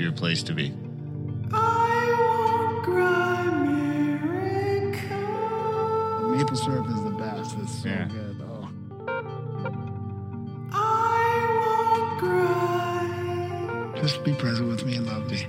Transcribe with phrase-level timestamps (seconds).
[0.00, 0.70] happier place to be.
[6.30, 7.56] Maple syrup is the best.
[7.58, 8.08] It's so Yeah.
[8.08, 8.36] good.
[8.42, 8.68] Oh.
[14.00, 15.46] Just be present with me and love me.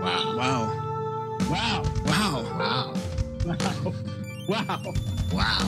[0.00, 0.36] Wow.
[0.36, 0.72] Wow.
[1.50, 1.82] Wow.
[2.06, 2.44] Wow.
[2.58, 2.94] Wow.
[4.48, 4.80] Wow.
[5.30, 5.67] Wow.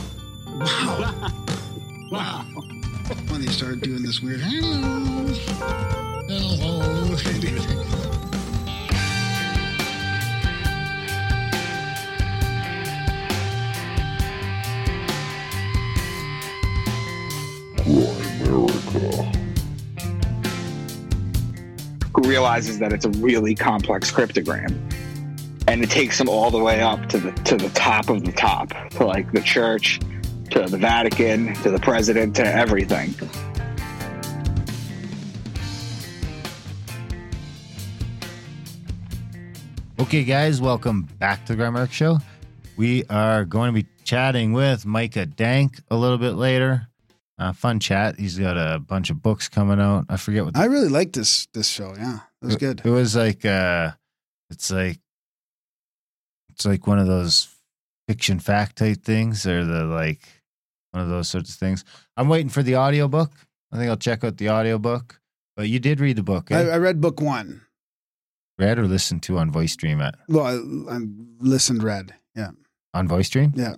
[4.10, 4.76] This weird hello.
[22.12, 24.76] Who realizes that it's a really complex cryptogram.
[25.68, 28.32] And it takes them all the way up to the to the top of the
[28.32, 30.00] top, to like the church,
[30.50, 33.14] to the Vatican, to the president, to everything.
[40.10, 42.18] Okay, guys, welcome back to the Grimerica Show.
[42.76, 46.88] We are going to be chatting with Micah Dank a little bit later.
[47.38, 48.18] Uh, fun chat.
[48.18, 50.06] He's got a bunch of books coming out.
[50.08, 51.94] I forget what the I really like this this show.
[51.96, 52.82] Yeah, it was good.
[52.84, 53.92] It was like uh
[54.50, 54.98] it's like
[56.48, 57.46] it's like one of those
[58.08, 60.26] fiction fact type things or the like
[60.90, 61.84] one of those sorts of things.
[62.16, 63.30] I'm waiting for the audiobook.
[63.70, 65.20] I think I'll check out the audiobook.
[65.54, 66.74] But you did read the book, I, eh?
[66.74, 67.60] I read book one.
[68.60, 71.00] Read or listened to on Voice Stream at Well, I, I
[71.40, 72.14] listened, read.
[72.36, 72.50] Yeah,
[72.94, 73.52] on Voice Stream?
[73.56, 73.74] yeah,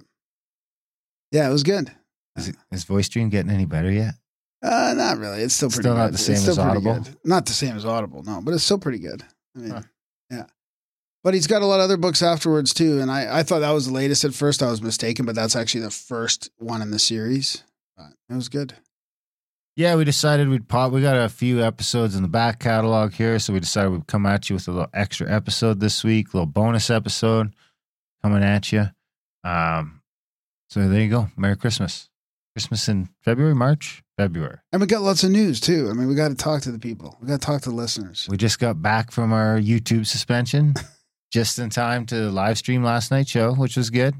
[1.30, 1.48] yeah.
[1.48, 1.90] It was good.
[2.36, 4.14] Is, it, is Voice Stream getting any better yet?
[4.62, 5.42] Uh, not really.
[5.42, 6.14] It's still pretty Still not good.
[6.14, 6.94] the same as Audible?
[7.00, 7.16] good.
[7.24, 9.22] Not the same as Audible, no, but it's still pretty good.
[9.56, 9.82] I mean, Huh.
[10.30, 10.44] yeah.
[11.24, 13.70] But he's got a lot of other books afterwards too, and I, I thought that
[13.72, 14.62] was the latest at first.
[14.62, 17.62] I was mistaken, but that's actually the first one in the series.
[17.96, 18.74] But it was good.
[19.74, 20.92] Yeah, we decided we'd pop.
[20.92, 24.26] We got a few episodes in the back catalog here, so we decided we'd come
[24.26, 27.54] at you with a little extra episode this week, a little bonus episode
[28.22, 28.88] coming at you.
[29.44, 30.02] Um,
[30.68, 31.28] so there you go.
[31.38, 32.10] Merry Christmas.
[32.54, 34.58] Christmas in February, March, February.
[34.72, 35.88] And we got lots of news too.
[35.90, 37.16] I mean, we got to talk to the people.
[37.20, 38.26] We got to talk to the listeners.
[38.30, 40.74] We just got back from our YouTube suspension
[41.32, 44.14] just in time to live stream last night's show, which was good,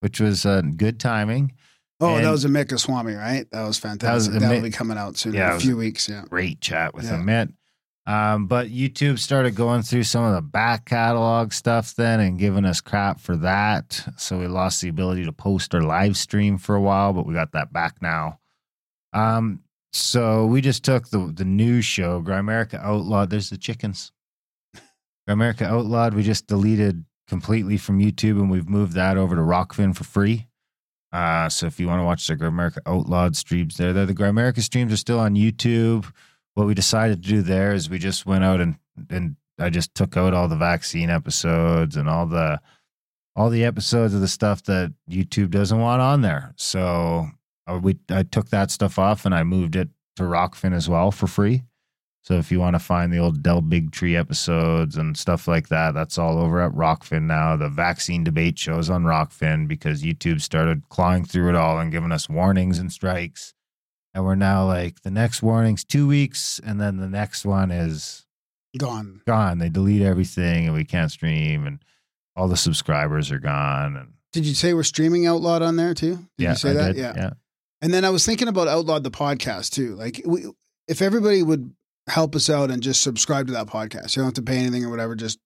[0.00, 1.52] which was uh, good timing.
[2.00, 3.50] Oh, that was Amit Goswami, right?
[3.50, 4.34] That was fantastic.
[4.34, 6.08] That will be coming out soon Yeah, in a few weeks.
[6.08, 6.24] Yeah.
[6.28, 7.16] great chat with Yeah.
[7.18, 7.52] Amit.
[8.06, 12.64] Um, but YouTube started going through some of the back catalog stuff then and giving
[12.64, 14.02] us crap for that.
[14.16, 17.34] So we lost the ability to post our live stream for a while, but we
[17.34, 18.38] got that back now.
[19.12, 19.60] Um,
[19.92, 23.28] so we just took the the news show, Grimerica Outlawed.
[23.30, 24.12] There's the chickens.
[25.28, 29.94] Grimerica Outlawed, we just deleted completely from YouTube and we've moved that over to Rokfin
[29.94, 30.47] for free.
[31.12, 34.60] Uh, so if you want to watch the Grimerica Outlawed streams there, there the Grimerica
[34.60, 36.10] streams are still on YouTube.
[36.54, 38.76] What we decided to do there is we just went out and
[39.08, 42.60] and I just took out all the vaccine episodes and all the
[43.34, 46.52] all the episodes of the stuff that YouTube doesn't want on there.
[46.56, 47.28] So
[47.66, 51.10] uh, we I took that stuff off and I moved it to Rokfin as well
[51.10, 51.62] for free.
[52.28, 55.94] So if you want to find the old Del Bigtree episodes and stuff like that,
[55.94, 57.56] that's all over at Rokfin now.
[57.56, 62.12] The vaccine debate shows on Rokfin because YouTube started clawing through it all and giving
[62.12, 63.54] us warnings and strikes.
[64.12, 68.26] And we're now like the next warning's two weeks, and then the next one is
[68.76, 69.22] Gone.
[69.26, 69.56] gone.
[69.56, 71.82] They delete everything and we can't stream and
[72.36, 73.96] all the subscribers are gone.
[73.96, 76.16] And Did you say we're streaming Outlawed on there too?
[76.36, 76.86] Did yeah, you say I that?
[76.88, 76.96] did.
[77.00, 77.12] Yeah.
[77.16, 77.30] yeah.
[77.80, 79.94] And then I was thinking about Outlawed the podcast too.
[79.94, 80.44] Like, we,
[80.88, 81.72] if everybody would
[82.08, 84.84] help us out and just subscribe to that podcast, you don't have to pay anything
[84.84, 85.14] or whatever.
[85.14, 85.38] Just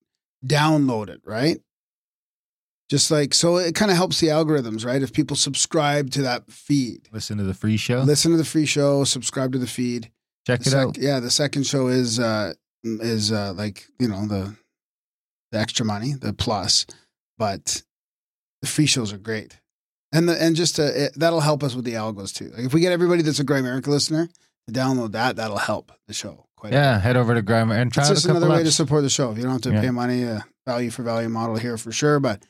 [0.47, 1.59] download it, right?
[2.91, 5.03] Just like so, it kind of helps the algorithms, right?
[5.03, 8.01] If people subscribe to that feed, Listen to the free show.
[8.03, 10.11] listen to the free show, subscribe to the feed.
[10.47, 10.99] Check The it sec- out.
[10.99, 12.53] Yeah, the second show is uh
[12.85, 14.55] is uh like you know the
[15.53, 16.85] the extra money, the plus,
[17.39, 17.83] but
[18.61, 19.59] the free shows are great,
[20.13, 22.51] and the and just uh, it, that'll help us with the algos too.
[22.55, 24.29] Like if we get everybody that's a Grimerica listener
[24.67, 26.73] to download that, that'll help the show quite.
[26.73, 29.11] a Yeah, head over to Grimer and try it's just another way to support the
[29.11, 29.31] show.
[29.33, 29.81] If you don't have to Yeah.
[29.81, 32.43] pay money, uh, value for value model here for sure, but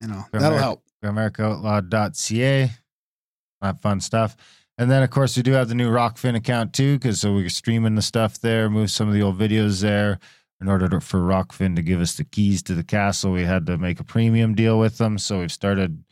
[0.00, 0.82] you know that'll help.
[1.02, 1.62] America- help.
[1.64, 2.70] AmericaOutlawed.ca.
[3.60, 4.36] That fun stuff.
[4.78, 7.48] And then, of course, we do have the new Rokfin account too, because so we're
[7.48, 10.18] streaming the stuff there, move some of the old videos there.
[10.60, 13.66] In order to, for Rokfin to give us the keys to the castle, we had
[13.66, 15.18] to make a premium deal with them.
[15.18, 16.03] So we've started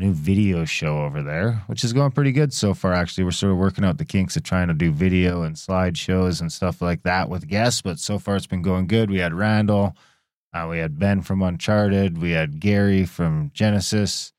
[0.00, 2.92] a new video show over there, which is going pretty good so far.
[2.92, 6.40] Actually, we're sort of working out the kinks of trying to do video and slideshows
[6.40, 7.82] and stuff like that with guests.
[7.82, 9.10] But so far, it's been going good.
[9.10, 9.94] We had Randall,
[10.54, 14.32] uh, we had Ben from Uncharted, we had Gary from Genesis.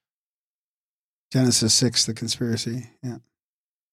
[1.31, 2.89] Genesis six, the conspiracy.
[3.03, 3.17] Yeah,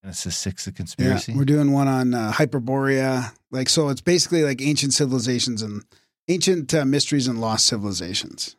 [0.02, 1.34] Genesis six, the Yeah, conspiracy.
[1.34, 3.32] we're doing one on uh, Hyperborea.
[3.50, 5.84] Like, so it's basically like ancient civilizations and
[6.28, 8.56] ancient uh, mysteries and lost civilizations.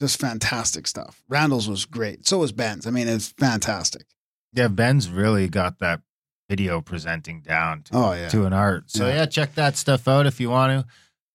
[0.00, 1.22] Just fantastic stuff.
[1.28, 2.26] Randall's was great.
[2.26, 2.86] So was Ben's.
[2.86, 4.06] I mean, it's fantastic.
[4.52, 6.00] yeah, Ben's really got that
[6.50, 8.28] video presenting down to, Oh yeah.
[8.28, 8.90] to an art.
[8.90, 9.14] So Yeah.
[9.16, 9.26] yeah.
[9.26, 10.86] check that stuff out if you want to.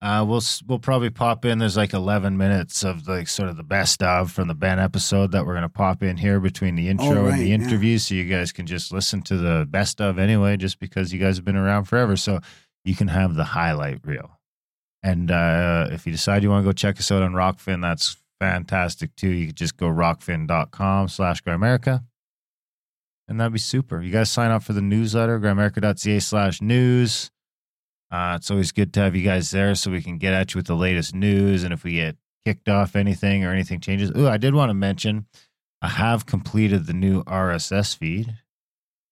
[0.07, 1.59] Uh, we'll we'll probably pop in.
[1.59, 5.31] There's like 11 minutes of like sort of the best of from the Ben episode
[5.33, 7.53] that we're gonna pop in here between the intro Oh, right, and the yeah.
[7.55, 11.19] interview, so you guys can just listen to the best of anyway, just because you
[11.19, 12.15] guys have been around forever.
[12.15, 12.39] So
[12.83, 14.39] you can have the highlight reel.
[15.03, 18.17] And uh, if you decide you want to go check us out on Rokfin, that's
[18.41, 19.29] fantastic too.
[19.29, 22.03] You could just go rokfin.com slash Grimerica.
[23.27, 24.01] And that'd be super.
[24.01, 27.29] You guys sign up for the newsletter, grimerica.ca slash news.
[28.09, 30.59] Uh, it's always good to have you guys there so we can get at you
[30.59, 31.63] with the latest news.
[31.63, 34.11] And if we get kicked off anything or anything changes.
[34.17, 35.27] Ooh, I did want to mention
[35.81, 38.37] I have completed the new RSS feed.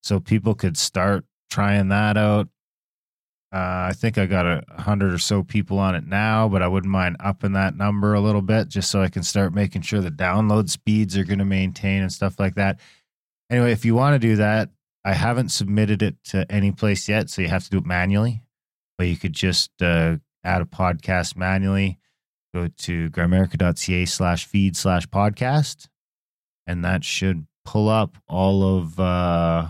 [0.02, 2.48] So people could start trying that out.
[3.52, 6.68] Uh, I think I got a hundred or so people on it now, but I
[6.68, 10.00] wouldn't mind upping that number a little bit just so I can start making sure
[10.00, 12.78] the download speeds are going to maintain and stuff like that.
[13.50, 14.70] Anyway, if you want to do that,
[15.04, 18.42] I haven't submitted it to any place yet, so you have to do it manually.
[18.96, 21.98] But you could just uh, add a podcast manually.
[22.54, 25.88] Go to grimerica.ca slash feed slash podcast,
[26.68, 29.00] and that should pull up all of.
[29.00, 29.66] Uh,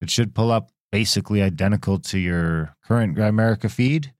[0.00, 4.12] it should pull up basically identical to your current Grimerica feed.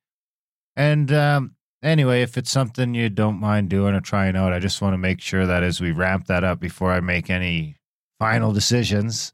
[0.76, 4.81] And um, anyway, if it's something you don't mind doing or trying out, I just
[4.81, 7.76] want to make sure that as we ramp that up before I make any
[8.19, 9.32] final decisions,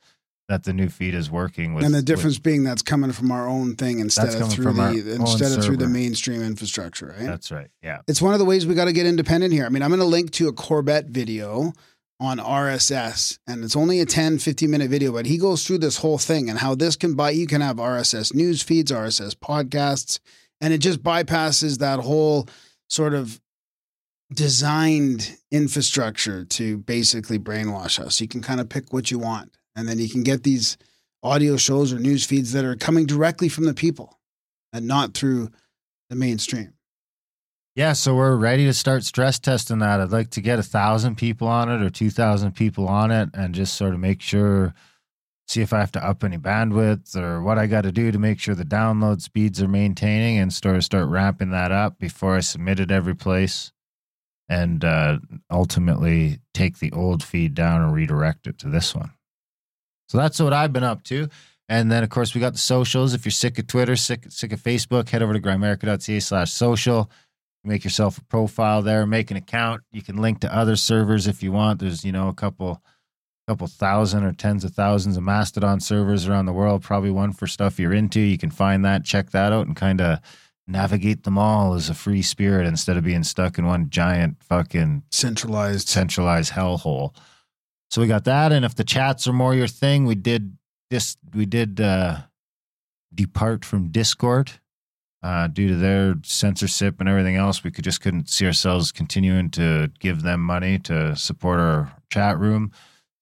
[0.48, 1.74] that the new feed is working.
[1.74, 4.72] With and the with- difference being that's coming from our own thing instead of through
[4.72, 7.26] the instead of through the mainstream infrastructure, right?
[7.26, 7.68] that's right.
[7.82, 8.00] Yeah.
[8.06, 9.66] it's one of the ways we got to get independent here.
[9.66, 11.72] I mean, I'm going to link to a Corbett video
[12.18, 15.98] on RSS, and it's only a 10, 15 minute video, but he goes through this
[15.98, 20.18] whole thing and how this can buy, you can have RSS news feeds, RSS podcasts,
[20.60, 22.48] and it just bypasses that whole
[22.88, 23.40] sort of
[24.32, 28.20] designed infrastructure to basically brainwash us.
[28.20, 30.78] You can kind of pick what you want, and then you can get these
[31.22, 34.18] audio shows or news feeds that are coming directly from the people
[34.72, 35.50] and not through
[36.08, 36.72] the mainstream.
[37.76, 40.00] Yeah, so we're ready to start stress testing that.
[40.00, 43.28] I'd like to get a thousand people on it or two thousand people on it,
[43.34, 44.72] and just sort of make sure,
[45.46, 48.18] see if I have to up any bandwidth or what I got to do to
[48.18, 52.34] make sure the download speeds are maintaining, and sort of start ramping that up before
[52.36, 53.72] I submit it every place,
[54.48, 55.18] and uh,
[55.50, 59.10] ultimately take the old feed down and redirect it to this one.
[60.08, 61.28] So that's what I've been up to.
[61.68, 63.12] And then, of course, we got the socials.
[63.12, 67.10] If you're sick of Twitter, sick, sick of Facebook, head over to grimerica.ca slash social
[67.66, 69.82] make yourself a profile there make an account.
[69.92, 71.80] You can link to other servers if you want.
[71.80, 72.82] There's you know a couple
[73.48, 77.46] couple thousand or tens of thousands of mastodon servers around the world probably one for
[77.46, 78.20] stuff you're into.
[78.20, 80.18] You can find that check that out and kind of
[80.66, 85.04] navigate them all as a free spirit instead of being stuck in one giant fucking
[85.12, 85.88] Centralized.
[85.88, 87.14] centralized hellhole.
[87.88, 90.56] So we got that and if the chats are more your thing we did
[90.90, 92.18] this we did uh
[93.14, 94.52] depart from discord
[95.26, 99.50] uh, due to their censorship and everything else, we could just couldn't see ourselves continuing
[99.50, 102.70] to give them money to support our chat room.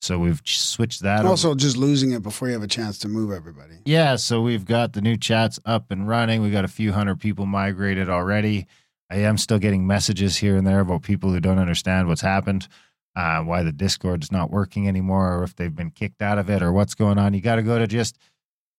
[0.02, 1.20] So we've switched that.
[1.20, 3.76] And over- also, just losing it before you have a chance to move everybody.
[3.86, 6.42] yeah, so we've got the new chats up and running.
[6.42, 8.66] We got a few hundred people migrated already.
[9.10, 12.68] I am still getting messages here and there about people who don't understand what's happened,
[13.16, 16.50] uh, why the Discord is not working anymore, or if they've been kicked out of
[16.50, 17.32] it, or what's going on.
[17.32, 18.18] You got to go to just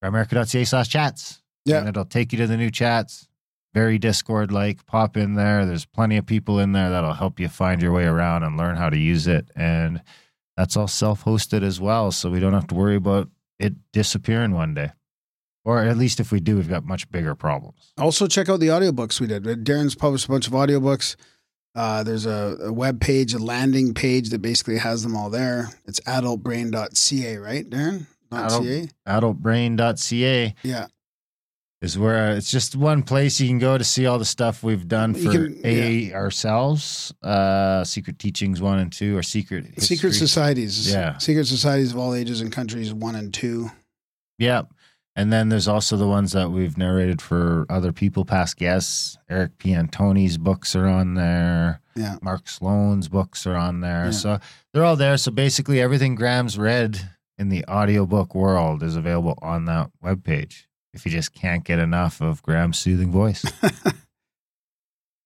[0.04, 1.42] grimerica.ca slash chats.
[1.66, 1.80] Yeah.
[1.80, 3.28] And it'll take you to the new chats.
[3.74, 4.86] Very Discord like.
[4.86, 5.66] Pop in there.
[5.66, 8.78] There's plenty of people in there that'll help you find your way around and learn
[8.78, 9.50] how to use it.
[9.56, 10.02] And
[10.56, 12.12] that's all self hosted as well.
[12.12, 13.30] So we don't have to worry about
[13.60, 14.92] it disappearing one day.
[15.66, 17.92] Or at least if we do, we've got much bigger problems.
[17.98, 19.44] Also, check out the audiobooks we did.
[19.44, 21.16] Darren's published a bunch of audiobooks.
[21.74, 25.70] Uh, there's a, a web page, a landing page that basically has them all there.
[25.86, 28.06] It's adultbrain.ca, right, Darren?
[28.32, 28.90] Not Adult- .ca?
[29.08, 30.88] Adultbrain.ca Yeah.
[31.82, 34.88] Is where it's just one place you can go to see all the stuff we've
[34.88, 37.14] done for can- A ourselves.
[37.22, 40.92] Uh, Secret Teachings 1 and 2, or Secret Secret societies.
[40.92, 41.18] Yeah.
[41.18, 43.70] Secret societies of all ages and countries, one and two.
[44.40, 44.64] Yeah,
[45.18, 49.18] And then there's also the ones that we've narrated for other people, past guests.
[49.30, 51.80] Eric Piantoni's books are on there.
[51.96, 52.18] Yeah.
[52.22, 54.06] Mark Sloan's books are on there.
[54.06, 54.12] Yeah.
[54.12, 54.40] So
[54.74, 55.16] they're all there.
[55.18, 60.64] So basically, everything Graham's read in the audiobook world is available on that webpage
[60.96, 63.46] if you just can't get enough of Graham's soothing voice.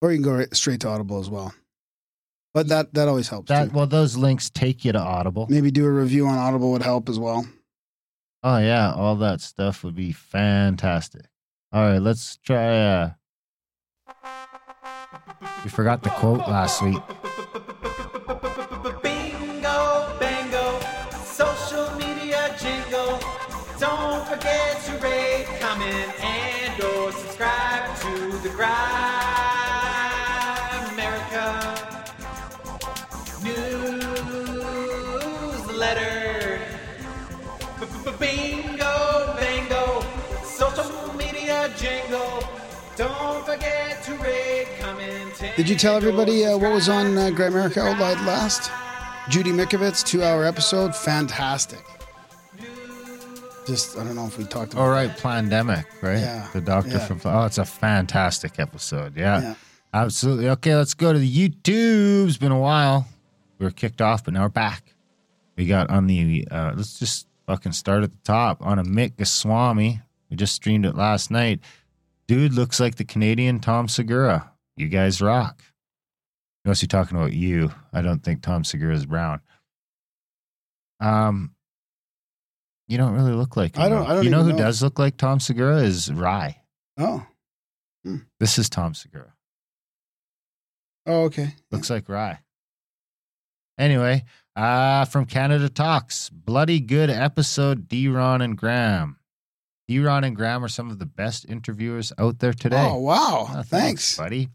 [0.01, 1.53] Or you can go right, straight to Audible as well.
[2.53, 3.49] But that, that always helps.
[3.49, 3.75] that too.
[3.75, 5.45] Well, those links take you to Audible.
[5.49, 7.45] Maybe do a review on Audible would help as well.
[8.41, 11.23] Oh yeah, all that stuff would be fantastic.
[11.73, 12.77] All right, let's try.
[12.77, 13.09] uh
[15.65, 17.01] We forgot the quote last week.
[45.59, 48.71] Did you tell everybody uh, what was on uh, America Outloud last?
[49.27, 50.95] Judy Mikovits, two hour episode.
[50.95, 51.83] Fantastic.
[53.67, 56.19] Just, I don't know if we talked about All right, pandemic, right?
[56.19, 57.05] Yeah, The doctor yeah.
[57.05, 57.19] from.
[57.25, 59.17] Oh, it's a fantastic episode.
[59.17, 59.55] Yeah, Yeah.
[59.93, 60.47] absolutely.
[60.47, 62.29] Okay, let's go to the YouTube.
[62.29, 63.05] It's been a while.
[63.57, 64.95] We were kicked off, but now we're back.
[65.57, 66.47] We got on the.
[66.49, 69.99] uh Let's just fucking start at the top on Amit Goswami.
[70.29, 71.59] We just streamed it last night.
[72.27, 74.51] Dude looks like the Canadian Tom Segura.
[74.79, 75.61] You guys rock.
[76.63, 77.69] Unless you're talking about you.
[77.91, 79.41] I don't think Tom Segura is brown.
[81.01, 81.53] Um,
[82.87, 83.83] you don't really look like him.
[83.83, 84.07] I don't-.
[84.09, 84.57] I don't You know who know.
[84.57, 86.61] does look like Tom Segura is Rye.
[86.97, 87.25] Oh.
[88.39, 89.33] This is Tom Segura.
[91.05, 91.55] Oh, okay.
[91.71, 92.39] Looks like Rye.
[93.77, 94.23] Anyway,
[94.55, 98.07] uh, from Canada Talks, bloody good episode, D.
[98.07, 99.17] Ron and Graham.
[99.89, 99.99] D.
[99.99, 102.87] Ron and Graham are some of the best interviewers out there today.
[102.89, 103.47] Oh, wow.
[103.49, 104.17] Oh, thanks.
[104.17, 104.49] buddy.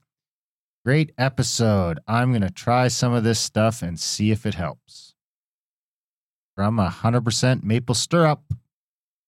[0.84, 1.98] Great episode.
[2.06, 5.14] I'm going to try some of this stuff and see if it helps.
[6.54, 8.52] From a 100% maple stirrup.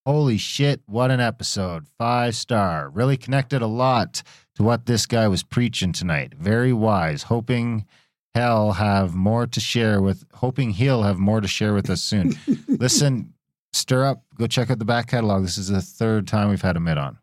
[0.04, 1.86] Holy shit, what an episode.
[1.98, 2.90] Five star.
[2.90, 4.22] Really connected a lot
[4.56, 6.34] to what this guy was preaching tonight.
[6.34, 7.24] Very wise.
[7.24, 7.86] Hoping
[8.34, 12.34] hell have more to share with, hoping he'll have more to share with us soon.
[12.68, 13.32] Listen,
[13.72, 14.24] stir up.
[14.38, 15.42] Go check out the back catalog.
[15.42, 17.18] This is the third time we've had Amit on.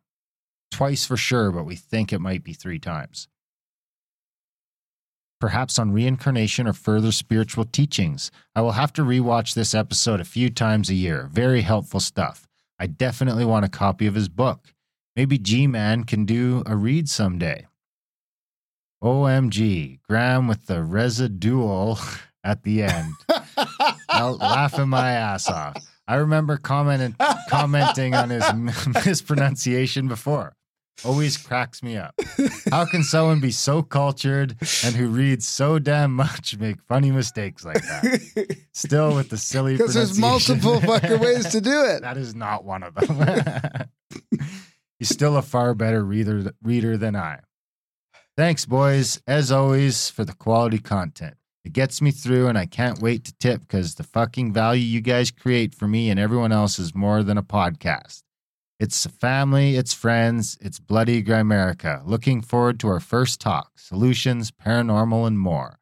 [0.72, 3.28] Twice for sure, but we think it might be three times.
[5.44, 8.32] Perhaps on reincarnation or further spiritual teachings.
[8.56, 11.28] I will have to rewatch this episode a few times a year.
[11.34, 12.48] Very helpful stuff.
[12.80, 14.74] I definitely want a copy of his book.
[15.18, 17.68] Maybe G Man can do a read someday.
[19.04, 22.00] OMG, Graham with the residual
[22.46, 23.14] at the end.
[24.08, 25.76] I'll laughing my ass off.
[26.08, 27.18] I remember commenting
[27.50, 28.46] commenting on his
[29.06, 30.56] mispronunciation before.
[31.06, 32.16] Always cracks me up.
[32.72, 37.66] How can someone be so cultured and who reads so damn much make funny mistakes
[37.66, 38.58] like that?
[38.74, 42.02] Still with the silly Because there's multiple fucking ways to do it.
[42.04, 43.88] That is not one of them.
[45.00, 47.40] He's still a far better reader reader than I.
[48.38, 51.36] Thanks, boys, as always, for the quality content.
[51.66, 55.02] It gets me through, and I can't wait to tip because the fucking value you
[55.02, 58.24] guys create for me and everyone else is more than a podcast.
[58.84, 62.06] It's family, it's friends, it's bloody Grimerica.
[62.06, 65.80] Looking forward to our first talk, solutions, paranormal, and more.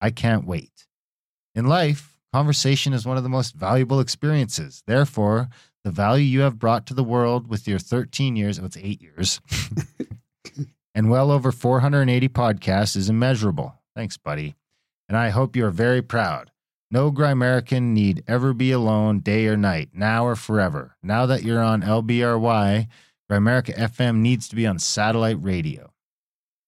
[0.00, 0.86] I can't wait.
[1.56, 4.84] In life, conversation is one of the most valuable experiences.
[4.86, 5.48] Therefore,
[5.82, 9.02] the value you have brought to the world with your 13 years, oh, it's eight
[9.02, 9.40] years,
[10.94, 13.74] and well over 480 podcasts is immeasurable.
[13.96, 14.54] Thanks, buddy.
[15.08, 16.52] And I hope you are very proud.
[16.94, 20.96] No Grimerican need ever be alone day or night, now or forever.
[21.02, 22.86] Now that you're on LBRY,
[23.28, 25.90] Grimerica FM needs to be on satellite radio.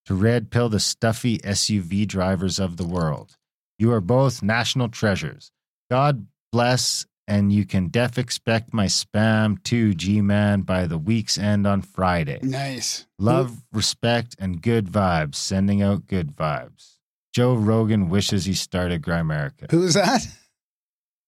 [0.07, 3.37] To red pill the stuffy SUV drivers of the world.
[3.79, 5.53] You are both national treasures.
[5.89, 11.39] God bless, and you can def expect my spam to G Man, by the week's
[11.39, 12.41] end on Friday.
[12.43, 13.07] Nice.
[13.21, 15.37] Love, respect, and good vibes.
[15.37, 16.96] Sending out good vibes.
[17.37, 19.71] Joe Rogan wishes he started Grimerica.
[19.71, 20.27] Who is that?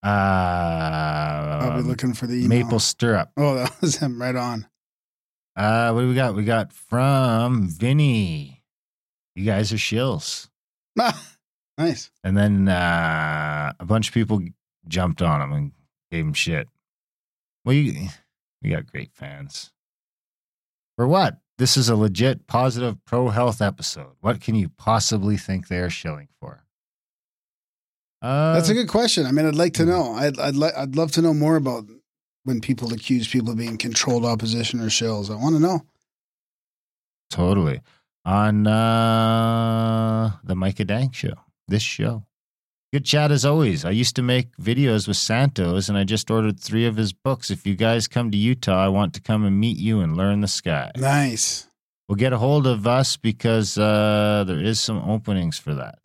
[0.02, 2.64] Uh, I'll be looking for the email.
[2.64, 3.30] Maple Stirrup.
[3.36, 4.66] Oh, that was him right on.
[5.54, 6.34] Uh, what do we got?
[6.34, 8.64] We got from Vinny.
[9.34, 10.48] You guys are shills.
[10.98, 11.22] Ah,
[11.76, 12.10] nice.
[12.24, 14.40] And then uh, a bunch of people
[14.88, 15.72] jumped on him and
[16.10, 16.68] gave him shit.
[17.66, 18.08] Well, you,
[18.62, 19.72] we got great fans.
[20.96, 21.36] For what?
[21.58, 24.12] This is a legit positive pro health episode.
[24.20, 26.64] What can you possibly think they're shilling for?
[28.22, 29.26] Uh, That's a good question.
[29.26, 30.12] I mean, I'd like to know.
[30.12, 31.86] I'd I'd li- I'd love to know more about
[32.44, 35.30] when people accuse people of being controlled opposition or shills.
[35.30, 35.82] I want to know.
[37.30, 37.80] Totally.
[38.24, 41.34] On uh, the Micah Dank show,
[41.66, 42.24] this show.
[42.90, 43.84] Good chat as always.
[43.84, 47.50] I used to make videos with Santos and I just ordered three of his books.
[47.50, 50.40] If you guys come to Utah, I want to come and meet you and learn
[50.40, 50.90] the sky.
[50.96, 51.68] Nice.
[52.08, 55.98] Well, get a hold of us because uh, there is some openings for that.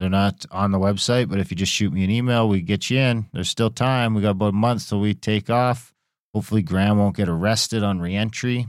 [0.00, 2.90] They're not on the website, but if you just shoot me an email, we get
[2.90, 3.26] you in.
[3.32, 4.14] There's still time.
[4.14, 5.94] We got about a month till we take off.
[6.34, 8.66] Hopefully, Graham won't get arrested on reentry.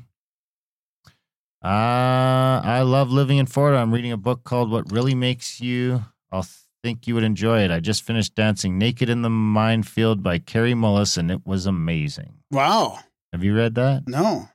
[1.64, 3.80] Uh, I love living in Florida.
[3.80, 6.06] I'm reading a book called What Really Makes You.
[6.32, 6.48] I'll
[6.88, 7.70] think you would enjoy it.
[7.70, 12.36] I just finished Dancing Naked in the Minefield by Kary Mullis, and it was amazing.
[12.50, 13.00] Wow.
[13.34, 14.04] Have you read that?
[14.08, 14.48] No.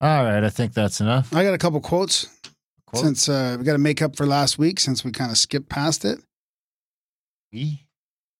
[0.00, 1.34] All right, I think that's enough.
[1.34, 2.28] I got a couple quotes
[2.86, 3.02] Quote?
[3.04, 5.68] since uh, we got to make up for last week since we kind of skipped
[5.68, 6.20] past it.
[7.52, 7.84] we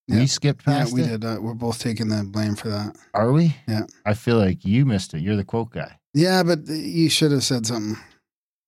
[0.06, 0.20] Yeah.
[0.20, 1.08] we skipped past yeah, we it.
[1.20, 1.24] did.
[1.24, 2.96] Uh, we're both taking the blame for that.
[3.12, 3.56] Are we?
[3.66, 3.86] Yeah.
[4.06, 5.20] I feel like you missed it.
[5.20, 5.98] You're the quote guy.
[6.14, 7.96] Yeah, but you should have said something.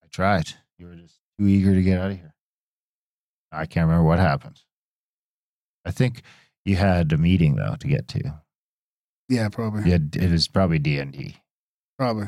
[0.03, 0.49] I tried.
[0.77, 2.33] You were just too eager to get out of here.
[3.51, 4.61] I can't remember what happened.
[5.85, 6.21] I think
[6.65, 8.41] you had a meeting though to get to.
[9.29, 9.89] Yeah, probably.
[9.89, 11.37] Yeah, it was probably D and D.
[11.97, 12.27] Probably.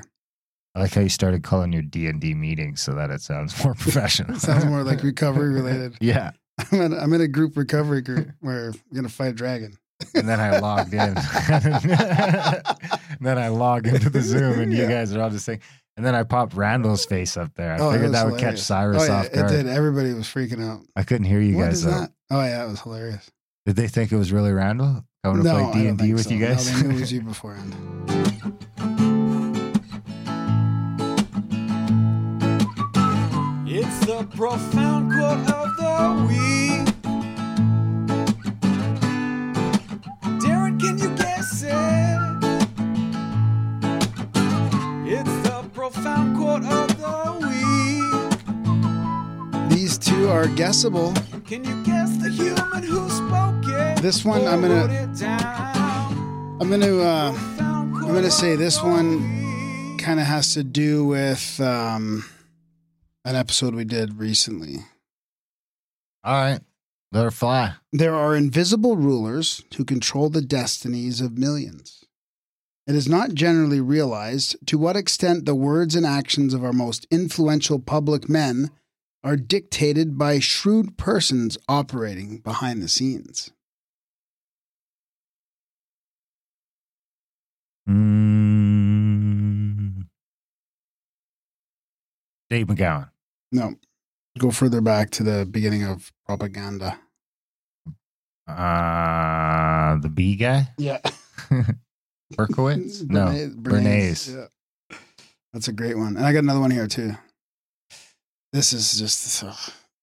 [0.76, 3.64] I like how you started calling your D and D meetings so that it sounds
[3.64, 4.38] more professional.
[4.40, 5.96] Sounds more like recovery related.
[6.02, 6.32] yeah.
[6.72, 9.78] I'm in, I'm in a group recovery group where we're gonna fight a dragon.
[10.14, 11.00] And then I logged in.
[11.00, 11.18] and
[13.22, 15.62] then I log into the Zoom, and you guys are all just saying.
[15.98, 17.74] And then I popped Randall's face up there.
[17.74, 18.56] I Oh, figured that would catch.
[18.56, 19.50] Oh, Cyrus oh, yeah, off it guard.
[19.50, 19.68] did.
[19.68, 20.82] Everybody was freaking out.
[20.96, 21.92] I couldn't hear you What guys is though.
[21.92, 22.12] that?
[22.32, 23.32] Oh yeah, it was hilarious.
[23.66, 26.14] Did they think it was really Randall coming to play I D don't and D
[26.14, 26.30] with so.
[26.32, 26.70] you guys?
[26.70, 27.76] No, they knew it was you beforehand.
[33.68, 36.75] It's the profound quote of the week.
[50.46, 51.12] Are guessable.
[51.48, 54.02] Can you guess the human who spoke it?
[54.04, 56.58] This one, I'm gonna- wrote it down?
[56.62, 62.26] I'm gonna uh, I'm gonna say this one kind of has to do with um,
[63.26, 64.86] an episode we did recently.
[66.24, 66.60] All right,
[67.12, 67.74] let her fly.
[67.92, 72.06] There are invisible rulers who control the destinies of millions.
[72.86, 77.08] It is not generally realized to what extent the words and actions of our most
[77.10, 78.70] influential public men
[79.26, 83.52] are dictated by shrewd persons operating behind the scenes.
[88.76, 90.06] Mm.
[92.50, 93.10] Dave McGowan.
[93.52, 93.76] No,
[94.38, 97.00] go further back to the beginning of propaganda.
[98.48, 101.00] Uh, the B guy, Yeah.
[102.34, 103.02] Berkowitz.
[103.10, 104.36] no, Bernays- Bernays.
[104.36, 104.98] Yeah.
[105.54, 106.16] That's a great one.
[106.18, 107.16] And I got another one here too.
[108.56, 109.44] This is just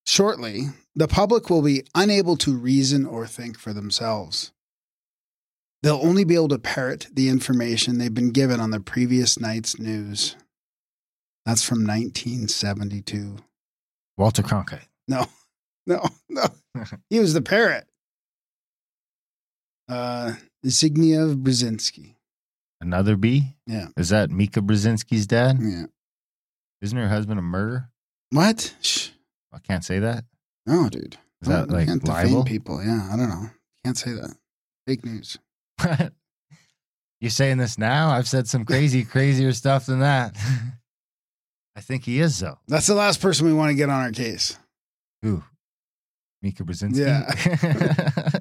[0.07, 4.53] shortly, the public will be unable to reason or think for themselves.
[5.83, 9.79] They'll only be able to parrot the information they've been given on the previous night's
[9.79, 10.37] news.
[11.47, 13.39] That's from 1972.
[14.19, 14.85] Walter Cronkite.
[15.09, 15.25] No,
[15.87, 16.45] no, no.
[17.09, 17.87] he was the parrot.
[19.89, 20.35] Uh,
[20.67, 22.17] Zbigniew Brzezinski.
[22.83, 23.55] Another B.
[23.67, 25.57] Yeah, Is that Mika Brzezinski's dad?
[25.59, 25.87] yeah.
[26.83, 27.89] Isn't her husband a murderer?
[28.33, 28.75] What?
[28.81, 29.11] Shh.
[29.53, 30.25] I can't say that.
[30.67, 31.17] No, dude.
[31.43, 32.45] Is that like can't libel?
[32.45, 32.83] people?
[32.83, 33.51] Yeah, I don't know.
[33.85, 34.35] Can't say that.
[34.87, 35.39] Fake news.
[37.21, 38.11] You're saying this now?
[38.11, 40.37] I've said some crazy, crazier stuff than that.
[41.77, 42.59] I think he is though.
[42.69, 44.57] That's the last person we want to get on our case.
[45.23, 45.43] Who?
[46.43, 46.99] Mika Brzezinski.
[46.99, 48.41] Yeah.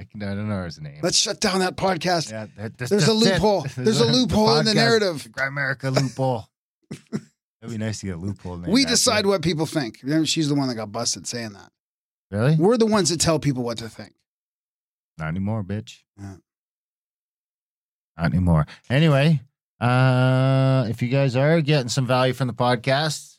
[0.00, 0.22] I can.
[0.22, 1.00] I don't know his name.
[1.02, 2.30] Let's shut down that podcast.
[2.30, 3.32] Yeah, that- that's- There's a that's it.
[3.34, 3.66] loophole.
[3.76, 5.24] There's a loophole in the narrative.
[5.24, 6.46] the Grimerica loophole.
[7.60, 8.56] It'd be nice to get a loophole.
[8.68, 10.00] we decide what people think.
[10.02, 11.70] Remember, she's the one that got busted saying that.
[12.30, 12.56] Really?
[12.56, 14.12] We're the ones that tell people what to think.
[15.16, 16.02] Not anymore, bitch.
[16.18, 16.36] Yeah.
[18.16, 18.66] Not anymore.
[18.88, 19.40] Anyway,
[19.80, 23.38] uh, if you guys are getting some value from the podcast,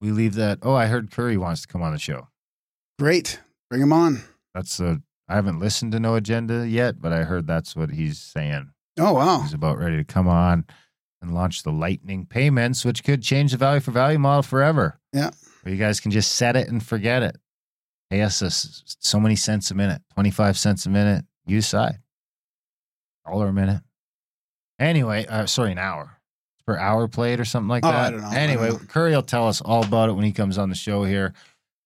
[0.00, 0.58] we leave that.
[0.62, 2.28] Oh, I heard Curry wants to come on the show.
[2.98, 3.40] Great.
[3.68, 4.22] Bring him on.
[4.54, 5.02] That's the.
[5.28, 8.70] I haven't listened to No Agenda yet, but I heard that's what he's saying.
[8.98, 9.40] Oh, wow.
[9.42, 10.64] He's about ready to come on
[11.22, 14.98] and launch the Lightning payments, which could change the value for value model forever.
[15.12, 15.30] Yeah.
[15.62, 17.36] Where you guys can just set it and forget it.
[18.10, 21.24] Pay us a so many cents a minute, 25 cents a minute.
[21.46, 21.98] You decide.
[23.26, 23.82] Dollar a minute.
[24.78, 26.16] Anyway, uh, sorry, an hour.
[26.66, 28.06] Per hour played or something like Oh, that.
[28.06, 28.28] I don't know.
[28.28, 28.70] I Anyway.
[28.88, 31.34] Curry will tell us all about it when he comes on the show here.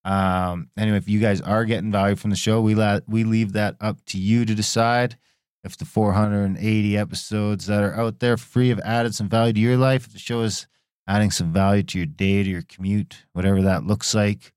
[0.05, 3.53] Um, anyway, if you guys are getting value from the show, we la- we leave
[3.55, 5.17] that up to you to decide
[5.65, 9.79] if the 480 episodes that are out there free have added some value to your
[9.79, 10.07] life.
[10.07, 10.67] If the show is
[11.09, 14.53] adding some value to your day, to your commute, whatever that looks like,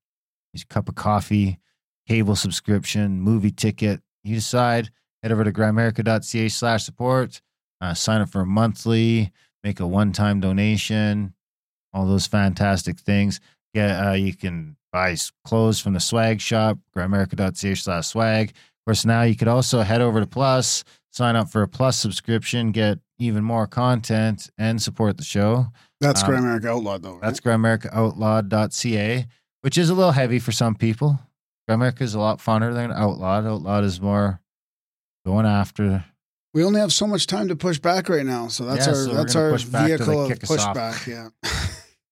[0.52, 1.58] your cup of coffee,
[2.06, 4.90] cable subscription, movie ticket, you decide.
[5.22, 7.40] Head over to grimerica.ca slash support.
[7.80, 9.32] Uh, sign up for a monthly,
[9.64, 11.34] make a one time donation.
[11.92, 13.40] all those fantastic things.
[13.72, 18.52] Yeah, uh, you can buy clothes from the swag shop, grimerica.ca slash swag.
[18.88, 22.72] Course, now you could also head over to Plus, sign up for a Plus subscription,
[22.72, 25.66] get even more content, and support the show.
[26.00, 27.12] That's Um, Grimerica Outlaw, though.
[27.16, 27.20] Right?
[27.22, 29.26] That's grimericaoutlawed.ca,
[29.60, 31.20] which is a little heavy for some people.
[31.68, 33.44] Grimerica is a lot funner than Outlawed.
[33.44, 34.40] Outlawed is more
[35.26, 36.06] going after.
[36.54, 38.98] we only have so much time to push back right now, so that's Yeah, our
[39.04, 40.74] so that's our push back till vehicle of kick us off.
[40.76, 41.06] pushback.
[41.06, 41.28] Yeah.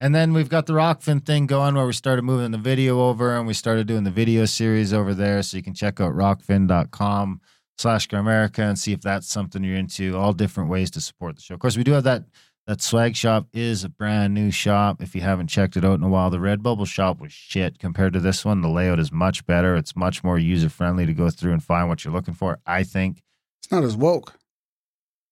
[0.01, 3.35] And then we've got the Rokfin thing going where we started moving the video over
[3.35, 5.43] and we started doing the video series over there.
[5.43, 7.41] So you can check out rokfin.com
[7.79, 10.17] slash Grimerica and see if that's something you're into.
[10.17, 11.55] All different ways to support the show.
[11.55, 12.25] Of course, we do have that
[12.67, 15.01] that swag shop is a brand new shop.
[15.01, 18.13] If you haven't checked it out in a while, the Redbubble shop was shit compared
[18.15, 18.61] to this one.
[18.61, 19.77] The layout is much better.
[19.77, 22.59] It's much more user friendly to go through and find what you're looking for.
[22.67, 23.23] I think.
[23.63, 24.35] It's not as woke.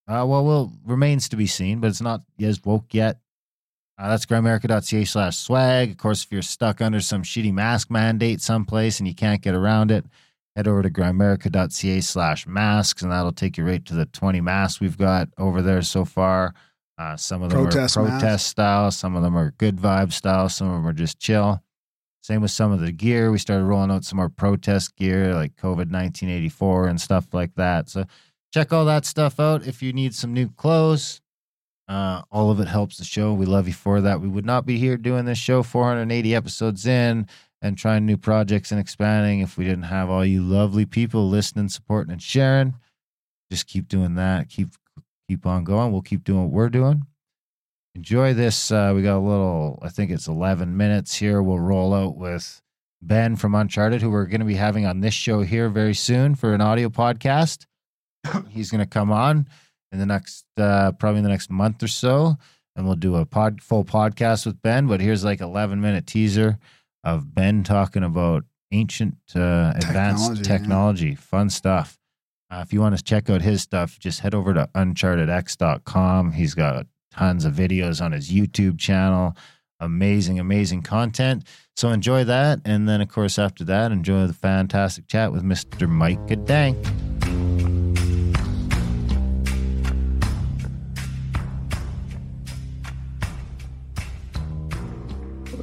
[0.07, 3.18] Uh, well, well, remains to be seen, but it's not as woke yet.
[3.96, 5.90] Uh, that's grimerica.ca slash swag.
[5.90, 9.54] Of course, if you're stuck under some shitty mask mandate someplace and you can't get
[9.54, 10.04] around it,
[10.57, 14.80] head over to grimerica.ca slash masks, and that'll take you right to the 20 masks
[14.80, 16.54] we've got over there so far.
[16.98, 18.22] Uh, some of them Protest are masks.
[18.22, 21.61] protest style, some of them are good vibe style, some of them are just chill.
[22.22, 23.30] Same with some of the gear.
[23.30, 27.90] We started rolling out some more protest gear like COVID 1984 and stuff like that.
[27.90, 28.07] So
[28.52, 31.20] check all that stuff out if you need some new clothes.
[31.87, 33.35] Uh, all of it helps the show.
[33.35, 34.20] We love you for that.
[34.20, 37.27] We would not be here doing this show 480 episodes in
[37.61, 41.68] and trying new projects and expanding if we didn't have all you lovely people listening,
[41.68, 42.75] supporting, and sharing.
[43.51, 44.49] Just keep doing that.
[44.49, 44.70] Keep
[45.29, 45.92] keep on going.
[45.92, 47.07] We'll keep doing what we're doing.
[47.94, 48.70] Enjoy this.
[48.73, 49.79] Uh, we got a little.
[49.83, 51.42] I think it's 11 minutes here.
[51.42, 52.62] We'll roll out with
[53.01, 56.35] Ben from Uncharted, who we're going to be having on this show here very soon
[56.35, 57.66] for an audio podcast.
[58.49, 59.47] He's going to come on
[59.94, 62.37] in the next uh, probably in the next month or so
[62.76, 66.59] and we'll do a pod full podcast with ben but here's like 11 minute teaser
[67.04, 71.14] of ben talking about ancient uh, advanced Technology, technology, yeah.
[71.16, 71.96] fun stuff.
[72.50, 76.54] Uh, if you want to check out his stuff just head over to unchartedx.com he's
[76.54, 79.37] got tons of videos on his youtube channel.
[79.78, 81.44] Amazing amazing content.
[81.76, 85.88] So enjoy that and then of course after that enjoy the fantastic chat with mr
[85.88, 86.76] micah dank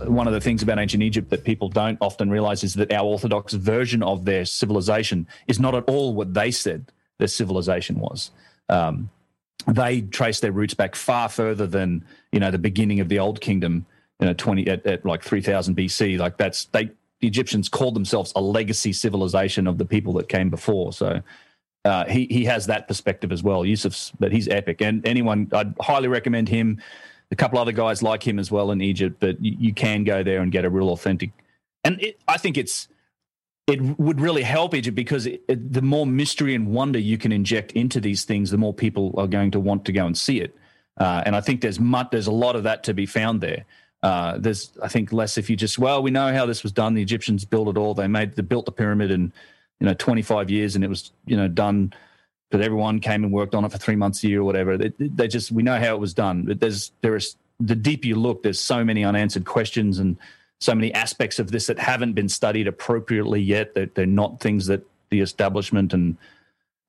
[0.07, 3.03] one of the things about ancient Egypt that people don't often realize is that our
[3.03, 8.31] Orthodox version of their civilization is not at all what they said their civilization was.
[8.69, 9.09] Um,
[9.67, 13.41] they trace their roots back far further than you know the beginning of the Old
[13.41, 13.85] Kingdom.
[14.19, 16.17] You know, twenty at, at like three thousand BC.
[16.17, 20.49] Like that's they the Egyptians called themselves a legacy civilization of the people that came
[20.49, 20.91] before.
[20.93, 21.21] So
[21.85, 23.63] uh, he he has that perspective as well.
[23.65, 26.81] Yusuf's, but he's epic, and anyone I'd highly recommend him.
[27.31, 30.21] A couple other guys like him as well in Egypt, but you, you can go
[30.21, 31.31] there and get a real authentic.
[31.83, 32.87] And it, I think it's
[33.67, 37.31] it would really help Egypt because it, it, the more mystery and wonder you can
[37.31, 40.41] inject into these things, the more people are going to want to go and see
[40.41, 40.55] it.
[40.97, 43.65] Uh, and I think there's much, there's a lot of that to be found there.
[44.03, 46.95] Uh, there's, I think, less if you just well, we know how this was done.
[46.95, 47.93] The Egyptians built it all.
[47.93, 49.31] They made, they built the pyramid in,
[49.79, 51.93] you know, 25 years, and it was, you know, done.
[52.51, 54.77] But everyone came and worked on it for three months a year or whatever.
[54.77, 56.43] They, they just, we know how it was done.
[56.43, 60.17] But there's, there is the deeper you look, there's so many unanswered questions and
[60.59, 63.73] so many aspects of this that haven't been studied appropriately yet.
[63.75, 66.17] That they're not things that the establishment and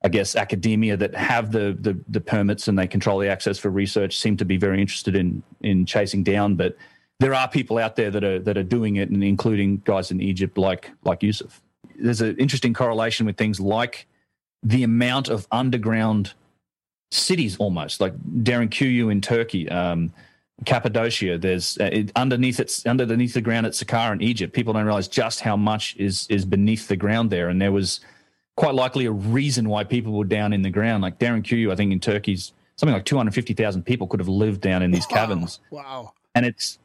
[0.03, 3.69] I guess academia that have the, the the permits and they control the access for
[3.69, 6.55] research seem to be very interested in in chasing down.
[6.55, 6.75] But
[7.19, 10.19] there are people out there that are that are doing it, and including guys in
[10.19, 11.61] Egypt like like Yusuf.
[11.95, 14.07] There's an interesting correlation with things like
[14.63, 16.33] the amount of underground
[17.11, 19.69] cities, almost like Derinkuyu in Turkey.
[19.69, 20.13] Um,
[20.65, 21.37] Cappadocia.
[21.37, 24.53] There's uh, it, underneath it's underneath the ground at Saqqara in Egypt.
[24.53, 27.99] People don't realize just how much is is beneath the ground there, and there was
[28.55, 31.01] quite likely a reason why people were down in the ground.
[31.01, 34.29] Like Derinkuyu, I think in Turkey's something like two hundred fifty thousand people could have
[34.29, 35.17] lived down in these Wow.
[35.17, 36.13] caverns, Wow.
[36.35, 36.77] and it's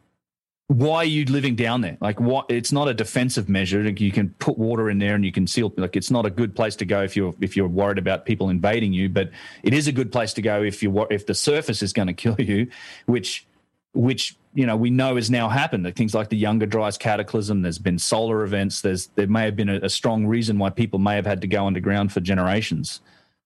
[0.69, 1.97] why are you living down there?
[2.01, 2.47] Like what?
[2.51, 3.83] It's not a defensive measure.
[3.83, 5.73] Like, you can put water in there and you can seal.
[5.79, 8.51] Like it's not a good place to go if you're if you're worried about people
[8.51, 9.09] invading you.
[9.09, 9.31] But
[9.63, 12.13] it is a good place to go if you if the surface is going to
[12.13, 12.69] kill you,
[13.07, 13.47] which
[13.95, 15.91] which you know we know has now happened.
[15.97, 17.63] Things like the Younger Dryas Cataclysm.
[17.63, 18.83] There's been solar events.
[18.83, 21.47] There's there may have been a, a strong reason why people may have had to
[21.47, 23.01] go underground for generations,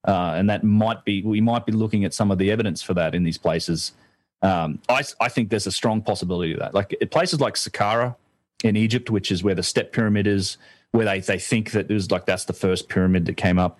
[0.08, 2.94] uh, and that might be we might be looking at some of the evidence for
[2.94, 3.92] that in these places.
[4.42, 6.74] Um, I I think there's a strong possibility of that.
[6.74, 8.16] Like places like Saqqara
[8.64, 10.58] in Egypt, which is where the step pyramid is,
[10.90, 13.78] where they they think that it was like that's the first pyramid that came up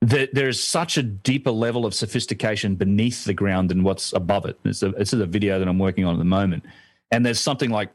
[0.00, 4.58] there, there's such a deeper level of sophistication beneath the ground than what's above it.
[4.64, 6.64] It's a, this is a video that I'm working on at the moment.
[7.10, 7.90] and there's something like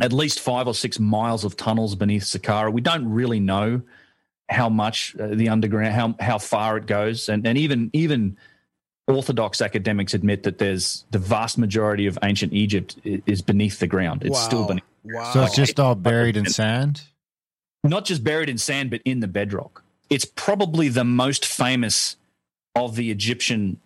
[0.00, 2.72] at least five or six miles of tunnels beneath Saqqara.
[2.72, 3.82] We don't really know
[4.48, 8.36] how much uh, the underground, how how far it goes, and and even even
[9.08, 14.22] orthodox academics admit that there's the vast majority of ancient Egypt is beneath the ground.
[14.24, 14.66] It's still Wow.
[14.68, 15.32] beneath, Wow.
[15.32, 17.02] So it's just all buried in sand.
[17.84, 19.84] not just buried in sand, but in the bedrock.
[20.10, 22.16] It's probably the most famous
[22.74, 23.78] of the Egyptian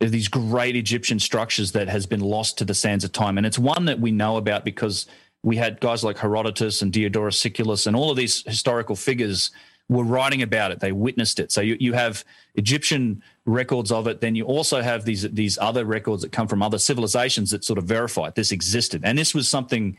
[0.00, 3.46] of these great Egyptian structures that has been lost to the sands of time, and
[3.46, 5.04] it's one that we know about because
[5.42, 9.50] we had guys like Herodotus and Diodorus Siculus and all of these historical figures
[9.90, 10.78] were writing about it.
[10.78, 11.50] They witnessed it.
[11.50, 12.24] So you, you have
[12.54, 14.20] Egyptian records of it.
[14.20, 17.78] Then you also have these these other records that come from other civilizations that sort
[17.78, 18.36] of verify it.
[18.36, 19.02] this existed.
[19.04, 19.96] And this was something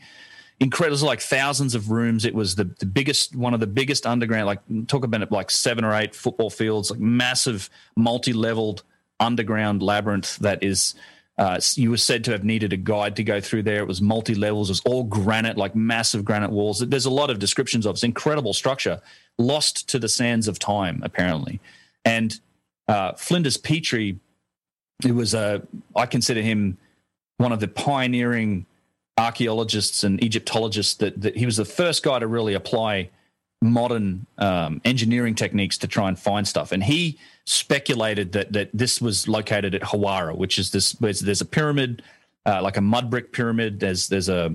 [0.60, 0.92] incredible.
[0.92, 2.24] It was like thousands of rooms.
[2.24, 5.50] It was the, the biggest, one of the biggest underground, like talk about it like
[5.50, 8.82] seven or eight football fields, like massive multi-leveled
[9.20, 10.94] underground labyrinth that is
[11.42, 13.80] uh, you were said to have needed a guide to go through there.
[13.80, 14.70] It was multi levels.
[14.70, 16.78] It was all granite, like massive granite walls.
[16.78, 17.94] There's a lot of descriptions of it.
[17.94, 19.00] It's incredible structure,
[19.38, 21.58] lost to the sands of time, apparently.
[22.04, 22.38] And
[22.86, 24.20] uh, Flinders Petrie,
[25.04, 26.78] it was a, I consider him
[27.38, 28.64] one of the pioneering
[29.18, 33.10] archaeologists and Egyptologists that, that he was the first guy to really apply
[33.60, 36.70] modern um, engineering techniques to try and find stuff.
[36.70, 40.92] And he speculated that that this was located at Hawara, which is this.
[40.92, 42.02] There's, a pyramid,
[42.46, 43.80] uh, like a mud brick pyramid.
[43.80, 44.54] There's there's a,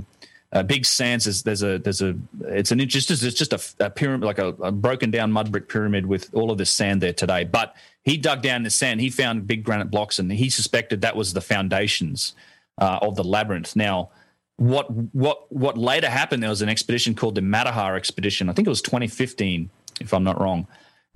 [0.52, 1.26] a big sands.
[1.26, 4.48] There's, there's a there's a it's an just it's just a, a pyramid like a,
[4.48, 7.44] a broken down mud brick pyramid with all of this sand there today.
[7.44, 9.02] But he dug down the sand.
[9.02, 12.34] He found big granite blocks, and he suspected that was the foundations
[12.78, 13.76] uh, of the labyrinth.
[13.76, 14.10] Now
[14.58, 18.68] what what what later happened there was an expedition called the Mataha expedition i think
[18.68, 19.70] it was 2015
[20.02, 20.68] if i'm not wrong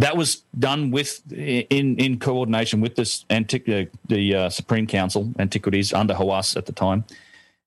[0.02, 5.32] that was done with in in coordination with this antic uh, the uh, supreme council
[5.38, 7.06] antiquities under hawass at the time.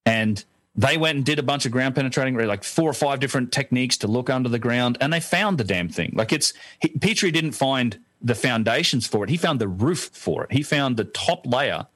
[0.05, 0.45] And
[0.77, 3.97] they went and did a bunch of ground penetrating like four or five different techniques
[3.99, 6.13] to look under the ground and they found the damn thing.
[6.15, 9.31] Like it's he, petrie didn't find the foundations for it.
[9.31, 10.53] He found the roof for it.
[10.53, 11.87] He found the top layer.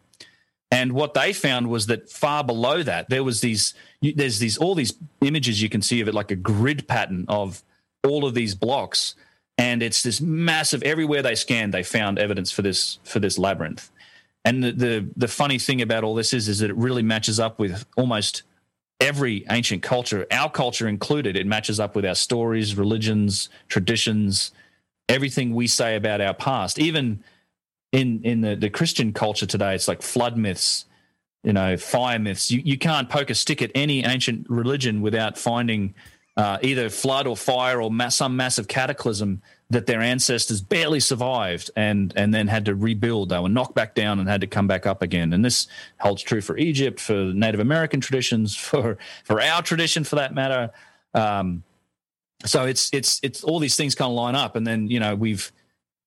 [0.71, 4.75] And what they found was that far below that, there was these, there's these, all
[4.75, 7.63] these images you can see of it like a grid pattern of
[8.07, 9.15] all of these blocks.
[9.59, 13.91] And it's this massive, everywhere they scanned, they found evidence for this, for this labyrinth.
[14.45, 17.41] And the, the, the funny thing about all this is, is that it really matches
[17.41, 18.45] up with almost
[19.01, 21.37] every ancient culture, our culture included.
[21.37, 24.53] It matches up with our stories, religions, traditions,
[25.09, 26.79] everything we say about our past.
[26.79, 27.23] Even
[27.93, 30.85] in in the, the Christian culture today, it's like flood myths,
[31.43, 32.51] you know, fire myths.
[32.51, 35.95] You you can't poke a stick at any ancient religion without finding
[36.39, 41.69] uh, either flood or fire or mass, some massive cataclysm that their ancestors barely survived
[41.75, 43.31] and and then had to rebuild.
[43.31, 45.33] They were knocked back down and had to come back up again.
[45.33, 45.67] And this
[45.99, 50.71] holds true for Egypt, for Native American traditions, for for our tradition, for that matter.
[51.13, 51.65] Um,
[52.45, 55.17] so it's it's it's all these things kind of line up, and then you know
[55.17, 55.51] we've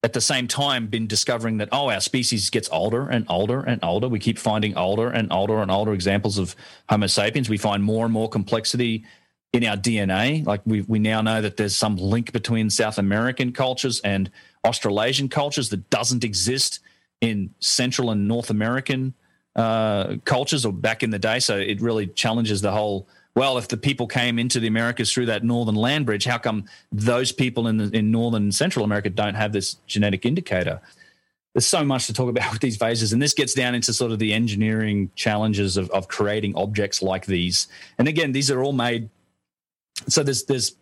[0.02, 3.84] at the same time been discovering that oh our species gets older and older and
[3.84, 6.56] older we keep finding older and older and older examples of
[6.89, 9.06] homo sapiens we find more and more complexity
[9.54, 13.52] in our dna like we, we now know that there's some link between south american
[13.52, 14.32] cultures and
[14.66, 16.80] australasian cultures that doesn't exist
[17.22, 19.14] in central and north american
[19.58, 23.68] uh, cultures or back in the day so it really challenges the whole well, if
[23.70, 27.68] the people came into the Americas through that northern land bridge, how come those people
[27.68, 30.82] in the, in northern and central America don't have this genetic indicator?
[31.54, 34.12] There's so much to talk about with these phases, and this gets down into sort
[34.12, 37.68] of the engineering challenges of, of creating objects like these.
[37.98, 39.10] And again, these are all made.
[40.08, 40.76] So there's there's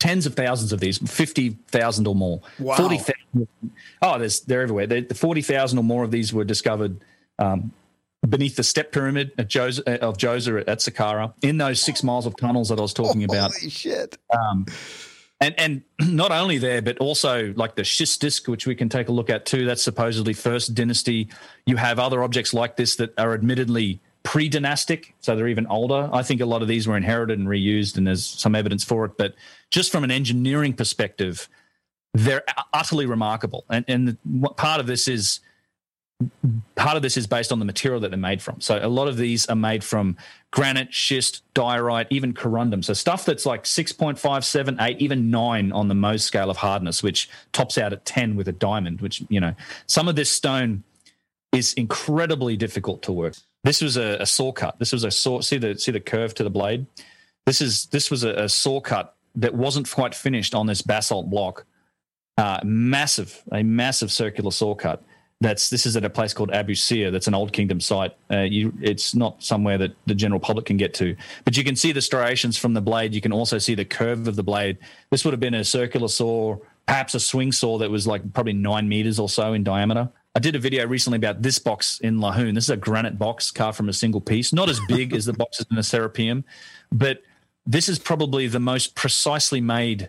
[0.00, 2.76] tens of thousands of these, fifty thousand or more, Wow.
[2.76, 3.48] forty thousand.
[4.02, 4.86] Oh, there's they're everywhere.
[4.86, 7.00] The forty thousand or more of these were discovered
[7.38, 7.72] um,
[8.28, 12.02] beneath the step pyramid at Jos- uh, of Djoser at, at Saqqara in those six
[12.02, 13.52] miles of tunnels that I was talking about.
[13.54, 14.18] Holy shit.
[14.36, 14.66] Um,
[15.40, 19.08] and and not only there, but also like the schist disc, which we can take
[19.08, 19.64] a look at too.
[19.66, 21.28] That's supposedly first dynasty.
[21.66, 26.08] You have other objects like this that are admittedly pre-dynastic, so they're even older.
[26.12, 29.04] I think a lot of these were inherited and reused, and there's some evidence for
[29.04, 29.16] it.
[29.16, 29.34] But
[29.70, 31.48] just from an engineering perspective,
[32.14, 33.64] they're utterly remarkable.
[33.68, 34.18] And and
[34.56, 35.40] part of this is
[36.76, 38.60] part of this is based on the material that they're made from.
[38.60, 40.16] So a lot of these are made from
[40.50, 42.84] granite, schist, diorite, even corundum.
[42.84, 47.02] So stuff that's like 6.5, 7, 8, even 9 on the Mohs scale of hardness,
[47.02, 49.54] which tops out at 10 with a diamond, which, you know,
[49.86, 50.84] some of this stone
[51.52, 53.34] is incredibly difficult to work.
[53.64, 54.78] This was a, a saw cut.
[54.78, 55.40] This was a saw.
[55.40, 56.86] See the see the curve to the blade.
[57.46, 61.30] This is this was a, a saw cut that wasn't quite finished on this basalt
[61.30, 61.64] block.
[62.38, 65.02] Uh, massive, a massive circular saw cut
[65.42, 67.10] That's this is at a place called Abu Sir.
[67.10, 68.12] That's an old kingdom site.
[68.30, 71.74] Uh, you, it's not somewhere that the general public can get to, but you can
[71.74, 73.12] see the striations from the blade.
[73.12, 74.78] You can also see the curve of the blade.
[75.10, 78.52] This would have been a circular saw, perhaps a swing saw that was like probably
[78.52, 80.08] nine meters or so in diameter.
[80.34, 82.54] I did a video recently about this box in Lahun.
[82.54, 85.34] This is a granite box carved from a single piece, not as big as the
[85.34, 86.44] boxes in the Serapeum,
[86.90, 87.22] but
[87.66, 90.08] this is probably the most precisely made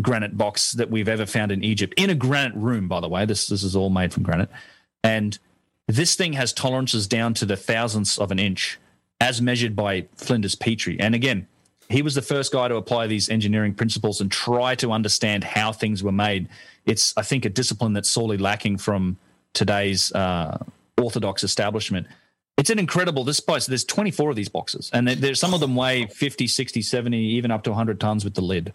[0.00, 2.86] granite box that we've ever found in Egypt in a granite room.
[2.86, 4.50] By the way, this this is all made from granite,
[5.02, 5.36] and
[5.88, 8.78] this thing has tolerances down to the thousandths of an inch,
[9.20, 11.00] as measured by Flinders Petrie.
[11.00, 11.48] And again,
[11.88, 15.72] he was the first guy to apply these engineering principles and try to understand how
[15.72, 16.48] things were made.
[16.86, 19.18] It's I think a discipline that's sorely lacking from
[19.58, 20.56] today's uh,
[20.96, 22.06] orthodox establishment.
[22.56, 23.66] It's an incredible this place.
[23.66, 27.50] There's 24 of these boxes, and there's some of them weigh 50, 60, 70, even
[27.50, 28.72] up to 100 tons with the lid.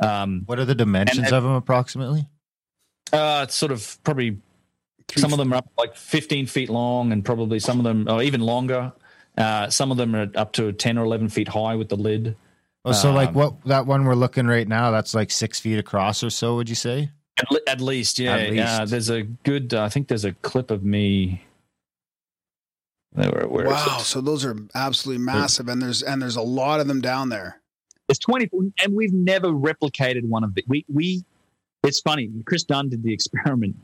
[0.00, 2.28] Um, What are the dimensions And- of them approximately?
[3.12, 4.38] uh, it's sort of probably
[5.16, 8.22] some of them are up like 15 feet long, and probably some of them are
[8.22, 8.92] even longer.
[9.38, 12.36] Uh, some of them are up to 10 or 11 feet high with the lid.
[12.84, 15.78] Oh, so like Um, what that one we're looking right now, that's like six feet
[15.78, 16.56] across or so.
[16.56, 17.10] Would you say?
[17.38, 18.36] At, le- at least, yeah.
[18.36, 19.74] At Uh, there's a good.
[19.74, 21.42] Uh, I think there's a clip of me.
[23.12, 26.80] Where, where is wow, so those are absolutely massive, and there's and there's a lot
[26.80, 27.60] of them down there.
[28.08, 28.50] It's 20,
[28.82, 30.64] and we've never replicated one of the.
[30.68, 31.24] We we.
[31.82, 32.30] It's funny.
[32.46, 33.76] Chris Dunn did the experiment.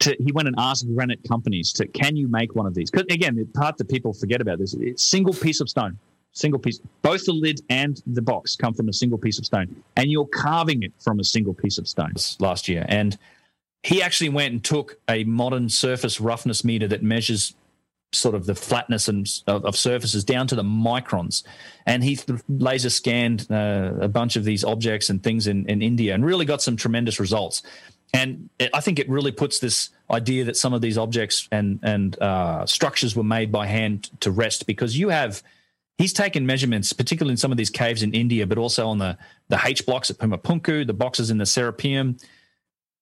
[0.00, 2.88] To, he went and asked granite companies to, can you make one of these?
[2.88, 5.98] Because again, the part that people forget about this, it's single piece of stone,
[6.38, 6.80] single piece.
[7.02, 10.26] Both the lid and the box come from a single piece of stone, and you're
[10.26, 12.12] carving it from a single piece of stone.
[12.38, 13.18] Last year, and
[13.82, 17.54] he actually went and took a modern surface roughness meter that measures
[18.12, 21.42] sort of the flatness and of, of surfaces down to the microns.
[21.86, 26.14] And he laser scanned uh, a bunch of these objects and things in, in India
[26.14, 27.62] and really got some tremendous results.
[28.14, 31.78] And it, I think it really puts this idea that some of these objects and
[31.82, 35.42] and uh, structures were made by hand to rest because you have.
[35.98, 39.18] He's taken measurements, particularly in some of these caves in India, but also on the,
[39.48, 42.22] the H blocks at Pumapunku, the boxes in the Serapeum.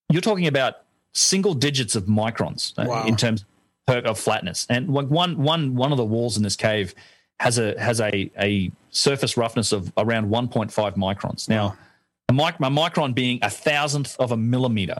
[0.09, 0.77] You're talking about
[1.13, 3.05] single digits of microns uh, Wow.
[3.05, 3.45] in terms
[3.85, 4.65] per- of flatness.
[4.69, 6.95] And one, one, one, one of the walls in this cave
[7.39, 11.47] has a has a, a surface roughness of around 1.5 microns.
[11.47, 11.77] Now,
[12.29, 14.97] a, mic- a micron being a thousandth of a millimeter,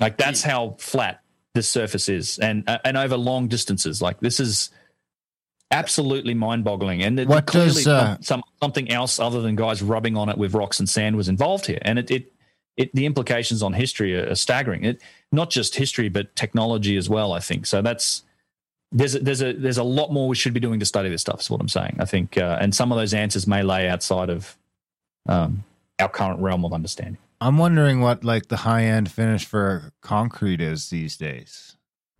[0.00, 1.20] like that's how flat
[1.54, 4.00] this surface is, and uh, and over long distances.
[4.00, 4.70] Like this is
[5.72, 7.02] absolutely mind-boggling.
[7.02, 10.28] And it, What clearly does, uh, some, some something else other than guys rubbing on
[10.28, 12.32] it with rocks and sand was involved here, and it it.
[12.74, 14.82] It, the implications on history are, are staggering.
[14.82, 17.34] It not just history, but technology as well.
[17.34, 17.82] I think so.
[17.82, 18.22] That's
[18.90, 21.20] there's a, there's a there's a lot more we should be doing to study this
[21.20, 21.42] stuff.
[21.42, 21.96] Is what I'm saying.
[21.98, 24.56] I think, uh, and some of those answers may lay outside of
[25.28, 25.64] um,
[26.00, 27.18] our current realm of understanding.
[27.42, 31.71] I'm wondering what like the high end finish for concrete is these days.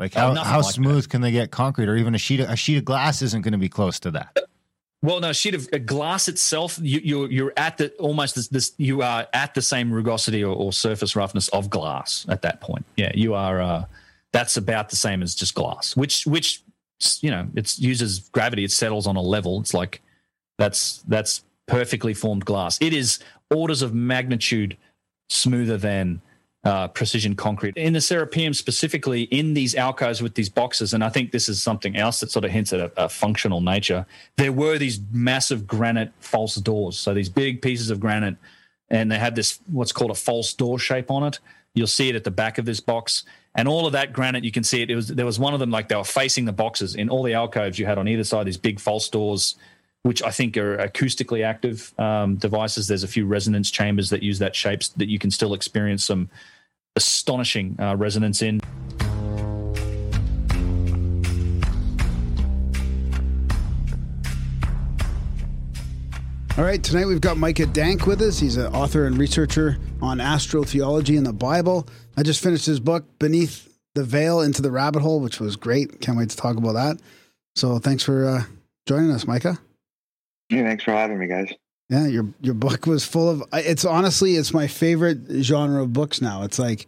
[0.03, 2.41] Like Oh, how, nothing how like smooth can they get concrete, or even a sheet
[2.41, 4.37] of, a sheet of glass isn't going to be close to that.
[5.01, 9.03] Well, no, sheet of glass itself, you, you're you're at the almost this, this you
[9.03, 12.85] are at the same rugosity or, or surface roughness of glass at that point.
[12.97, 13.61] Yeah, you are.
[13.61, 13.85] Uh,
[14.33, 16.63] that's about the same as just glass, which which
[17.21, 18.65] you know it uses gravity.
[18.65, 19.61] It settles on a level.
[19.61, 20.03] It's like
[20.59, 22.79] that's that's perfectly formed glass.
[22.81, 23.21] It is
[23.55, 24.77] orders of magnitude
[25.29, 26.21] smoother than
[26.65, 27.77] uh, precision concrete.
[27.77, 31.63] In the Serapeum specifically, in these alcoves with these boxes, and I think this is
[31.63, 34.07] something else that sort of hints at a, a functional nature.
[34.37, 38.37] There were these massive granite false doors, so these big pieces of granite,
[38.91, 41.41] and they had this what's called a false door shape on it.
[41.75, 44.53] You'll see it at the back of this box, and all of that granite you
[44.53, 44.91] can see it.
[44.91, 47.25] It was there was one of them like they were facing the boxes in all
[47.25, 47.79] the alcoves.
[47.79, 49.57] You had on either side these big false doors
[50.03, 52.89] which I think are acoustically active um, devices.
[52.89, 56.29] There's a few resonance chambers that use that shapes that you can still experience some
[56.97, 58.61] astonishing uh, resonance in.
[66.59, 68.39] All right, tonight we've got Micah Dank with us.
[68.39, 71.89] He's an author and researcher on astrotheology and the Bible.
[72.17, 76.03] I just finished his book, Beneath the Veil Into the Rabbit Hole, which was great.
[76.03, 77.01] Can't wait to talk about that.
[77.57, 78.43] So thanks for uh,
[78.87, 79.59] joining us, Micah.
[80.51, 81.55] Yeah, thanks for having me, guys.
[81.89, 83.45] Yeah, your your book was full of.
[83.53, 86.43] It's honestly, it's my favorite genre of books now.
[86.43, 86.87] It's like,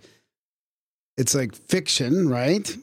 [1.17, 2.75] it's like fiction, right?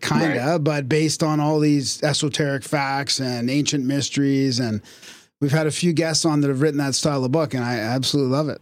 [0.00, 4.80] Kinda, but based on all these esoteric facts and ancient mysteries, and
[5.40, 7.78] we've had a few guests on that have written that style of book, and I
[7.78, 8.60] absolutely love it.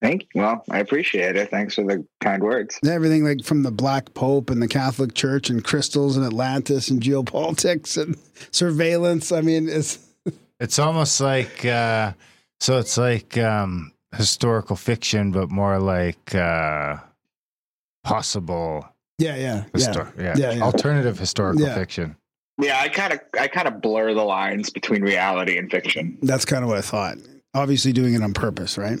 [0.00, 0.40] Thank you.
[0.40, 1.50] Well, I appreciate it.
[1.50, 2.78] Thanks for the kind words.
[2.86, 7.02] Everything like from the Black Pope and the Catholic Church and crystals and Atlantis and
[7.02, 8.16] geopolitics and
[8.50, 9.30] surveillance.
[9.30, 9.98] I mean, it's
[10.60, 12.12] It's almost like uh,
[12.60, 12.78] so.
[12.78, 16.96] It's like um, historical fiction, but more like uh,
[18.04, 18.86] possible
[19.18, 20.22] Yeah, yeah, Histor- yeah.
[20.22, 20.34] yeah.
[20.36, 20.62] Yeah, yeah.
[20.62, 21.74] Alternative historical Yeah.
[21.74, 22.16] fiction.
[22.60, 26.18] Yeah, I kind of I kind of blur the lines between reality and fiction.
[26.22, 27.16] That's kind of what I thought.
[27.54, 28.98] Obviously, doing it on purpose, right?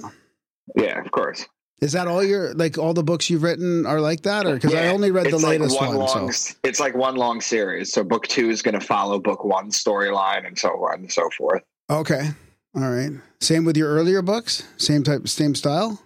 [0.76, 1.46] Yeah, of course.
[1.80, 4.74] Is that all your like all the books you've written are like that, or because
[4.74, 5.98] I only read the it's like latest one one?
[5.98, 7.90] long, so It's like one long series.
[7.92, 11.28] So book two is going to follow book one storyline and so on and so
[11.38, 11.62] forth.
[11.88, 12.30] okay,
[12.76, 13.12] all right.
[13.40, 14.62] Same with your earlier books.
[14.76, 15.98] Same type, same style.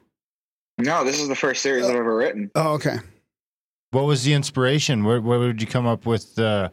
[0.78, 2.50] No, this is the first series I've ever written.
[2.54, 2.96] Oh, okay.
[3.90, 5.04] What was the inspiration?
[5.04, 6.36] Where, where did you come up with?
[6.38, 6.68] Uh,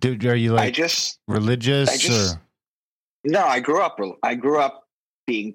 [0.00, 1.88] did, are you I like just religious?
[1.90, 2.40] I just- or?
[3.24, 3.98] no, I grew up.
[4.22, 4.86] I grew up
[5.26, 5.54] being.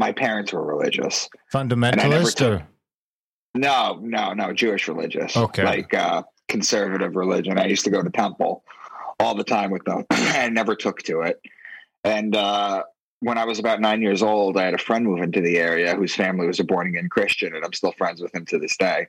[0.00, 1.28] My parents were religious.
[1.52, 2.66] Fundamentalist took- or
[3.54, 5.36] No, no, no, Jewish religious.
[5.36, 5.62] Okay.
[5.62, 7.58] Like uh, conservative religion.
[7.58, 8.64] I used to go to temple
[9.20, 10.06] all the time with them.
[10.10, 11.38] I never took to it.
[12.02, 12.84] And uh,
[13.18, 15.94] when I was about nine years old, I had a friend move into the area
[15.94, 18.78] whose family was a born again Christian, and I'm still friends with him to this
[18.78, 19.06] day.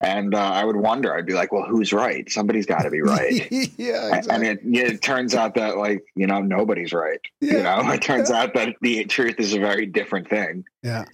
[0.00, 2.30] And uh, I would wonder, I'd be like, well, who's right?
[2.30, 3.50] Somebody's got to be right.
[3.50, 4.34] yeah, Exactly.
[4.34, 7.20] And it, it turns out that, like, you know, nobody's right.
[7.40, 10.64] You know, it turns out that the truth is a very different thing.
[10.82, 11.06] yeah.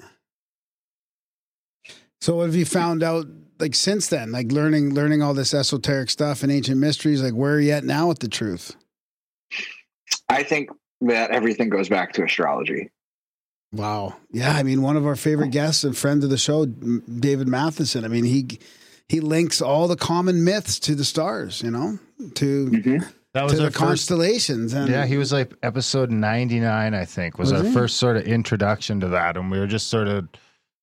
[2.20, 3.26] So, what have you found out
[3.58, 4.30] like since then?
[4.30, 7.20] Like learning, learning all this esoteric stuff and ancient mysteries.
[7.20, 8.76] Like, where are you at now with the truth?
[10.28, 10.70] I think
[11.00, 12.90] that everything goes back to astrology.
[13.72, 14.16] Wow.
[14.30, 14.52] Yeah.
[14.52, 18.04] I mean, one of our favorite guests and friend of the show, David Mathisen.
[18.04, 18.58] I mean, he
[19.08, 21.62] he links all the common myths to the stars.
[21.62, 21.98] You know,
[22.34, 22.96] to Mm-hmm.
[23.32, 23.76] that to was the our first?
[23.78, 24.74] constellations.
[24.74, 26.94] And Yeah, he was like episode ninety nine.
[26.94, 27.72] I think was, Was our he?
[27.72, 30.28] first sort of introduction to that, and we were just sort of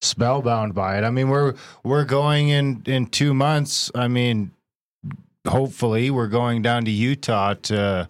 [0.02, 1.04] spellbound by it.
[1.04, 3.92] I mean, we're we're going in in two months.
[3.94, 4.52] I mean,
[5.48, 8.08] hopefully, we're going down to Utah to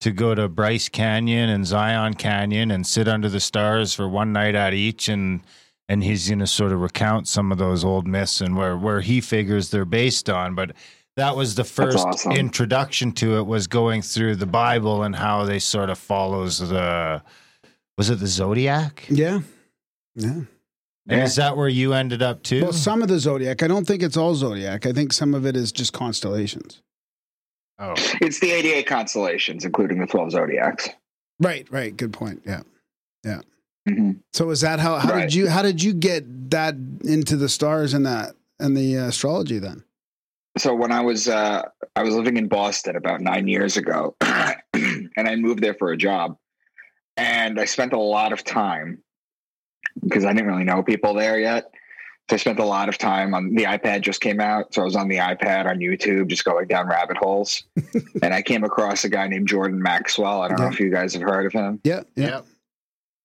[0.00, 4.32] to go to Bryce Canyon and Zion Canyon and sit under the stars for one
[4.32, 5.40] night at each and
[5.90, 9.00] and he's going to sort of recount some of those old myths and where where
[9.00, 10.72] he figures they're based on but
[11.16, 12.32] that was the first awesome.
[12.32, 17.22] introduction to it was going through the bible and how they sort of follows the
[17.96, 19.40] was it the zodiac yeah,
[20.14, 20.42] yeah.
[21.08, 23.62] and is that where you ended up too Well, some of the zodiac.
[23.62, 24.86] I don't think it's all zodiac.
[24.86, 26.82] I think some of it is just constellations.
[27.78, 30.88] Oh It's the 88 constellations, including the 12 zodiacs.
[31.40, 31.66] Right.
[31.70, 31.96] Right.
[31.96, 32.42] Good point.
[32.44, 32.62] Yeah.
[33.86, 34.98] hmm So is that how?
[34.98, 35.20] How Right.
[35.22, 35.48] did you?
[35.48, 36.74] How did you get that
[37.04, 39.84] into the stars and that and the uh, astrology then?
[40.58, 41.62] So when I was uh,
[41.94, 45.96] I was living in Boston about nine years ago, and I moved there for a
[45.96, 46.36] job,
[47.16, 48.98] and I spent a lot of time
[50.02, 51.70] because I didn't really know people there yet.
[52.28, 54.84] So I spent a lot of time on the iPad just came out, so I
[54.84, 57.62] was on the iPad on YouTube, just going down rabbit holes,
[58.22, 60.42] and I came across a guy named Jordan Maxwell.
[60.42, 61.80] I don't know if you guys have heard of him.
[61.84, 62.02] Yeah.
[62.16, 62.26] Yeah.
[62.26, 62.46] Yep.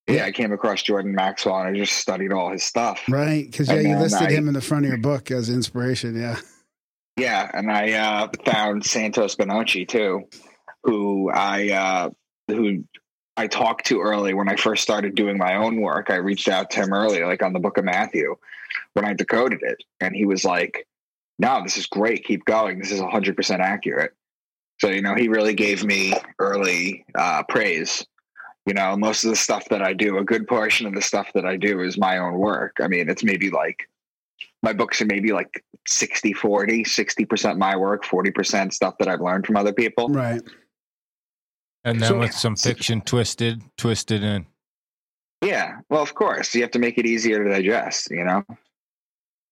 [0.07, 3.01] Yeah, I came across Jordan Maxwell, and I just studied all his stuff.
[3.09, 3.49] Right.
[3.49, 6.19] Because yeah, And you listed I- him in the front of your book as inspiration.
[6.19, 6.37] Yeah.
[7.17, 10.23] Yeah, and I uh, found Santos Bonacci too,
[10.83, 12.09] who I uh,
[12.47, 12.83] who
[13.35, 16.09] I talked to early when I first started doing my own work.
[16.09, 18.35] I reached out to him early, like on the Book of Matthew,
[18.93, 20.87] when I decoded it, and he was like,
[21.39, 22.25] "No, this is great.
[22.25, 22.79] Keep going.
[22.79, 24.13] This is 100 percent accurate."
[24.79, 28.05] So you know, he really gave me early uh, praise.
[28.65, 31.33] You know, most of the stuff that I do, a good portion of the stuff
[31.33, 32.77] that I do is my own work.
[32.81, 33.89] I mean, it's maybe like
[34.61, 39.45] my books are maybe like 60 40 60% my work 40% stuff that i've learned
[39.45, 40.41] from other people Right.
[41.85, 44.45] And then So- with some fiction twisted twisted in.
[45.43, 48.43] Yeah well of course you have to make it easier to digest you know?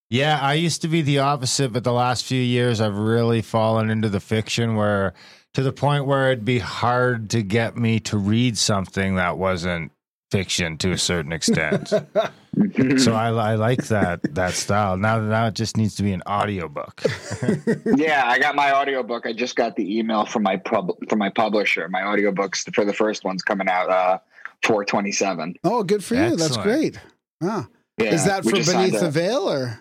[0.10, 3.90] Yeah, I used to be the opposite, but the last few years I've really fallen
[3.90, 5.14] into the fiction where
[5.54, 9.94] to the point where it'd be hard to get me to read something that wasn't
[10.32, 11.90] fiction to a certain extent.
[11.90, 14.98] so I, I like that that style.
[14.98, 17.04] Now now it just needs to be an audiobook.
[17.96, 21.30] yeah i got my audiobook i just got the email from my pub from my
[21.30, 24.18] publisher my audiobooks for the first one's coming out uh
[24.64, 26.36] 427 Oh, good for you.
[26.36, 27.00] That's great.
[27.42, 27.68] Wow.
[27.98, 29.80] yeah Is that for Beneath the Veil or?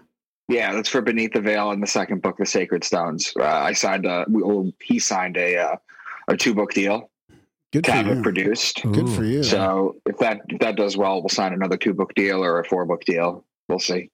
[0.49, 3.73] yeah that's for beneath the veil and the second book the sacred stones uh, i
[3.73, 5.77] signed a well, he signed a uh,
[6.29, 7.10] a two book deal
[7.73, 8.23] Good to for have it you.
[8.23, 9.43] produced Good for you.
[9.45, 12.65] So if that if that does well, we'll sign another two book deal or a
[12.65, 13.45] four book deal.
[13.69, 14.11] We'll see.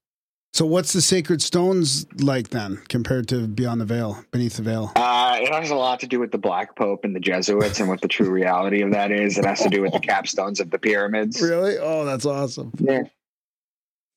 [0.53, 4.91] So what's the Sacred Stones like then compared to Beyond the Veil, Beneath the Veil?
[4.97, 7.91] Uh, it has a lot to do with the Black Pope and the Jesuits and
[7.91, 9.37] what the true reality of that is.
[9.37, 11.43] It has to do with the capstones of the pyramids.
[11.43, 11.77] Really?
[11.79, 12.73] Oh, that's awesome.
[12.79, 13.03] Yeah.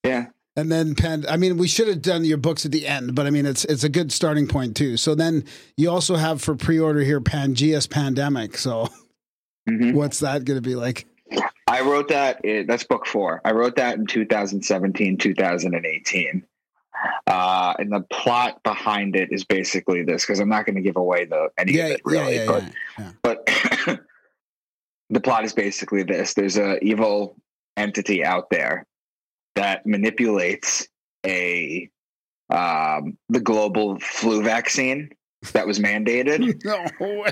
[0.06, 0.28] Yeah.
[0.56, 3.26] And then Pan I mean, we should have done your books at the end, but
[3.26, 4.98] I mean it's it's a good starting point too.
[4.98, 5.46] So then
[5.78, 8.58] you also have for pre-order here Pangea's Pandemic.
[8.58, 8.90] So
[9.70, 9.94] Mhm.
[9.94, 11.06] what's that gonna be like?
[11.68, 12.44] I wrote that.
[12.44, 13.42] It, that's book four.
[13.46, 16.44] I wrote that in 2017, 2018.
[17.28, 20.98] Uh, and the plot behind it is basically this because I'm not going to give
[20.98, 22.64] away the any Yeah, of it yeah, really, yeah, but
[22.98, 23.12] yeah.
[23.22, 24.00] but
[25.10, 27.38] the plot is basically this: there's a evil
[27.78, 28.86] entity out there
[29.56, 30.88] that manipulates
[31.26, 31.90] a
[32.50, 35.12] um, the global flu vaccine
[35.54, 36.64] that was mandated
[37.06, 37.26] No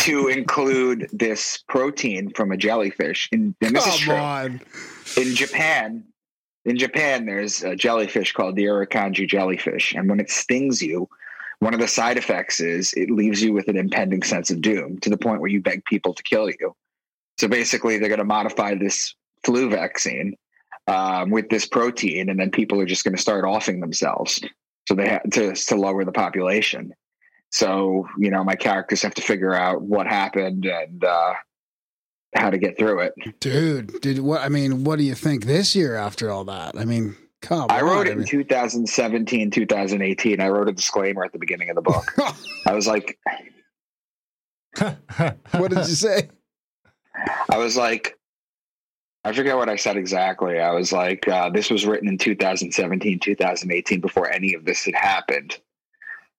[0.00, 3.28] to include this protein from a jellyfish.
[3.32, 4.14] And, and this is true.
[4.14, 4.60] on.
[5.16, 6.04] In Japan,
[6.64, 11.08] in Japan, there's a jellyfish called the Irukandji jellyfish, and when it stings you,
[11.60, 14.98] one of the side effects is it leaves you with an impending sense of doom
[15.00, 16.74] to the point where you beg people to kill you.
[17.38, 20.36] So basically, they're going to modify this flu vaccine
[20.86, 24.40] um, with this protein, and then people are just going to start offing themselves.
[24.88, 26.92] So they have to to lower the population.
[27.50, 31.34] So you know, my characters have to figure out what happened and uh,
[32.34, 33.14] how to get through it.
[33.40, 36.76] Dude, did what I mean, what do you think this year after all that?
[36.78, 37.86] I mean, come I on.
[37.86, 40.40] wrote it I in mean- 2017, 2018.
[40.40, 42.12] I wrote a disclaimer at the beginning of the book.
[42.66, 43.18] I was like,
[44.78, 46.28] what did you say?
[47.50, 48.16] I was like,
[49.24, 50.60] I forget what I said exactly.
[50.60, 54.94] I was like, uh, this was written in 2017, 2018, before any of this had
[54.94, 55.58] happened.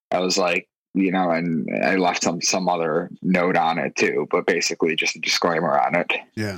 [0.10, 4.28] I was like, you know, and I left some some other note on it too,
[4.32, 6.12] but basically just a disclaimer on it.
[6.36, 6.58] Yeah.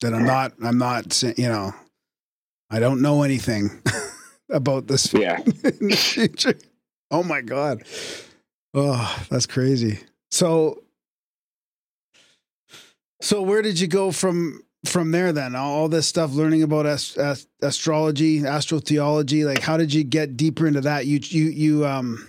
[0.00, 1.74] That I'm not I'm not you know,
[2.70, 3.82] I don't know anything
[4.50, 5.38] about this Yeah.
[5.44, 6.54] in the future.
[7.10, 7.82] Oh my god.
[8.74, 9.98] Oh, that's crazy.
[10.30, 10.82] So
[13.20, 15.56] so where did you go from from there then?
[15.56, 20.66] All this stuff learning about ast- ast- astrology, astrotheology, like how did you get deeper
[20.66, 21.06] into that?
[21.06, 22.28] You you you um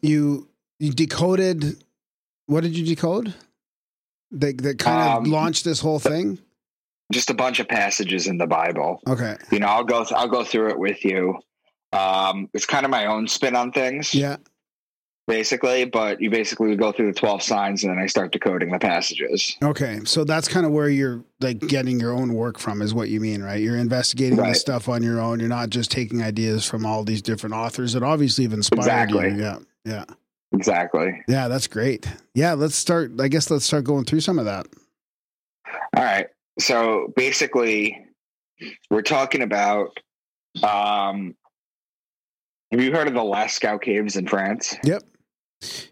[0.00, 0.48] you
[0.78, 1.82] you decoded
[2.46, 3.32] what did you decode?
[4.32, 6.38] That that kind of Um, launched this whole thing?
[7.12, 9.00] Just a bunch of passages in the Bible.
[9.08, 9.36] Okay.
[9.52, 11.38] You know, I'll go I'll go through it with you.
[11.92, 14.14] Um, it's kind of my own spin on things.
[14.14, 14.36] Yeah.
[15.26, 18.78] basically, but you basically go through the 12 signs and then I start decoding the
[18.78, 19.56] passages.
[19.62, 23.08] Okay, so that's kind of where you're like getting your own work from, is what
[23.08, 23.62] you mean, right?
[23.62, 24.48] You're investigating Right.
[24.50, 25.40] this stuff on your own.
[25.40, 29.30] You're not just taking ideas from all these different authors that obviously have inspired Exactly.
[29.30, 29.36] you.
[29.40, 30.04] Yeah, yeah,
[30.54, 31.22] Exactly.
[31.28, 31.48] yeah.
[31.48, 32.06] That's great.
[32.34, 33.12] Yeah, let's start.
[33.20, 34.66] I guess let's start going through some of that.
[35.96, 36.26] All right.
[36.58, 38.06] So basically,
[38.90, 39.98] we're talking about.
[40.62, 41.34] Um,
[42.70, 44.76] have you heard of the Lascaux Caves in France?
[44.84, 45.02] Yep.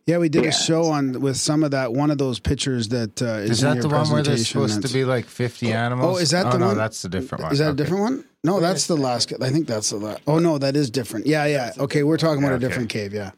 [0.07, 0.51] Yeah, we did Yeah.
[0.51, 1.93] a show on with some of that.
[1.93, 4.53] One of those pictures that uh, is, Is in that your the one where there's
[4.53, 6.17] presentation supposed to be like 50 animals?
[6.17, 6.77] Oh, is that oh, the no, one?
[6.77, 7.53] that's the different one.
[7.53, 8.25] Is that a different one?
[8.45, 9.33] No, that's the last.
[9.41, 10.21] I think that's the last.
[10.27, 11.27] Oh no, that is different.
[11.27, 11.73] Yeah, yeah.
[11.79, 13.13] Okay, we're talking about Yeah, a different cave.
[13.15, 13.31] Yeah,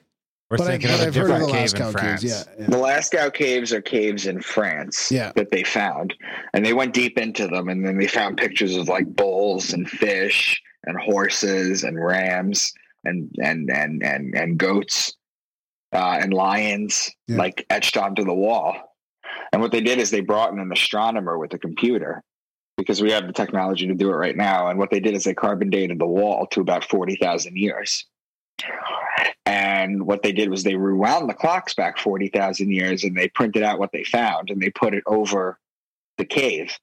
[0.55, 1.93] We're but, I, thinking but of a I've heard of different the cave in Lascaux
[1.93, 2.23] France.
[2.23, 2.47] caves.
[2.59, 2.85] Yeah, The yeah.
[2.85, 5.33] Lascaux Caves are caves in France Yeah.
[5.35, 6.15] that they found,
[6.53, 9.89] and they went deep into them, and then they found pictures of like bulls and
[9.91, 12.73] fish and horses and rams
[13.05, 15.15] and and and and and goats
[15.93, 17.37] uh, and lions Yeah.
[17.39, 18.77] like etched onto the wall.
[19.53, 22.23] And what they did is they brought in an astronomer with a computer
[22.77, 24.69] because we have the technology to do it right now.
[24.69, 28.05] And what they did is they carbon dated the wall to about forty thousand years.
[29.47, 33.63] And what they did was they rewound the clocks back 40,000 years and they printed
[33.63, 35.59] out what they found and they put it over
[36.19, 36.77] the cave.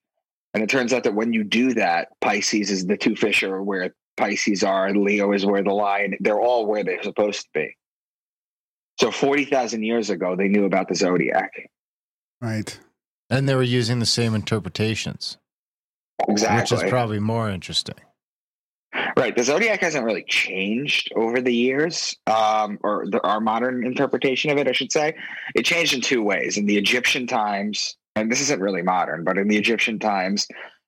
[0.54, 3.62] And it turns out that when you do that, Pisces is the two fish are
[3.64, 7.49] where Pisces are, and Leo is where the lion, they're all where they're supposed to
[7.54, 7.78] be.
[8.99, 11.52] So 40,000 years ago, they knew about the zodiac.
[12.41, 12.78] Right.
[13.30, 15.38] And they were using the same interpretations,
[16.28, 16.76] Exactly.
[16.76, 17.95] which is probably more interesting.
[19.17, 19.35] Right.
[19.35, 24.57] The zodiac hasn't really changed over the years, um, or the, our modern interpretation of
[24.57, 25.15] it, I should say.
[25.55, 26.57] It changed in two ways.
[26.57, 30.47] In the Egyptian times, and this isn't really modern, but in the Egyptian times,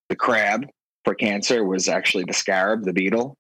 [0.10, 0.68] the crab
[1.06, 3.38] for cancer was actually the scarab, the beetle.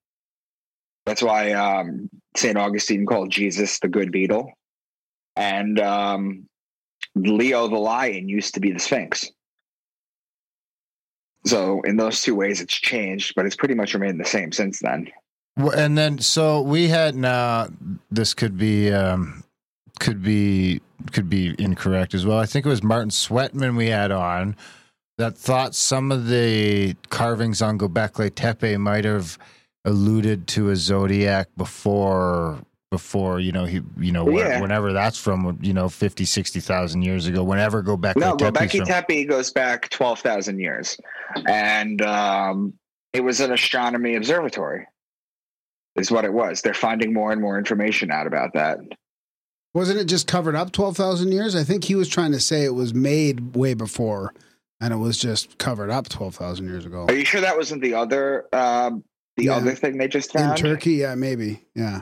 [1.05, 2.57] That's why um, St.
[2.57, 4.53] Augustine called Jesus the good beetle.
[5.35, 6.47] And um,
[7.15, 9.29] Leo the lion used to be the Sphinx.
[11.45, 14.79] So in those two ways, it's changed, but it's pretty much remained the same since
[14.79, 15.11] then.
[15.57, 17.67] And then, so we had now.
[18.09, 19.43] This could be, um,
[19.99, 20.81] could be,
[21.11, 22.39] could be incorrect as well.
[22.39, 24.55] I think it was Martin Sweatman we had on
[25.17, 29.37] that thought some of the carvings on Gobekli Tepe might have
[29.85, 32.63] alluded to a zodiac before
[32.93, 34.61] before you know he you know wh- Yeah.
[34.61, 38.85] whenever that's from you know 50 60,000 years ago whenever Gobekli No, Tepe's Gobekli from
[38.85, 40.95] Tepe goes back twelve thousand years,
[41.47, 42.73] and um,
[43.11, 44.85] it was an astronomy observatory.
[45.95, 46.61] Is what it was.
[46.61, 48.77] They're finding more and more information out about that.
[49.73, 51.55] Wasn't it just covered up 12,000 years?
[51.55, 54.33] I think he was trying to say it was made way before
[54.79, 57.05] and it was just covered up 12,000 years ago.
[57.07, 59.03] Are you sure that wasn't the other um,
[59.37, 59.55] the Yeah.
[59.55, 60.63] other thing they just found In.
[60.65, 61.63] Turkey, yeah, maybe.
[61.75, 62.01] Yeah.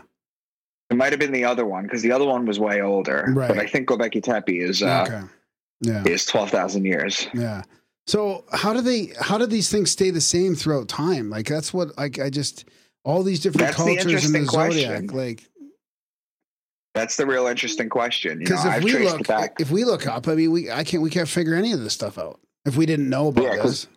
[0.91, 3.25] It might have been the other one because the other one was way older.
[3.29, 3.47] Right.
[3.47, 5.21] But I think Gobekli Tepe is uh, okay.
[5.79, 6.03] Yeah.
[6.05, 7.27] is twelve thousand years.
[7.33, 7.63] Yeah.
[8.07, 11.29] So how do they how do these things stay the same throughout time?
[11.29, 12.65] Like that's what like I just
[13.05, 15.13] all these different That's the cultures in the interesting zodiac.
[15.13, 15.49] Like
[16.93, 18.39] That's the real interesting question.
[18.39, 19.61] Because if I've we look back.
[19.61, 21.93] if we look up, I mean we I can't we can't figure any of this
[21.93, 23.87] stuff out if we didn't know about Yeah, this.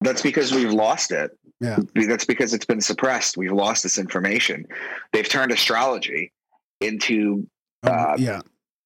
[0.00, 1.30] That's because we've lost it.
[1.60, 1.78] Yeah.
[1.94, 3.36] That's because it's been suppressed.
[3.36, 4.66] We've lost this information.
[5.12, 6.32] They've turned astrology
[6.80, 7.46] into
[7.84, 8.40] Um, uh, yeah.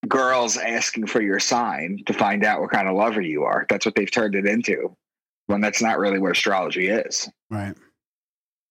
[0.07, 3.67] girls asking for your sign to find out what kind of lover you are.
[3.69, 4.97] That's what they've turned it into.
[5.47, 7.29] When that's not really what astrology is.
[7.51, 7.75] Right.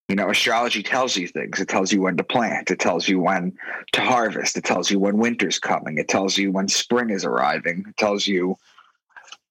[0.09, 1.59] You know, astrology tells you things.
[1.59, 2.71] It tells you when to plant.
[2.71, 3.57] It tells you when
[3.93, 4.55] to harvest.
[4.57, 5.97] It tells you when winter's coming.
[5.97, 7.83] It tells you when spring is arriving.
[7.89, 8.57] It tells you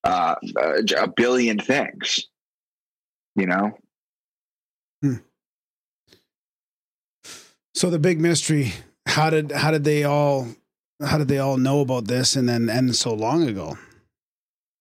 [0.04, 2.28] uh, a, a billion things.
[3.34, 3.76] You know,
[5.02, 5.16] Hmm.
[7.74, 8.72] So the big mystery,
[9.06, 10.48] how did how did they all
[11.04, 13.76] how did they all know about this and then end so long ago?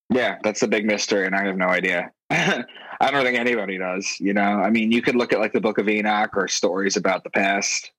[0.10, 2.12] yeah, that's the big mystery, and I have no idea.
[2.30, 4.18] I don't think anybody does.
[4.20, 6.98] You know, I mean, you could look at like the Book of Enoch or stories
[6.98, 7.92] about the past.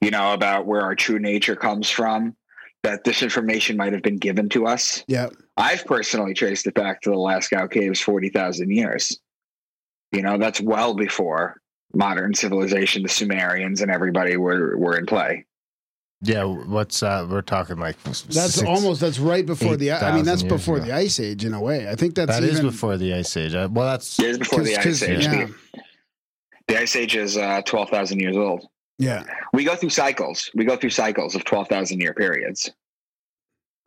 [0.00, 2.36] You know, about where our true nature comes from.
[2.82, 5.04] That this information might have been given to us.
[5.06, 5.28] Yeah.
[5.56, 9.20] I've personally traced it back to the Lascaux Caves 40,000 years.
[10.12, 11.56] You know, that's well before
[11.94, 15.46] modern civilization, the Sumerians and everybody were, were in play.
[16.24, 20.44] Yeah, what's uh we're talking like That's almost that's right before the I mean that's
[20.44, 20.84] before ago.
[20.86, 21.88] the ice age in a way.
[21.88, 23.54] I think that's That is even before the ice age.
[23.54, 25.24] Uh, Well, that's It is before the Ice Age.
[25.26, 25.46] yeah.
[25.46, 25.54] The,
[26.68, 28.64] the Ice Age is uh, 12,000 years old.
[28.98, 29.24] Yeah.
[29.52, 30.48] We go through cycles.
[30.54, 32.70] We go through cycles of 12,000 year periods.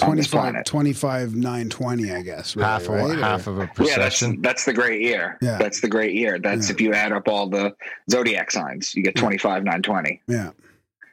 [0.01, 0.65] On this 25, planet.
[0.65, 2.55] 25 920 I guess.
[2.55, 3.11] Really, half right?
[3.15, 5.37] of half of a Yeah, that's, that's the great year.
[5.41, 5.57] Yeah.
[5.57, 6.37] That's the great year.
[6.39, 6.73] That's Yeah.
[6.73, 7.73] if you add up all the
[8.11, 10.21] zodiac signs, you get 25, 920.
[10.27, 10.51] yeah.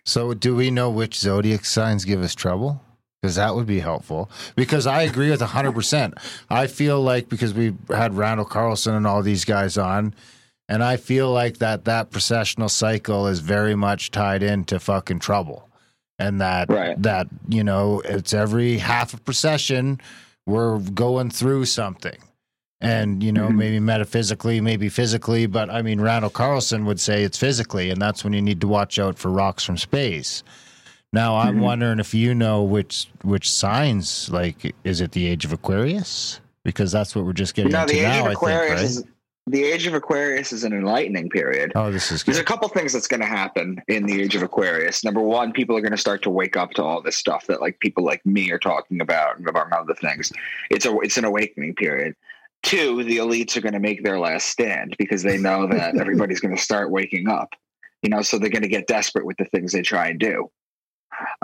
[0.05, 2.83] So, do we know which zodiac signs give us trouble?
[3.21, 4.29] Because that would be helpful.
[4.57, 6.15] Because I agree with 100%.
[6.51, 10.13] I feel like because we had Randall Carlson and all these guys on,
[10.69, 15.69] and I feel like that that processional cycle is very much tied into fucking trouble.
[16.23, 17.01] And that, Right.
[17.03, 20.01] that, you know, it's every half a procession,
[20.47, 22.17] we're going through something.
[22.81, 23.57] And, you know, Mhm.
[23.57, 28.25] maybe metaphysically, maybe physically, but I mean, Randall Carlson would say it's physically, and that's
[28.25, 30.43] when you need to watch out for rocks from space.
[31.13, 31.61] Now, I'm Mhm.
[31.63, 36.41] wondering if you know which which signs, like, is it the age of Aquarius?
[36.65, 38.85] Because that's what we're just getting No, into the age now, of I think, right?
[38.85, 39.05] is
[39.47, 41.73] the age of Aquarius is an enlightening period.
[41.75, 42.35] oh, this is good.
[42.35, 45.03] There's a couple things that's going to happen in the age of Aquarius.
[45.03, 47.61] Number one, people are going to start to wake up to all this stuff that
[47.61, 50.33] like people like me are talking about, and among other things.
[50.71, 52.15] It's a it's an awakening period.
[52.63, 56.41] Two, the elites are going to make their last stand because they know that everybody's
[56.41, 57.51] going to start waking up.
[58.03, 60.51] You know, so they're going to get desperate with the things they try and do.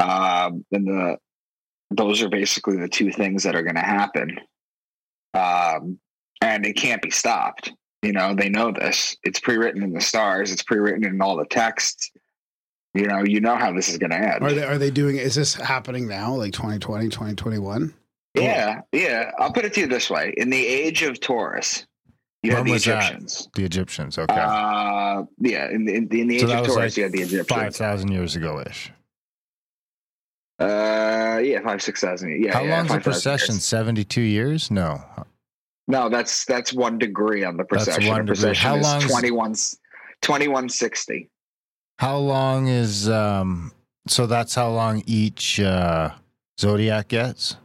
[0.01, 1.19] Um, and the
[1.91, 4.39] those are basically the two things that are going to happen.
[5.35, 5.99] Um,
[6.41, 7.73] and it can't be stopped.
[8.03, 9.17] You know, they know this.
[9.25, 10.53] It's pre-written in the stars.
[10.53, 12.11] It's pre-written in all the texts.
[12.95, 14.43] You know, you know how this is going to end.
[14.43, 17.93] Are they are they doing is this happening now like 2020 2021?
[18.35, 19.31] yeah, yeah.
[19.39, 21.87] I'll put it to you this way: in the age of Taurus,
[22.43, 23.05] you When had the was that?
[23.05, 23.49] Egyptians.
[23.55, 24.35] The Egyptians, okay.
[24.35, 27.13] Uh, yeah, in the, in the, in the so age of Taurus, like you had
[27.13, 27.49] the Egyptians.
[27.49, 28.93] 5,000 years ago ish.
[30.61, 32.43] Uh, yeah, five six thousand.
[32.43, 32.53] Yeah.
[32.53, 33.55] How yeah, long's a procession?
[33.55, 33.65] years.
[33.65, 34.71] 72 years?
[34.73, 35.03] No.
[35.89, 38.11] No, that's that's one degree on the That's procession.
[38.11, 38.35] one degree.
[38.35, 39.55] procession How is long is- 21,
[40.23, 41.31] 2160.
[41.99, 43.73] How long is, um,
[44.07, 46.11] so that's how long each uh,
[46.61, 47.57] zodiac gets?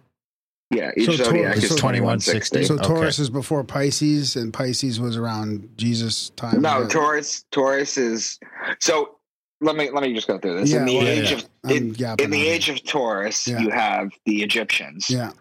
[0.72, 2.64] Yeah, each So Taurus- zodiac so is 2160.
[2.66, 2.84] So Okay.
[2.84, 6.62] Taurus is before Pisces and Pisces was around Jesus time.
[6.62, 6.88] No, Yeah.
[6.88, 7.46] Taurus.
[7.52, 8.40] Taurus is
[8.80, 9.18] so.
[9.62, 10.72] Let me let me just go through this.
[10.72, 11.38] Yeah, in the well, age yeah.
[11.38, 11.72] of
[12.18, 12.74] in, in the age here.
[12.76, 13.60] of Taurus, Yeah.
[13.60, 15.32] you have the Egyptians, Yeah.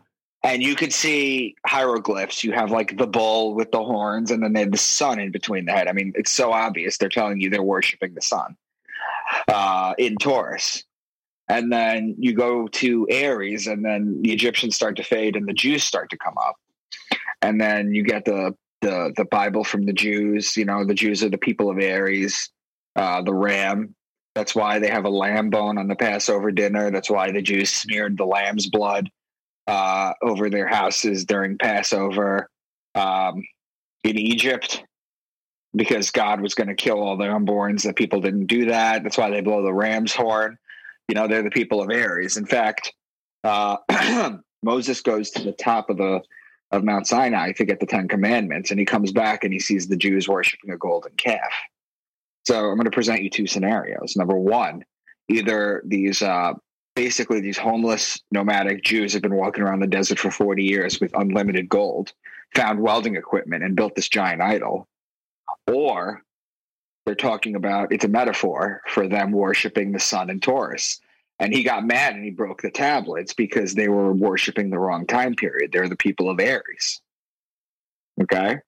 [0.44, 2.42] And you could see hieroglyphs.
[2.42, 5.30] You have like the bull with the horns, and then they have the sun in
[5.30, 5.88] between the head.
[5.88, 6.98] I mean, it's so obvious.
[6.98, 8.56] They're telling you they're worshiping the sun
[9.48, 10.84] uh, in Taurus.
[11.48, 15.52] And then you go to Aries, and then the Egyptians start to fade, and the
[15.52, 16.56] Jews start to come up.
[17.40, 20.56] And then you get the the the Bible from the Jews.
[20.56, 22.50] You know, the Jews are the people of Aries,
[22.96, 23.94] uh, the ram.
[24.34, 26.90] That's why they have a lamb bone on the Passover dinner.
[26.90, 29.10] That's why the Jews smeared the lamb's blood
[29.66, 32.48] uh, over their houses during Passover
[32.94, 33.44] um,
[34.04, 34.84] in Egypt
[35.74, 37.82] because God was going to kill all the unborns.
[37.82, 39.02] The people didn't do that.
[39.02, 40.58] That's why they blow the ram's horn.
[41.08, 42.36] You know, they're the people of Aries.
[42.36, 42.92] In fact,
[43.44, 43.78] uh,
[44.62, 46.22] Moses goes to the top of the
[46.70, 49.88] of Mount Sinai to get the Ten Commandments, and he comes back and he sees
[49.88, 51.52] the Jews worshiping a golden calf.
[52.44, 54.16] So I'm going to present you two scenarios.
[54.16, 54.84] Number one,
[55.28, 56.54] either these uh,
[56.94, 61.16] basically these homeless nomadic Jews have been walking around the desert for 40 years with
[61.16, 62.12] unlimited gold,
[62.54, 64.88] found welding equipment, and built this giant idol,
[65.66, 66.22] or
[67.04, 71.00] they're talking about it's a metaphor for them worshiping the sun and Taurus.
[71.38, 75.06] And he got mad and he broke the tablets because they were worshiping the wrong
[75.06, 75.72] time period.
[75.72, 77.00] They're the people of Aries.
[78.20, 78.58] Okay.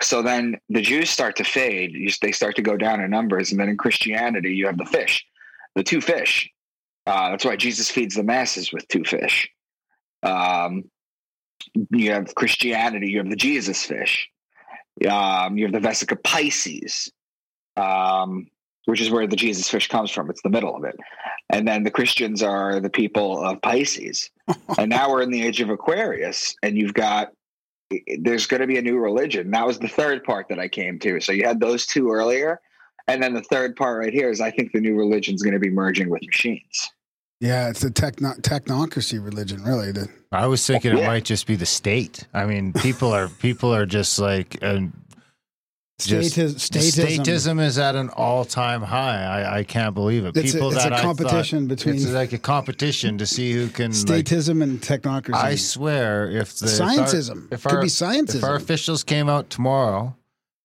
[0.00, 2.16] So then the Jews start to fade.
[2.20, 3.52] They start to go down in numbers.
[3.52, 5.24] And then in Christianity, you have the fish,
[5.76, 6.50] the two fish.
[7.06, 9.48] Uh, that's why Jesus feeds the masses with two fish.
[10.22, 10.84] Um,
[11.90, 14.28] you have Christianity, you have the Jesus fish.
[15.08, 17.10] Um, you have the Vesica Pisces,
[17.76, 18.46] um,
[18.84, 20.30] which is where the Jesus fish comes from.
[20.30, 20.96] It's the middle of it.
[21.50, 24.30] And then the Christians are the people of Pisces.
[24.78, 27.32] and now we're in the age of Aquarius, and you've got
[28.18, 29.50] there's going to be a new religion.
[29.50, 31.20] That was the third part that I came to.
[31.20, 32.60] So you had those two earlier.
[33.06, 35.54] And then the third part right here is I think the new religion is going
[35.54, 36.90] to be merging with machines.
[37.40, 39.92] Yeah, it's a techno- technocracy religion, really.
[39.92, 42.26] The, I was thinking it might just be the state.
[42.32, 44.80] I mean, people are people are just like uh,
[46.00, 47.18] just statis- statism.
[47.18, 49.22] statism is at an all time high.
[49.24, 50.36] I, I can't believe it.
[50.36, 53.52] It's a- people it's a that I competition between- it's like a competition to see
[53.52, 53.90] who can.
[53.90, 55.34] Like, Statism and technocracy.
[55.34, 57.52] I swear, if the if our- Scientism.
[57.52, 60.16] if Could our, be if our officials came out tomorrow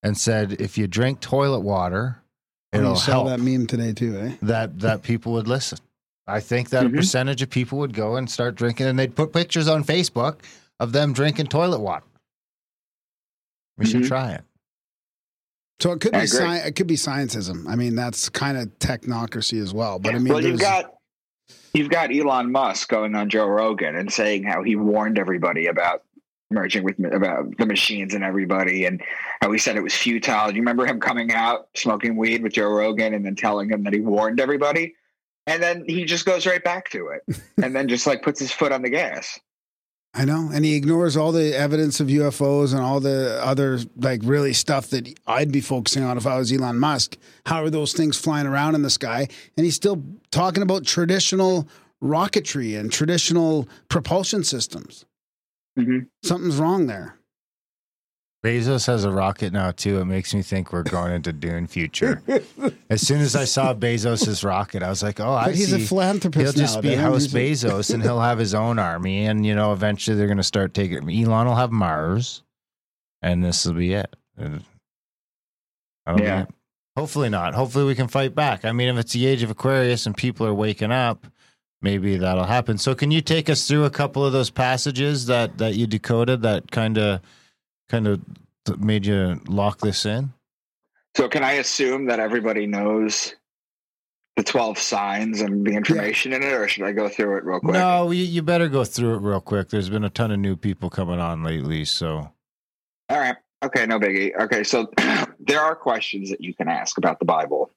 [0.01, 2.21] and said if you drink toilet water,
[2.71, 3.27] Oh, you it'll saw help.
[3.29, 4.35] that meme today too, eh?
[4.43, 5.79] that that people would listen.
[6.27, 6.93] I think that Mhm.
[6.93, 10.41] a percentage of people would go and start drinking, and they'd put pictures on Facebook
[10.79, 12.05] of them drinking toilet water.
[13.77, 14.07] We should Mhm.
[14.07, 14.43] try it.
[15.81, 16.37] So it could I be agree.
[16.39, 17.65] sci- it could be scientism.
[17.67, 19.97] I mean, that's kind of technocracy as well.
[19.97, 20.93] But I mean, well, you've got
[21.73, 26.03] you've got Elon Musk going on Joe Rogan and saying how he warned everybody about
[26.51, 29.01] merging with about the machines and everybody, and
[29.41, 30.49] how he said it was futile.
[30.49, 33.83] Do you remember him coming out smoking weed with Joe Rogan and then telling him
[33.83, 34.95] that he warned everybody?
[35.47, 38.51] And then he just goes right back to it, and then just like puts his
[38.51, 39.39] foot on the gas.
[40.13, 44.21] I know, and he ignores all the evidence of UFOs and all the other like
[44.23, 47.15] really stuff that I'd be focusing on if I was Elon Musk.
[47.45, 49.27] How are those things flying around in the sky?
[49.55, 51.67] And he's still talking about traditional
[52.01, 55.05] rocketry and traditional propulsion systems.
[55.77, 56.07] Mhm.
[56.23, 57.15] Something's wrong there.
[58.43, 59.99] Bezos has a rocket now too.
[59.99, 62.21] It makes me think we're going into Dune future.
[62.89, 65.83] as soon as I saw Bezos's rocket, I was like, "Oh, I But he's see."
[65.83, 66.41] a philanthropist.
[66.55, 66.99] He'll just now, be Dan.
[66.99, 70.27] House He's a- Bezos, and he'll have his own army, and you know, eventually they're
[70.27, 71.09] going to start taking.
[71.09, 72.43] Elon will have Mars,
[73.21, 74.15] and this will be it.
[74.37, 74.63] And
[76.05, 76.43] that'll be Yeah.
[76.43, 76.49] it.
[76.95, 77.53] Hopefully not.
[77.55, 78.63] Hopefully we can fight back.
[78.63, 81.27] I mean, if it's the age of Aquarius and people are waking up,
[81.81, 82.77] maybe that'll happen.
[82.77, 86.41] So, can you take us through a couple of those passages that that you decoded
[86.43, 87.21] that kind of
[87.87, 88.21] kind of
[88.79, 90.33] made you lock this in?
[91.15, 93.35] So, can I assume that everybody knows
[94.35, 97.59] the twelve signs and the information in it, or should I go through it real
[97.59, 97.73] quick?
[97.73, 99.69] No, you, you better go through it real quick.
[99.69, 102.31] There's been a ton of new people coming on lately, so.
[103.09, 103.35] All right.
[103.61, 104.33] Okay, no biggie.
[104.39, 104.89] Okay, so
[105.39, 107.71] there are questions that you can ask about the Bible.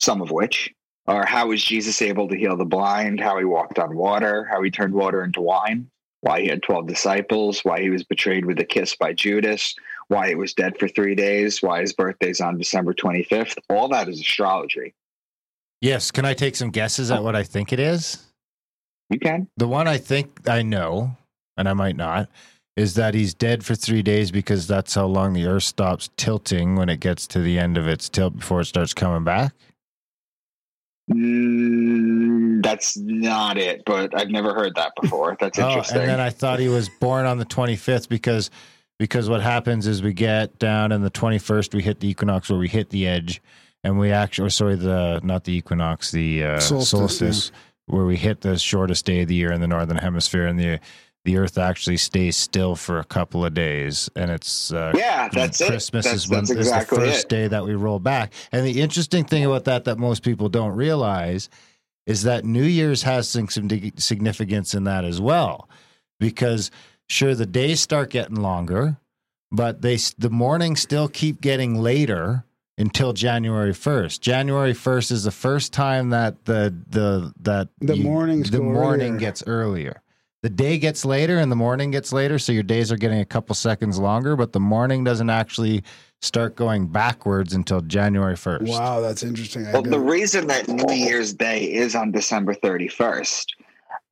[0.00, 0.74] Some of which
[1.08, 4.62] are how was Jesus able to heal the blind, how he walked on water, how
[4.62, 5.90] he turned water into wine,
[6.20, 9.74] why he had 12 disciples, why he was betrayed with a kiss by Judas,
[10.08, 13.56] why he was dead for three days, why his birthday's on December 25th.
[13.70, 14.94] All that is astrology.
[15.80, 18.26] Yes, can I take some guesses at what I think it is?
[19.08, 19.48] You can.
[19.56, 21.16] The one I think I know,
[21.56, 22.28] and I might not,
[22.76, 26.76] is that he's dead for three days because that's how long the Earth stops tilting
[26.76, 29.54] when it gets to the end of its tilt before it starts coming back.
[31.08, 35.36] Mm, that's not it, but I've never heard that before.
[35.40, 36.00] That's Oh, interesting.
[36.00, 38.50] and then I thought he was born on the 25th because
[38.98, 42.58] because what happens is we get down and the 21st we hit the equinox where
[42.58, 43.40] we hit the edge
[43.84, 47.52] and we actually or sorry the not the equinox the uh, Solstice, solstice,
[47.86, 50.80] where we hit the shortest day of the year in the northern hemisphere and the
[51.24, 55.60] the earth actually stays still for a couple of days and it's uh, yeah, that's
[55.60, 55.68] it.
[55.68, 57.28] Christmas That's, is when that's is the first it.
[57.28, 58.32] day that we roll back.
[58.52, 61.48] And the interesting thing about that that most people don't realize
[62.06, 65.68] is that New Year's has some, some significance in that as well,
[66.18, 66.70] because
[67.08, 68.96] sure the days start getting longer,
[69.50, 72.44] but they the mornings still keep getting later
[72.78, 74.22] until January first.
[74.22, 79.18] January first is the first time that the the that The mornings the morning earlier.
[79.20, 80.00] gets earlier.
[80.42, 83.24] The day gets later and the morning gets later, so your days are getting a
[83.24, 85.82] couple seconds longer, but the morning doesn't actually
[86.20, 88.68] start going backwards until January 1st.
[88.68, 89.66] Wow, that's interesting.
[89.66, 93.46] I Well, the reason that New Year's Day is on December 31st,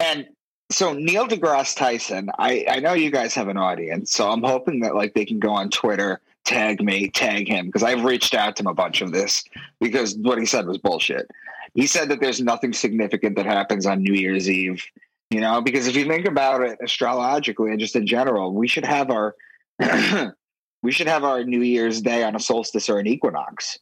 [0.01, 0.27] and
[0.68, 4.81] so Neil deGrasse Tyson, I, I know you guys have an audience, so I'm hoping
[4.81, 8.57] that like they can go on Twitter, tag me, tag him, because I've reached out
[8.57, 9.45] to him a bunch of this
[9.81, 11.31] because what he said was bullshit.
[11.74, 14.85] He said that there's nothing significant that happens on New Year's Eve.
[15.31, 18.85] You know, because if you think about it astrologically and just in general, we should
[18.85, 19.35] have our
[20.83, 23.79] we should have our New Year's Day on a solstice or an equinox.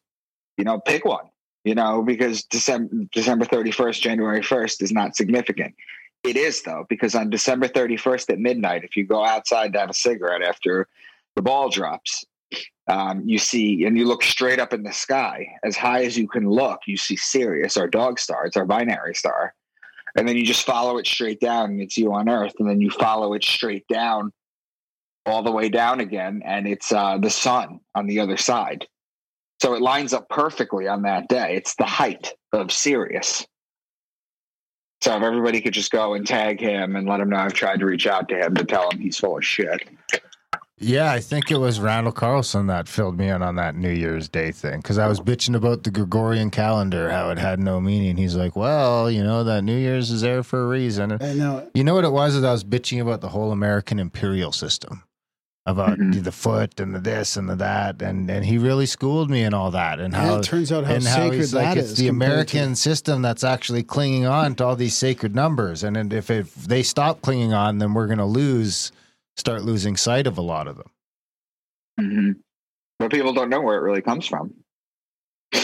[0.57, 1.27] You know, pick one.
[1.65, 5.75] You know, because December December thirty first, January first is not significant.
[6.23, 9.81] It is though, because on December thirty first at midnight, if you go outside to
[9.81, 10.89] have a cigarette after
[11.37, 12.25] the ball drops,
[12.89, 16.29] um, you see, and you look straight up in the sky, as high as you
[16.29, 18.47] can look, you see Sirius, our dog star.
[18.47, 19.55] It's our binary star.
[20.17, 22.55] And then you just follow it straight down, and it's you on Earth.
[22.59, 24.33] And then you follow it straight down,
[25.27, 28.87] all the way down again, and it's uh, the sun on the other side.
[29.61, 31.57] So it lines up perfectly on that day.
[31.57, 33.47] It's the height of Sirius.
[35.01, 37.81] So if everybody could just go and tag him and let him know I've tried
[37.81, 39.89] to reach out to him to tell him he's full of shit.
[40.85, 44.29] Yeah, I think it was Randall Carlson that filled me in on that New Year's
[44.29, 48.17] Day thing because I was bitching about the Gregorian calendar, how it had no meaning.
[48.17, 51.13] He's like, well, you know, that New Year's is there for a reason.
[51.21, 51.69] I know.
[51.75, 52.35] You know what it was?
[52.35, 55.03] Is I was bitching about the whole American imperial system,
[55.65, 56.23] about Mhm.
[56.23, 59.55] the foot and the this and the that, and and he really schooled me in
[59.55, 61.79] all that and Yeah, how it turns out how and how sacred he's like that
[61.79, 65.97] it's the American to- system that's actually clinging on to all these sacred numbers, and,
[65.97, 68.93] and if if they stop clinging on, then we're going to lose,
[69.37, 70.91] start losing sight of a lot of them.
[71.99, 72.33] hmm
[72.99, 74.55] But people don't know where it really comes from.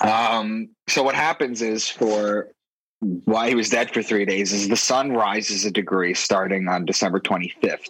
[0.00, 2.52] Um, so what happens is for
[3.00, 6.84] why he was dead for three days is the sun rises a degree starting on
[6.84, 7.88] December 25th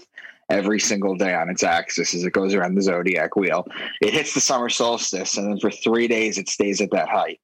[0.50, 3.66] every single day on its axis as it goes around the zodiac wheel.
[4.00, 7.40] It hits the summer solstice, and then for three days it stays at that height.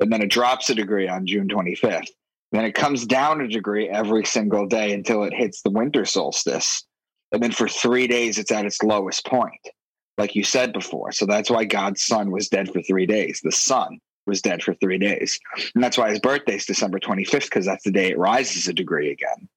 [0.00, 2.08] And then it drops a degree on June 25th.
[2.52, 6.84] Then it comes down a degree every single day until it hits the winter solstice.
[7.32, 9.68] And then for three days, it's at its lowest point,
[10.16, 11.12] like you said before.
[11.12, 13.40] So that's why God's son was dead for three days.
[13.44, 15.38] The sun was dead for three days.
[15.74, 18.72] And that's why his birthday is December 25th, because that's the day it rises a
[18.72, 19.48] degree again.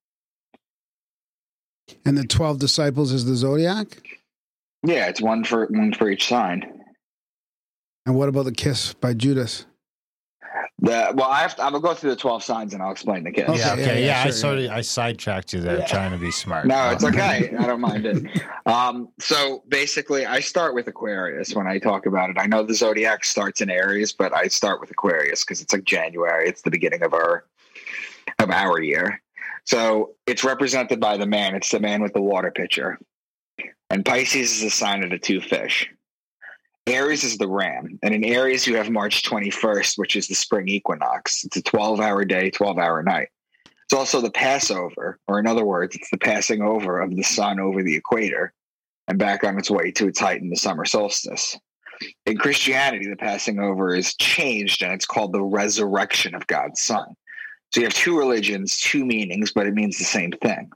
[2.06, 4.02] And the 12 disciples is the zodiac?
[4.84, 6.82] Yeah, it's one for one for each sign.
[8.06, 9.66] And what about the kiss by Judas?
[10.84, 13.24] The, well, I have to, I'm gonna go through the 12 signs and I'll explain
[13.24, 13.48] the kiss.
[13.48, 14.20] Okay, yeah, yeah, okay, yeah, yeah.
[14.20, 14.66] I sure, sort yeah.
[14.66, 15.86] of I sidetracked you there, Yeah.
[15.86, 16.66] trying to be smart.
[16.66, 17.56] No, it's Um, okay.
[17.60, 18.42] I don't mind it.
[18.66, 22.38] Um, so basically, I start with Aquarius when I talk about it.
[22.40, 25.84] I know the zodiac starts in Aries, but I start with Aquarius because it's like
[25.84, 26.50] January.
[26.50, 27.46] It's the beginning of our
[28.40, 29.22] of our year.
[29.66, 31.54] So it's represented by the man.
[31.54, 32.98] It's the man with the water pitcher,
[33.92, 35.88] and Pisces is a sign of the two fish.
[36.88, 40.68] Aries is the ram, and in Aries you have March 21st, which is the spring
[40.68, 41.44] equinox.
[41.44, 43.30] It's a 12-hour day, 12-hour night.
[43.66, 47.60] It's also the Passover, or in other words, it's the passing over of the sun
[47.60, 48.54] over the equator
[49.08, 51.58] and back on its way to its height in the summer solstice.
[52.26, 57.16] In Christianity, the passing over is changed and it's called the resurrection of God's Son.
[57.72, 60.72] So you have two religions, two meanings, but it means the same thing.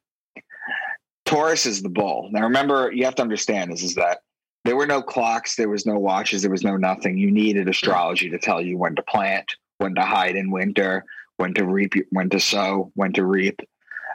[1.26, 2.30] Taurus is the bull.
[2.32, 4.20] Now remember, you have to understand this is that
[4.66, 7.18] there were no clocks, there was no watches, there was no nothing.
[7.18, 11.06] You needed astrology to tell you when to plant, when to hide in winter,
[11.38, 13.62] when to reap, when to sow, when to reap.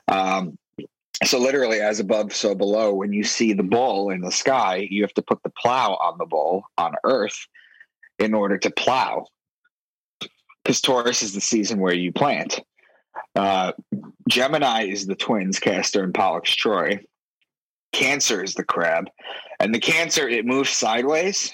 [0.09, 0.59] Um,
[1.25, 2.93] so literally, as above, so below.
[2.93, 6.19] When you see the bull in the sky, you have to put the plow on
[6.19, 7.47] the bull on Earth
[8.19, 9.27] in order to plow,
[10.65, 12.61] because Taurus is the season where you plant.
[13.37, 13.73] Uh,
[14.29, 17.01] Gemini is the twins, Castor and Pollux Troy.
[17.93, 19.09] Cancer is the crab,
[19.61, 21.53] and the Cancer it moves sideways.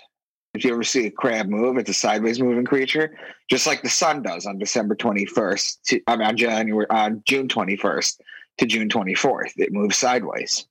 [0.55, 3.15] If you ever see a crab move, it's a sideways moving creature,
[3.51, 5.93] just like the sun does on December twenty first.
[6.07, 8.23] I mean, on January on June twenty first
[8.59, 9.53] to June twenty fourth.
[9.57, 10.67] It moves sideways.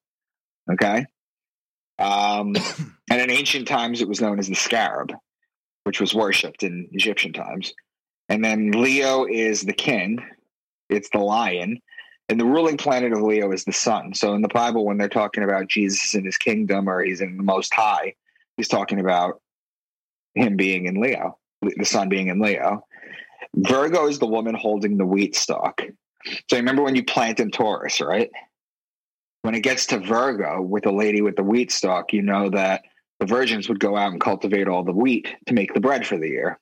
[0.72, 1.06] Okay.
[2.00, 2.56] Um,
[3.12, 5.14] and in ancient times, it was known as the scarab,
[5.84, 7.74] which was worshipped in Egyptian times.
[8.28, 10.18] And then Leo is the king.
[10.90, 11.80] It's the lion.
[12.28, 14.14] And the ruling planet of Leo is the sun.
[14.14, 17.38] So in the Bible, when they're talking about Jesus in his kingdom or he's in
[17.38, 18.16] the most high,
[18.58, 19.42] he's talking about
[20.34, 22.86] him being in Leo, the sun being in Leo.
[23.56, 25.82] Virgo is the woman holding the wheat stalk.
[26.50, 28.32] So remember when you plant in Taurus, right?
[29.44, 32.84] When it gets to Virgo with the lady with the wheat stalk, you know that
[33.20, 36.18] the virgins would go out and cultivate all the wheat to make the bread for
[36.18, 36.60] the year.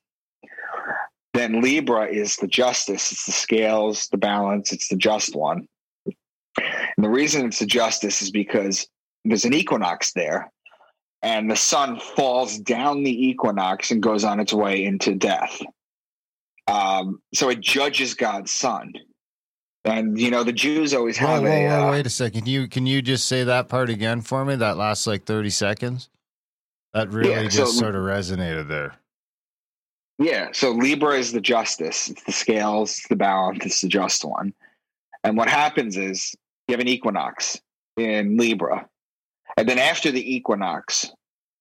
[1.34, 5.67] Then Libra is the justice, it's the scales, the balance, it's the just one.
[6.05, 8.88] And the reason it's the justice is because
[9.25, 10.51] there's an equinox there,
[11.23, 15.59] and the sun falls down the equinox and goes on its way into death.
[16.67, 18.93] Um, so it judges God's son.
[19.86, 22.41] And you know the Jews always Whoa, have whoa, a whoa, uh, wait a second.
[22.41, 24.55] Can you can you just say that part again for me?
[24.55, 26.09] That last like thirty seconds.
[26.93, 28.95] That really Yeah, just so- sort of resonated there.
[30.20, 30.49] Yeah.
[30.53, 32.09] So Libra is the justice.
[32.09, 34.53] It's the scales, it's the balance, it's the just one.
[35.24, 36.36] And what happens is
[36.68, 37.59] you have an equinox
[37.97, 38.88] in Libra.
[39.57, 41.11] And then after the equinox,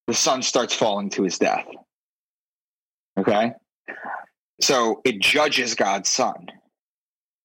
[0.07, 1.67] the sun starts falling to his death.
[3.19, 3.53] Okay.
[4.61, 6.47] So it judges God's son.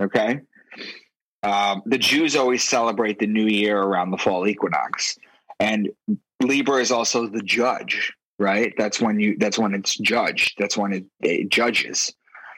[0.01, 0.41] Okay.
[1.43, 5.17] Um, the Jews always celebrate the new year around the fall equinox.
[5.59, 5.89] And
[6.41, 8.73] Libra is also the judge right?
[8.77, 10.55] That's when you that's when it's judged.
[10.57, 12.13] That's when it, it judges.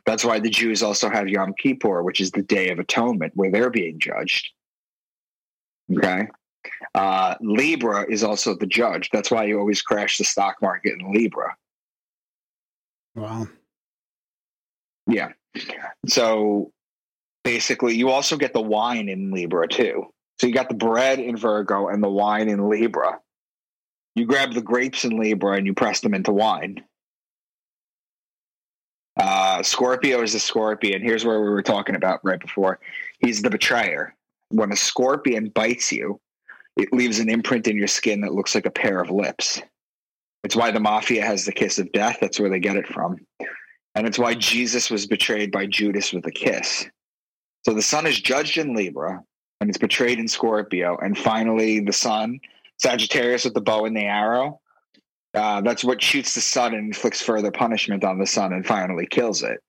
[0.06, 3.52] That's why the jews also have yom kippur which is the day of atonement where
[3.52, 4.50] they're being judged.
[5.96, 6.28] Okay?
[6.94, 9.10] Uh, libra is also the judge.
[9.12, 11.56] That's why you always crash the stock market in libra.
[13.16, 13.48] Wow.
[15.08, 15.30] yeah.
[16.08, 16.72] So
[17.44, 20.06] basically you also get the wine in libra too.
[20.40, 23.20] So you got the bread in virgo and the wine in libra
[24.16, 26.84] you grab the grapes in libra and you press them into wine.
[29.18, 31.02] Uh, scorpio is the scorpion.
[31.02, 32.80] Here's where we were talking about right before.
[33.20, 34.16] He's the betrayer.
[34.50, 36.20] When a scorpion bites you
[36.80, 39.62] it leaves an imprint in your skin that looks like a pair of lips.
[40.44, 42.18] It's why the mafia has the kiss of death.
[42.22, 43.18] That's where they get it from.
[43.96, 46.88] And it's why Jesus was betrayed by Judas with a kiss.
[47.66, 49.22] So the sun is judged in Libra
[49.60, 50.98] and it's betrayed in Scorpio.
[50.98, 52.40] And finally, the sun,
[52.82, 54.60] Sagittarius with the bow and the arrow,
[55.34, 59.06] uh, that's what shoots the sun and inflicts further punishment on the sun and finally
[59.06, 59.60] kills it.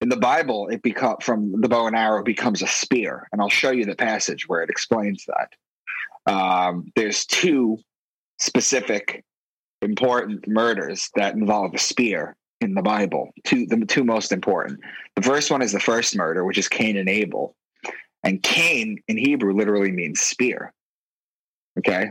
[0.00, 3.48] In the Bible, it become from the bow and arrow becomes a spear, and I'll
[3.48, 6.32] show you the passage where it explains that.
[6.32, 7.78] Um, there's two
[8.38, 9.24] specific
[9.82, 13.30] important murders that involve a spear in the Bible.
[13.44, 14.80] Two the two most important.
[15.16, 17.54] The first one is the first murder, which is Cain and Abel.
[18.22, 20.72] And Cain in Hebrew literally means spear.
[21.78, 22.10] Okay.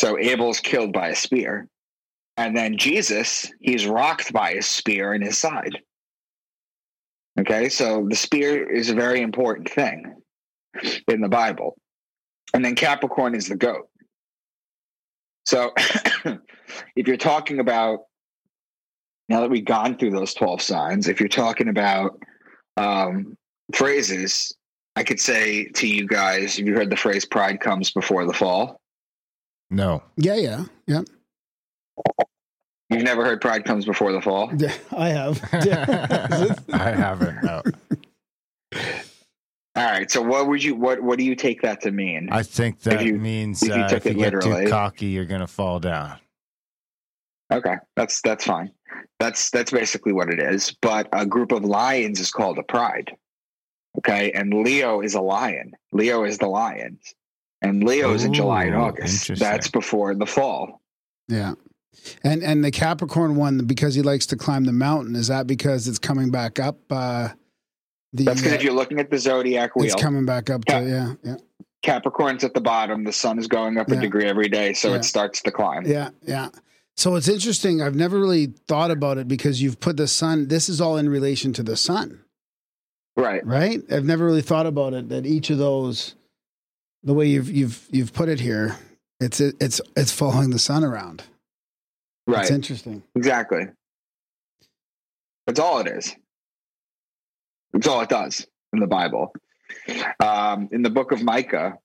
[0.00, 1.68] So Abel's killed by a spear.
[2.38, 5.76] And then Jesus, he's rocked by a spear in his side.
[7.38, 7.68] Okay.
[7.68, 10.14] So the spear is a very important thing
[11.06, 11.76] in the Bible.
[12.54, 13.90] And then Capricorn is the goat.
[15.44, 15.74] So
[16.96, 18.04] if you're talking about
[19.28, 22.18] now that we've gone through those 12 signs, if you're talking about
[22.78, 23.36] um,
[23.74, 24.56] phrases,
[24.96, 28.32] I could say to you guys, have you heard the phrase pride comes before the
[28.32, 28.79] fall?
[29.70, 30.02] No.
[30.16, 31.02] Yeah, yeah, yeah.
[32.90, 34.50] You've never heard pride comes before the fall?
[34.56, 35.40] Yeah, I have.
[36.72, 37.42] I haven't.
[37.44, 37.62] No.
[39.76, 40.10] All right.
[40.10, 42.28] So what would you what what do you take that to mean?
[42.32, 45.24] I think that you- means if you uh, took if you get too cocky, you're
[45.24, 46.18] going to fall down.
[47.52, 48.72] Okay, that's that's fine.
[49.20, 50.74] That's that's basically what it is.
[50.82, 53.12] But a group of lions is called a pride.
[53.98, 55.72] Okay, and Leo is a lion.
[55.92, 57.14] Leo is the lions,
[57.62, 59.34] and Leo is in July and August.
[59.38, 60.80] That's before the fall.
[61.28, 61.54] yeah.
[62.24, 65.86] And and the Capricorn one because he likes to climb the mountain is that because
[65.88, 67.28] it's coming back up uh
[68.12, 70.64] the That's because uh, if you're looking at the zodiac wheel, it's coming back up
[70.66, 71.36] to yeah, yeah.
[71.82, 73.04] Capricorn's at the bottom.
[73.04, 73.96] The sun is going up Yeah.
[73.98, 74.96] a degree every day, so Yeah.
[74.96, 75.84] it starts to climb.
[75.86, 76.48] Yeah, yeah.
[76.96, 77.82] So it's interesting.
[77.82, 80.48] I've never really thought about it because you've put the sun.
[80.48, 82.20] This is all in relation to the sun,
[83.16, 83.44] Right.
[83.46, 83.80] right?
[83.90, 86.14] I've never really thought about it that each of those,
[87.02, 88.76] the way you've you've you've put it here,
[89.20, 91.22] it's it's it's following the sun around.
[92.26, 92.42] Right.
[92.42, 93.02] It's interesting.
[93.14, 93.66] Exactly.
[95.46, 96.14] That's all it is.
[97.72, 99.32] That's all it does in the Bible.
[100.20, 101.78] Um, in the book of Micah,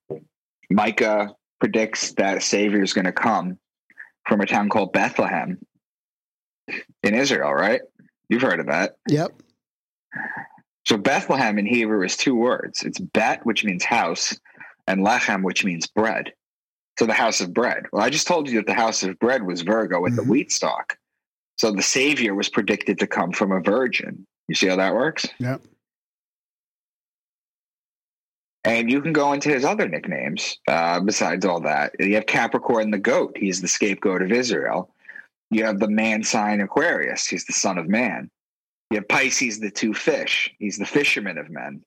[0.70, 3.58] Micah predicts that a Savior is going to come
[4.28, 5.60] from a town called Bethlehem
[7.04, 7.82] in Israel, right?
[8.30, 8.98] You've heard of that.
[9.08, 9.32] Yep.
[10.88, 12.84] So Bethlehem in Hebrew is two words.
[12.84, 14.40] It's Bet, which means house,
[14.88, 16.34] and Lechem, which means bread.
[16.98, 17.84] So the house of bread.
[17.92, 20.28] Well, I just told you that the house of bread was Virgo with the Mhm.
[20.28, 20.98] wheat stalk.
[21.58, 24.26] So the Savior was predicted to come from a virgin.
[24.48, 25.28] You see how that works?
[25.40, 25.62] Yep.
[28.64, 31.94] And you can go into his other nicknames uh, besides all that.
[32.00, 33.38] You have Capricorn the goat.
[33.38, 34.94] He's the scapegoat of Israel.
[35.52, 37.28] You have the man sign Aquarius.
[37.28, 38.30] He's the son of man.
[38.90, 40.54] You have Pisces the two fish.
[40.58, 41.84] He's the fisherman of men.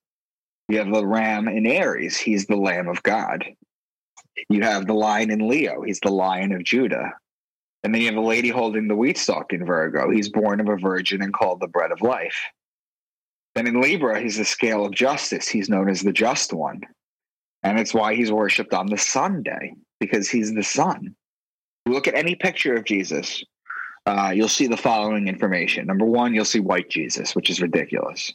[0.69, 2.19] You have the ram in Aries.
[2.19, 3.45] He's the lamb of God.
[4.49, 5.83] You have the lion in Leo.
[5.83, 7.13] He's the lion of Judah.
[7.83, 10.11] And then you have a lady holding the wheat stalk in Virgo.
[10.11, 12.37] He's born of a virgin and called the bread of life.
[13.55, 15.49] Then in Libra, he's the scale of justice.
[15.49, 16.83] He's known as the just one.
[17.63, 21.15] And it's why he's worshiped on the Sunday, because he's the sun.
[21.87, 23.43] Look at any picture of Jesus,
[24.07, 25.87] uh, you'll see the following information.
[25.87, 28.33] Number one, you'll see white Jesus, which is ridiculous.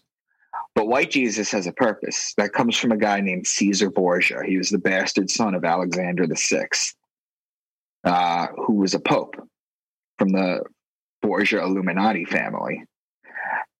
[0.75, 4.41] But white Jesus has a purpose that comes from a guy named Caesar Borgia.
[4.45, 6.95] He was the bastard son of Alexander Sixth,
[8.03, 9.35] uh, who was a pope.
[10.17, 10.61] from the
[11.21, 12.83] Borgia Illuminati family.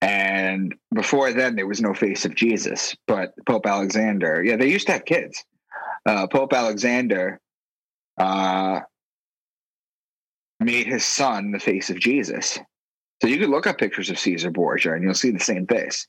[0.01, 2.95] And before then, there was no face of Jesus.
[3.07, 5.43] But Pope Alexander, yeah, they used to have kids.
[6.05, 7.39] Uh, Pope Alexander
[8.17, 8.81] uh,
[10.59, 12.59] made his son the face of Jesus.
[13.21, 16.05] So you could look up pictures of Caesar Borgia and you'll see the same face.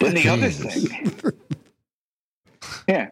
[0.00, 1.14] Then the other thing,
[2.88, 3.08] yeah.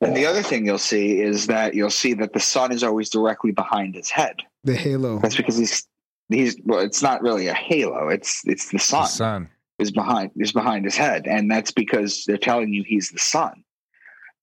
[0.00, 3.10] And the other thing you'll see is that you'll see that the sun is always
[3.10, 4.36] directly behind his head.
[4.64, 5.18] The halo.
[5.18, 5.86] That's because he's
[6.28, 8.08] he's well, it's not really a halo.
[8.08, 9.02] It's it's the sun.
[9.02, 9.48] The sun sun.
[9.78, 13.64] is behind is behind his head, and that's because they're telling you he's the sun.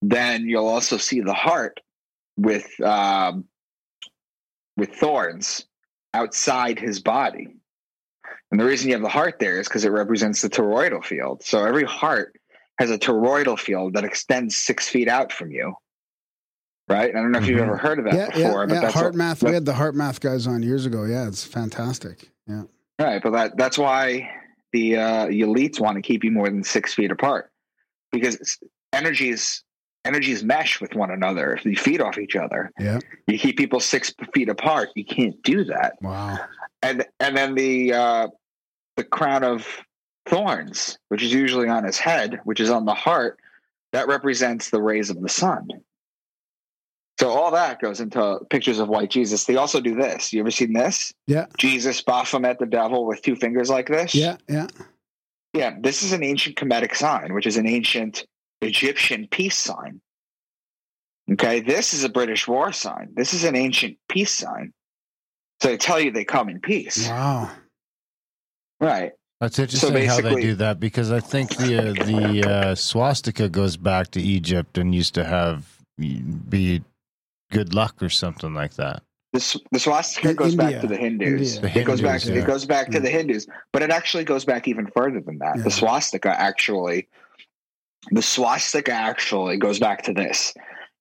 [0.01, 1.80] Then you'll also see the heart
[2.38, 3.45] with um,
[4.78, 5.66] with thorns
[6.14, 7.55] outside his body,
[8.52, 11.43] and the reason you have the heart there is because it represents the toroidal field.
[11.43, 12.36] So every heart
[12.80, 15.76] has a toroidal field that extends six feet out from you.
[16.88, 17.10] Right?
[17.16, 17.64] I don't know if you've Mhm.
[17.68, 18.82] ever heard of that yeah, before, yeah, but yeah.
[18.82, 19.43] that's Heart what- math.
[19.43, 21.04] We had the HeartMath guys on years ago.
[21.04, 22.30] Yeah, it's fantastic.
[22.47, 22.64] Yeah.
[23.00, 24.30] Right, but that that's why
[24.74, 27.52] the uh, elites want to keep you more than six feet apart
[28.12, 28.58] because
[28.91, 29.64] energies
[30.06, 31.54] energies mesh with one another.
[31.54, 33.00] If you feed off each other, Yeah.
[33.28, 34.89] you keep people six feet apart.
[34.95, 36.02] You can't do that.
[36.02, 36.39] Wow.
[36.82, 38.28] And and then the uh,
[39.00, 39.66] the crown of
[40.28, 43.39] thorns, which is usually on his head, which is on the heart,
[43.93, 45.70] that represents the rays of the sun.
[47.18, 49.45] So all that goes into pictures of white Jesus.
[49.45, 50.34] They also do this.
[50.34, 51.14] You ever seen this?
[51.28, 51.45] Yeah.
[51.58, 54.14] Jesus Baphomet the devil with two fingers like this.
[54.14, 54.36] Yeah.
[54.50, 54.68] Yeah.
[55.54, 55.78] Yeah.
[55.80, 58.26] This is an ancient Kemetic sign, which is an ancient
[58.62, 60.02] Egyptian peace sign.
[61.32, 61.62] Okay.
[61.62, 63.12] This is a British war sign.
[63.14, 64.74] This is an ancient peace sign.
[65.62, 67.08] So they tell you they come in peace.
[67.08, 67.50] Wow.
[68.80, 69.11] Right.
[69.41, 73.77] That's interesting how they do that because I think the uh, the uh, swastika goes
[73.77, 75.65] back to Egypt and used to have
[75.97, 76.84] be
[77.51, 79.01] good luck or something like that.
[79.32, 80.71] This the swastika goes India.
[80.71, 81.55] back to the Hindus.
[81.55, 81.71] India.
[81.73, 82.21] The it goes back.
[82.21, 82.43] Hindus, yeah.
[82.43, 82.99] It goes back to Yeah.
[82.99, 85.57] the Hindus, but it actually goes back even further than that.
[85.57, 85.63] Yeah.
[85.63, 87.07] The swastika actually,
[88.11, 90.53] the swastika actually goes back to this.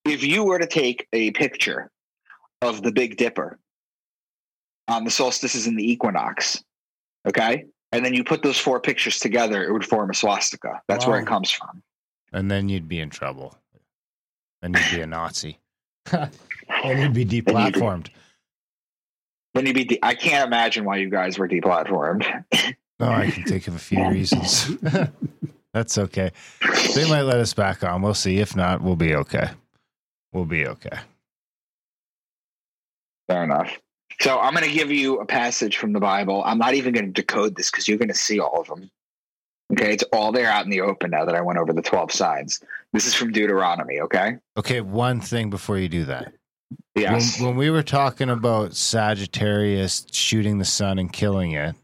[0.05, 1.91] If you were to take a picture
[2.63, 3.59] of the Big Dipper
[4.87, 6.63] on the solstices and the equinox,
[7.29, 10.83] okay, and then you put those four pictures together, it would form a swastika.
[10.89, 11.83] That's where it comes from.
[12.33, 13.57] And then you'd be in trouble.
[14.61, 15.59] And you'd be a Nazi.
[16.13, 16.31] and
[16.99, 18.09] you'd be deplatformed.
[19.55, 19.85] Then you'd be.
[19.85, 22.45] De- I can't imagine why you guys were deplatformed.
[23.01, 24.77] No, I can think of a few reasons.
[25.73, 26.33] That's okay.
[26.95, 28.03] They might let us back on.
[28.03, 28.39] We'll see.
[28.39, 29.51] If not, we'll be okay.
[30.33, 30.99] We'll be okay.
[33.29, 33.79] Fair enough.
[34.21, 36.43] So I'm going to give you a passage from the Bible.
[36.45, 38.91] I'm not even going to decode this because you're going to see all of them.
[39.73, 42.11] Okay, it's all there out in the open now that I went over the 12
[42.11, 42.61] signs.
[42.93, 44.39] This is from Deuteronomy, okay?
[44.57, 46.33] Okay, one thing before you do that.
[46.95, 47.39] Yes.
[47.39, 51.75] When, when we were talking about Sagittarius shooting the sun and killing it,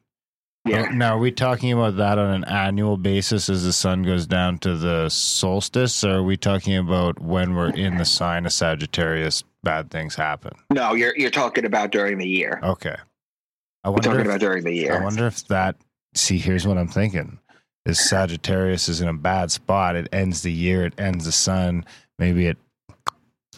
[0.65, 0.89] yeah.
[0.91, 4.59] now are we talking about that on an annual basis as the sun goes down
[4.59, 9.45] to the solstice, or are we talking about when we're in the sign of Sagittarius,
[9.63, 10.53] bad things happen?
[10.73, 12.61] No, you're you're talking about during the year.
[12.63, 12.97] Okay.
[13.85, 14.99] I We're wonder talking if, about during the year.
[14.99, 15.77] I wonder if that.
[16.15, 17.39] See, here's what I'm thinking:
[17.85, 19.97] is Sagittarius is in a bad spot.
[19.97, 20.87] It ends the year.
[20.87, 21.85] It ends the sun.
[22.19, 22.57] Maybe it.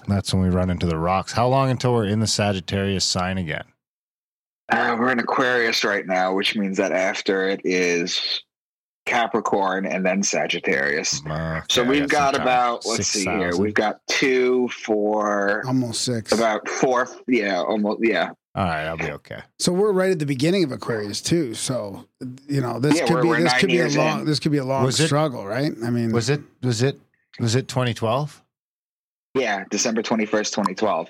[0.08, 1.32] That's when we run into the rocks.
[1.32, 3.64] How long until we're in the Sagittarius sign again?
[4.68, 8.42] Uh, we're in Aquarius right now, which means that after it is
[9.04, 11.22] Capricorn and then Sagittarius.
[11.24, 13.56] Uh, So okay, we've got some about let's see here.
[13.56, 16.32] We've got two, four, Almost six.
[16.32, 17.08] about four.
[17.28, 18.00] Yeah, almost.
[18.02, 19.38] Yeah, All right, I'll be okay.
[19.60, 21.54] So we're right at the beginning of Aquarius too.
[21.54, 22.04] So
[22.48, 24.26] you know this Yeah, could be this could be a long in.
[24.26, 25.72] this could be a long Was it- struggle, right?
[25.84, 26.40] I mean, Was it?
[26.64, 26.98] Was it?
[27.38, 28.42] Was it 2012?
[29.34, 29.62] yeah.
[29.70, 31.08] December twenty first, twenty twelve.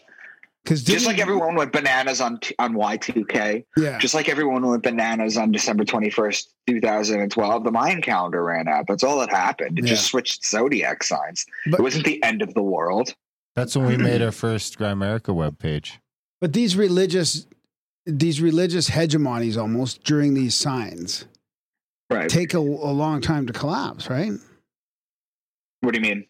[0.66, 3.64] Because Just like everyone went bananas on on Y two K.
[3.76, 8.86] yeah, Just like everyone went bananas on December 21st, 2012, the Mayan calendar ran out.
[8.88, 9.78] That's all that happened.
[9.78, 9.90] It Yeah.
[9.90, 11.46] just switched zodiac signs.
[11.66, 13.14] But- it wasn't the end of the world.
[13.54, 15.92] That's when we made our first Grimerica webpage.
[16.40, 17.46] but these religious
[18.04, 21.24] these religious hegemonies almost during these signs
[22.10, 22.28] Right.
[22.28, 24.32] take a, a long time to collapse, right?
[25.80, 26.26] what do you mean?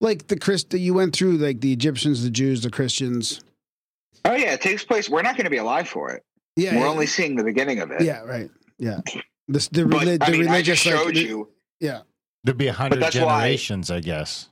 [0.00, 3.40] Like the Christ, you went through like the Egyptians, the Jews, the Christians.
[4.30, 4.52] Oh, yeah.
[4.54, 5.08] It takes place.
[5.08, 6.22] We're not going to be alive for it.
[6.56, 8.02] Yeah, We're yeah, only seeing the beginning of it.
[8.02, 9.00] yeah, right, yeah.
[9.48, 11.48] This the, But, reli- I the mean, I religious just showed the- you.
[11.80, 12.00] yeah,
[12.44, 14.48] There'd be a hundred that's why- generations, I guess.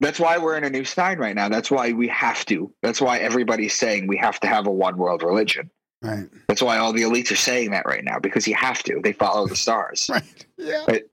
[0.00, 1.48] That's why we're in a new sign right now.
[1.48, 2.72] That's why we have to.
[2.82, 5.70] That's why everybody's saying we have to have a one world religion.
[6.02, 9.00] right, That's why all the elites are saying that right now because you have to.
[9.02, 10.08] They follow the stars.
[10.12, 10.84] right, yeah.
[10.88, 11.04] Right.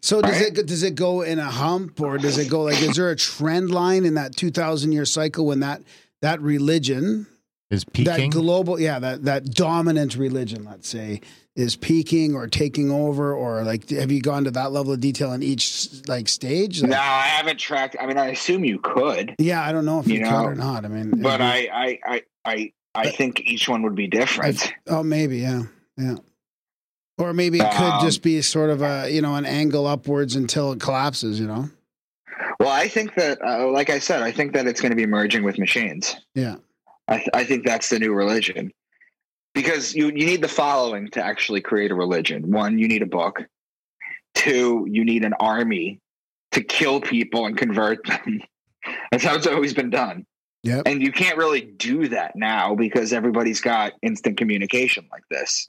[0.00, 0.56] So does Right.
[0.58, 3.16] it does it go in a hump or does it go like is there a
[3.16, 5.82] trend line in that two thousand year cycle when that
[6.22, 7.26] that religion
[7.70, 8.30] Is peaking?
[8.30, 11.20] that global yeah that that dominant religion let's say
[11.54, 15.32] is peaking or taking over or like have you gone to that level of detail
[15.32, 17.96] in each like stage Like, No, I haven't tracked.
[17.98, 20.54] I mean, I assume you could, yeah i don't know if you, You could or
[20.54, 23.94] not i mean but it'd be- I, I, I, I, I think each one would
[23.94, 24.72] be different.
[24.86, 25.62] oh maybe yeah
[25.96, 26.16] yeah
[27.18, 30.36] or maybe it could Um, just be sort of a you know an angle upwards
[30.36, 31.70] until it collapses you know
[32.66, 35.06] Well, I think that, uh, like I said, I think that it's going to be
[35.06, 36.16] merging with machines.
[36.34, 36.56] yeah
[37.06, 38.72] I, th- I think that's the new religion
[39.54, 42.50] because you, you need the following to actually create a religion.
[42.50, 43.44] One, you need a book.
[44.34, 46.00] Two, you need an army
[46.50, 48.42] to kill people and convert them.
[49.12, 50.26] That's how it's always been done.
[50.64, 50.88] Yep.
[50.88, 55.68] And you can't really do that now because everybody's got instant communication like this.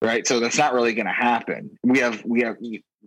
[0.00, 0.24] Right.
[0.28, 1.76] So that's not really going to happen.
[1.82, 2.56] We have, we have,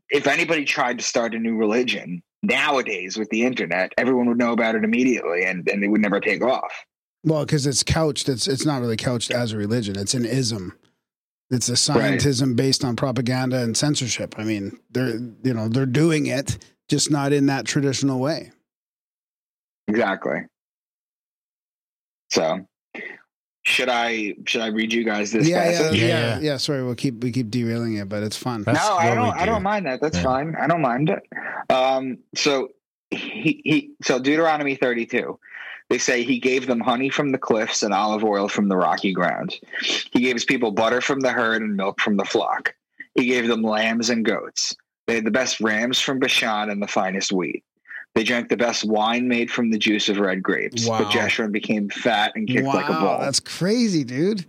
[0.10, 4.52] if anybody tried to start a new religion nowadays with the internet, everyone would know
[4.52, 6.86] about it immediately and, and they would never take off.
[7.24, 9.98] Well, because it's couched, it's it's not really couched as a religion.
[9.98, 10.78] It's an ism.
[11.52, 14.36] It's a scientism based on propaganda and censorship.
[14.38, 16.58] I mean, they're you know they're doing it,
[16.90, 18.52] just not in that traditional way.
[19.88, 20.46] Exactly.
[22.32, 22.66] So,
[23.64, 26.00] should I should I read you guys this yeah, yeah, passage?
[26.00, 26.58] yeah, Yeah, yeah, yeah.
[26.58, 28.64] Sorry, we'll keep we keep derailing it, but it's fun.
[28.64, 29.26] That's no, I don't.
[29.26, 29.52] we I do.
[29.52, 30.02] don't mind that.
[30.02, 30.24] That's Yeah.
[30.24, 30.56] fine.
[30.60, 31.24] I don't mind it.
[31.72, 32.70] Um, so
[33.12, 35.40] he, he so Deuteronomy thirty two.
[35.90, 39.12] They say he gave them honey from the cliffs and olive oil from the rocky
[39.12, 39.56] ground.
[39.82, 42.74] He gave his people butter from the herd and milk from the flock.
[43.16, 44.74] He gave them lambs and goats.
[45.08, 47.66] They had the best rams from Bashan and the finest wheat.
[48.16, 50.86] They drank the best wine made from the juice of red grapes.
[50.86, 51.00] Wow.
[51.00, 53.20] But Jeshurun became fat and kicked wow, like a ball.
[53.20, 54.46] that's crazy, dude.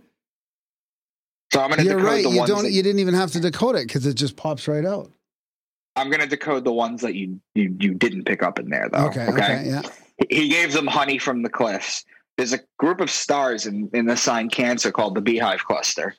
[1.53, 2.23] so I'm to You're decode right.
[2.23, 2.63] the You ones don't.
[2.63, 5.09] that You didn't even have to decode it because it just pops right out.
[5.95, 8.89] I'm going to decode the ones that you, you you didn't pick up in there
[8.91, 9.05] though.
[9.07, 9.27] okay.
[9.27, 9.63] Okay.
[9.67, 9.81] Yeah.
[10.29, 12.03] He gave them honey from the cliffs.
[12.37, 16.15] There's a group of stars in, in the sign Cancer called the Beehive Cluster.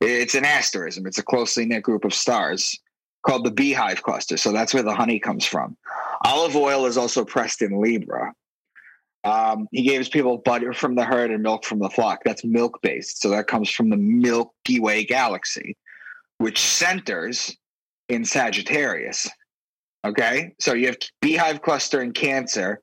[0.00, 1.06] It's an asterism.
[1.06, 2.78] It's a closely knit group of stars
[3.26, 4.36] called the Beehive Cluster.
[4.36, 5.76] So that's where the honey comes from.
[6.24, 8.32] Olive oil is also pressed in Libra.
[9.24, 12.20] Um, he gave his people butter from the herd and milk from the flock.
[12.24, 13.20] That's milk based.
[13.20, 15.76] So that comes from the Milky Way galaxy,
[16.38, 17.56] which centers
[18.08, 19.28] in Sagittarius.
[20.06, 20.52] Okay.
[20.60, 22.80] So you have Beehive Cluster in Cancer,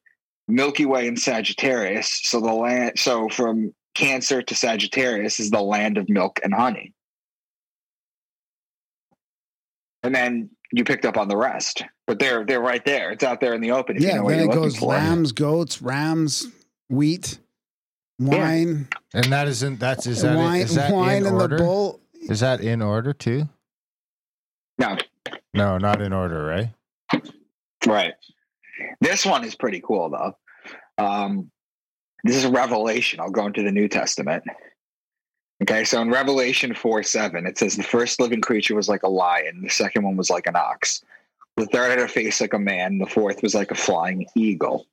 [0.50, 2.22] Milky Way in Sagittarius.
[2.24, 6.94] So the land, so from Cancer to Sagittarius is the land of milk and honey.
[10.02, 13.12] And then you picked up on the rest, but they're they're right there.
[13.12, 13.96] It's out there in the open.
[13.96, 14.16] If you Yeah.
[14.18, 14.88] know Then it looking goes for.
[14.88, 16.48] lambs, goats, rams,
[16.90, 17.38] wheat,
[18.20, 22.02] wine, And that isn't that's is that wine, is that wine in in the bowl.
[22.14, 23.48] Is that in order too?
[24.80, 24.98] No,
[25.54, 27.22] No, not in order, right?
[27.86, 28.14] right.
[29.00, 30.36] This one is pretty cool though.
[30.98, 31.52] Um,
[32.24, 33.20] this is Revelation.
[33.20, 34.44] I'll go into the New Testament.
[35.64, 39.08] Okay, so in Revelation 4 7, it says the first living creature was like a
[39.08, 41.02] lion, the second one was like an ox,
[41.56, 44.86] the third had a face like a man, the fourth was like a flying eagle.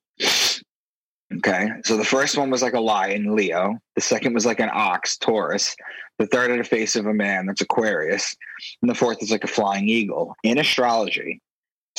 [1.33, 4.71] Okay, so the first one was like a lion, Leo, the second was like an
[4.73, 5.75] ox, Taurus,
[6.21, 8.37] the third had a face of a man, that's Aquarius,
[8.81, 10.37] and the fourth is like a flying eagle.
[10.45, 11.41] In astrology,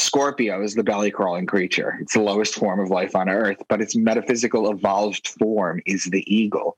[0.01, 1.97] Scorpio is the belly crawling creature.
[2.01, 6.23] It's the lowest form of life on earth, but its metaphysical evolved form is the
[6.33, 6.75] eagle.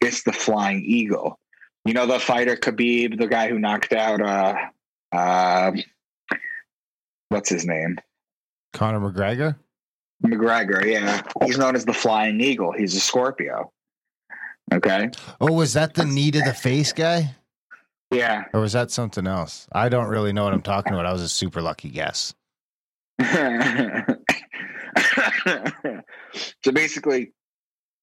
[0.00, 1.38] It's the flying eagle.
[1.84, 4.54] You know the fighter Khabib, the guy who knocked out uh
[5.12, 5.72] uh
[7.28, 7.98] what's his name?
[8.72, 9.56] Conor McGregor?
[10.24, 11.22] McGregor, yeah.
[11.44, 12.72] He's known as the flying eagle.
[12.72, 13.72] He's a Scorpio.
[14.72, 15.10] Okay.
[15.40, 17.34] Oh, was that the knee to the face guy?
[18.10, 18.44] Yeah.
[18.52, 19.66] Or was that something else?
[19.72, 21.06] I don't really know what I'm talking about.
[21.06, 22.34] I was a super lucky guess.
[26.62, 27.32] so basically,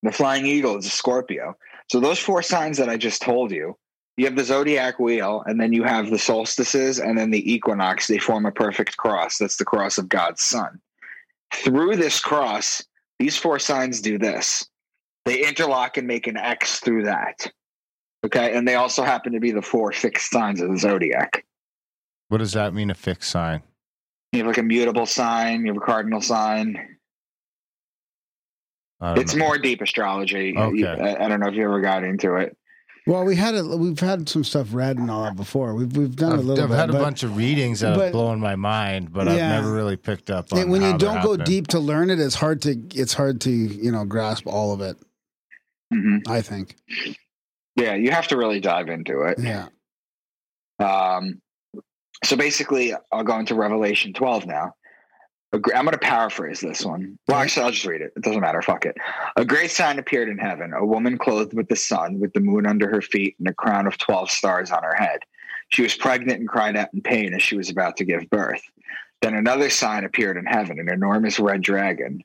[0.03, 1.57] the flying eagle is a Scorpio.
[1.89, 3.77] So those four signs that I just told you,
[4.17, 8.07] you have the zodiac wheel, and then you have the solstices, and then the equinox.
[8.07, 9.37] They form a perfect cross.
[9.37, 10.79] That's the cross of God's Son.
[11.53, 12.83] Through this cross,
[13.19, 14.67] these four signs do this.
[15.25, 17.51] They interlock and make an X through that.
[18.25, 21.45] Okay, and they also happen to be the four fixed signs of the zodiac.
[22.29, 23.63] What does that mean, a fixed sign?
[24.37, 26.97] You have like a mutable sign, you have a cardinal sign,
[29.01, 29.45] It's know.
[29.45, 30.55] more deep astrology.
[30.55, 30.85] Okay.
[30.85, 32.55] I, I don't know if you ever got into it.
[33.07, 33.63] Well, we had it.
[33.65, 35.73] We've had some stuff read and all that before.
[35.73, 36.75] We've we've done a I've, little I've bit.
[36.77, 39.71] had a but bunch of readings that but- have blown my mind, but I've never
[39.73, 41.45] really picked up on it- when how you don't go happening.
[41.45, 44.81] deep to learn it, it's hard to it's hard to you know grasp all of
[44.81, 44.97] it.
[45.91, 46.75] hmm I think.
[47.75, 49.39] Yeah, you have to really dive into it.
[49.39, 49.67] Yeah.
[50.79, 51.41] Um,
[52.23, 54.73] so basically, I'll go into Revelation 12 now.
[55.53, 57.17] I'm going to paraphrase this one.
[57.27, 57.43] Well, mm-hmm.
[57.43, 58.11] actually, I'll just read it.
[58.15, 58.61] It doesn't matter.
[58.61, 58.97] Fuck it.
[59.37, 62.65] A great sign appeared in heaven a woman clothed with the sun, with the moon
[62.65, 65.19] under her feet, and a crown of 12 stars on her head.
[65.69, 68.61] She was pregnant and cried out in pain as she was about to give birth.
[69.21, 72.23] Then another sign appeared in heaven an enormous red dragon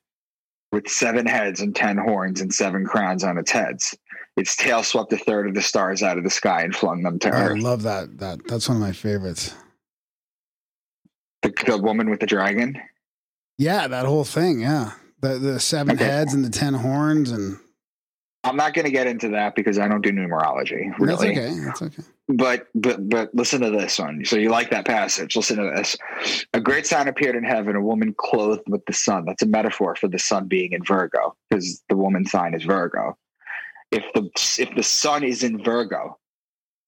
[0.70, 3.96] with seven heads and ten horns and seven crowns on its heads.
[4.36, 7.18] Its tail swept a third of the stars out of the sky and flung them
[7.20, 7.58] to I earth.
[7.58, 8.18] I love that.
[8.18, 9.54] That that's one of my favorites.
[11.42, 12.80] The, the woman with the dragon.
[13.58, 14.60] Yeah, that whole thing.
[14.60, 16.04] Yeah, the the seven Okay.
[16.04, 17.58] heads and the ten horns, and
[18.44, 20.92] I'm not going to get into that because I don't do numerology.
[20.98, 21.06] Really.
[21.06, 21.60] that's okay.
[21.64, 22.02] That's okay.
[22.28, 24.24] But but but listen to this one.
[24.24, 25.36] So you like that passage?
[25.36, 25.96] Listen to this.
[26.54, 29.24] A great sign appeared in heaven: a woman clothed with the sun.
[29.26, 33.16] That's a metaphor for the sun being in Virgo, because the woman sign is Virgo.
[33.90, 34.30] If the
[34.62, 36.18] if the sun is in Virgo,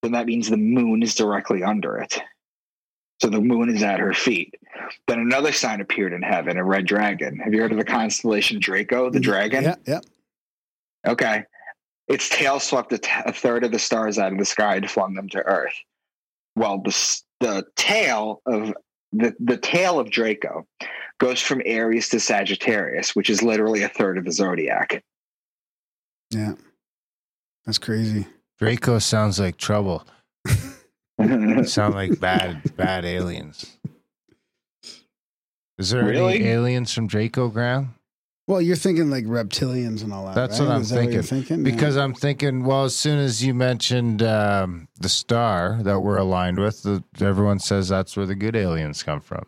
[0.02, 2.20] then that means the moon is directly under it.
[3.24, 4.54] So the moon is at her feet.
[5.08, 7.38] Then another sign appeared in heaven: a red dragon.
[7.38, 9.64] Have you heard of the constellation Draco, the mm, dragon?
[9.64, 10.00] Yeah, yeah.
[11.06, 11.44] Okay.
[12.06, 14.90] Its tail swept a, t- a third of the stars out of the sky and
[14.90, 15.72] flung them to Earth.
[16.54, 18.74] Well, the the tail of
[19.14, 20.66] the the tail of Draco
[21.18, 25.02] goes from Aries to Sagittarius, which is literally a third of the zodiac.
[26.30, 26.56] Yeah.
[27.64, 28.26] That's crazy.
[28.58, 30.06] Draco sounds like trouble.
[31.66, 33.76] Sound like bad, bad aliens.
[35.78, 36.36] Is there Really?
[36.36, 37.88] any aliens from Draco Ground?
[38.46, 40.34] Well, you're thinking like reptilians and all that.
[40.34, 40.66] That's right?
[40.68, 41.46] what I'm Is that you're thinking.
[41.46, 41.66] thinking?
[41.66, 41.72] Yeah.
[41.72, 46.58] Because I'm thinking, well, as soon as you mentioned um, the star that we're aligned
[46.58, 49.46] with, the, everyone says that's where the good aliens come from.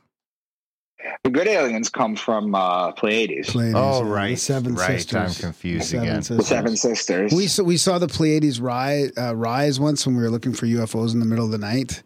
[1.26, 4.30] The good aliens come from uh, Pleiades, Pleiades, oh, right.
[4.30, 5.00] The seven right.
[5.00, 5.38] sisters.
[5.38, 6.16] I'm confused Seven again.
[6.18, 6.46] the sisters.
[6.46, 7.32] Seven Sisters.
[7.32, 10.66] We saw, we saw the Pleiades rise, uh, rise once when we were looking for
[10.66, 12.02] UFOs in the middle of the night.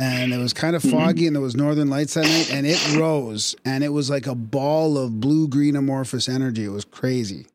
[0.00, 2.96] And it was kind of foggy and there was northern lights that night and it
[2.96, 6.64] rose and it was like a ball of blue green amorphous energy.
[6.64, 7.46] It was crazy.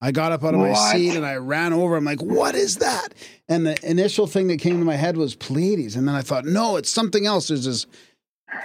[0.00, 1.96] I got up out of my seat and I ran over.
[1.96, 3.08] I'm like, what is that?
[3.48, 5.96] And the initial thing that came to my head was Pleiades.
[5.96, 7.48] And then I thought, no, it's something else.
[7.48, 7.86] There's this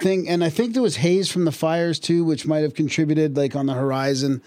[0.00, 0.28] thing.
[0.28, 3.54] And I think there was haze from the fires too, which might have contributed like
[3.56, 4.42] on the horizon.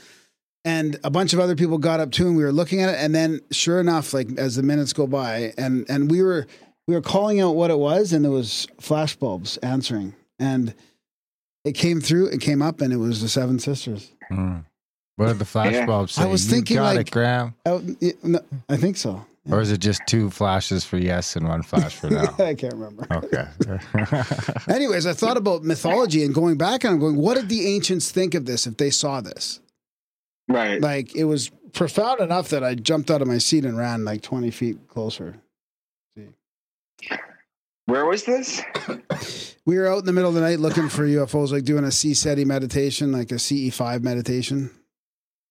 [0.65, 2.97] And a bunch of other people got up too, and we were looking at it.
[2.99, 6.45] And then, sure enough, like as the minutes go by, and and we were
[6.87, 10.73] we were calling out what it was, and there was flashbulbs answering, and
[11.63, 14.11] it came through, it came up, and it was the Seven Sisters.
[14.29, 14.57] Hmm.
[15.15, 16.23] What did the flashbulbs say?
[16.23, 17.55] I was You thinking, got like- it, Graham.
[17.65, 18.39] Oh, it- no,
[18.69, 19.25] I think so.
[19.51, 22.21] Or is it just two flashes for yes and one flash for no?
[22.39, 23.07] I can't remember.
[23.11, 23.47] Okay.
[24.73, 28.11] Anyways, I thought about mythology and going back, and I'm going, what did the ancients
[28.11, 29.59] think of this if they saw this?
[30.49, 30.81] right.
[30.81, 34.21] Like, it was profound enough that I jumped out of my seat and ran like
[34.21, 35.41] 20 feet closer.
[36.17, 36.27] See.
[37.85, 38.61] Where was this?
[39.65, 41.91] We were out in the middle of the night looking for UFOs, like doing a
[41.91, 44.71] C CSETI meditation, like a CE5 meditation.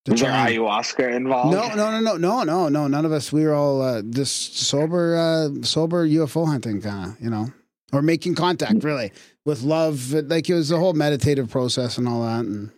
[0.07, 1.53] To Was there try ayahuasca involved?
[1.55, 2.87] No, no, no, no, no, no, no.
[2.89, 3.33] None of us.
[3.33, 7.53] We were all uh, just sober, uh, sober UFO hunting, kind of, you know,
[7.93, 9.13] or making contact really
[9.45, 10.13] with love.
[10.13, 12.45] Like it was a whole meditative process and all that.
[12.45, 12.71] And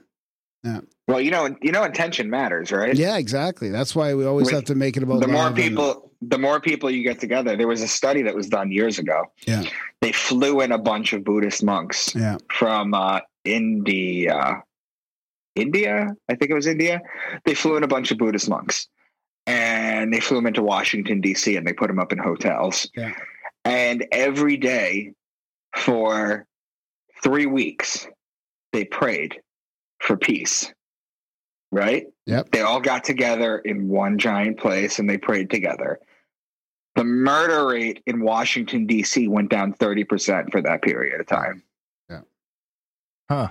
[0.65, 0.81] yeah.
[1.07, 2.95] Well, you know, you know, intention matters, right?
[2.95, 3.71] yeah, exactly.
[3.71, 6.05] That's why we always With- have to make it about the more love and- people
[6.21, 9.23] the more people you get together there was a study that was done years ago
[9.47, 9.63] Yeah.
[10.01, 14.65] they flew in a bunch of buddhist monks yeah, from uh india
[15.61, 17.01] india i think it was india
[17.45, 18.89] they flew in a bunch of buddhist monks
[19.47, 23.13] and they flew them into washington d.c and they put them up in hotels Yeah.
[23.65, 25.13] and every day
[25.77, 26.47] for
[27.23, 28.07] three weeks
[28.73, 29.41] they prayed
[30.01, 30.73] for peace
[31.73, 32.51] right Yep.
[32.51, 35.99] they all got together in one giant place and they prayed together
[36.95, 41.63] the murder rate in washington d.c went down 30% for that period of time
[42.11, 42.21] Yeah.
[43.31, 43.49] huh.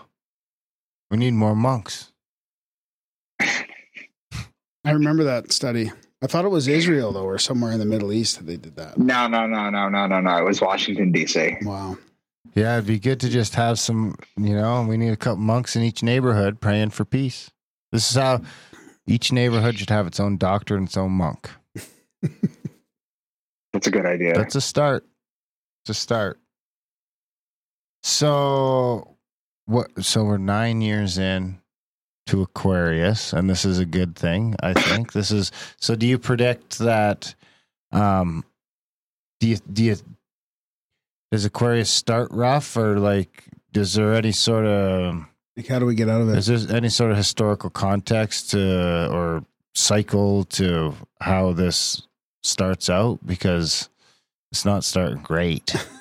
[1.09, 2.11] We need more monks.
[3.39, 5.91] I remember that study.
[6.21, 8.75] I thought it was Israel though, or somewhere in the Middle East that they did
[8.77, 8.97] that.
[8.97, 11.97] no no no no no no no it was washington d.c Wow.
[12.55, 15.75] Yeah, it'd be good to just have some, you know, we need a couple monks
[15.75, 17.51] in each neighborhood praying for peace.
[17.91, 18.41] This is how
[19.05, 21.51] each neighborhood should have its own doctor and its own monk.
[23.73, 25.05] that's a good idea That's a start.
[25.83, 26.39] It's a start.
[28.01, 29.16] So
[29.67, 31.59] what so we're 9 years in
[32.25, 35.13] to Aquarius and this is a good thing, I think.
[35.13, 37.35] this is so do you predict that
[37.91, 38.43] um
[39.39, 39.95] do you do you
[41.31, 45.23] does Aquarius start rough or like is there any sort of
[45.55, 46.37] Like, how do we get out of it?
[46.37, 49.43] is there any sort of historical context to, or
[49.75, 52.07] cycle to how this
[52.43, 53.19] starts out?
[53.25, 53.89] Because
[54.51, 55.75] it's not starting great.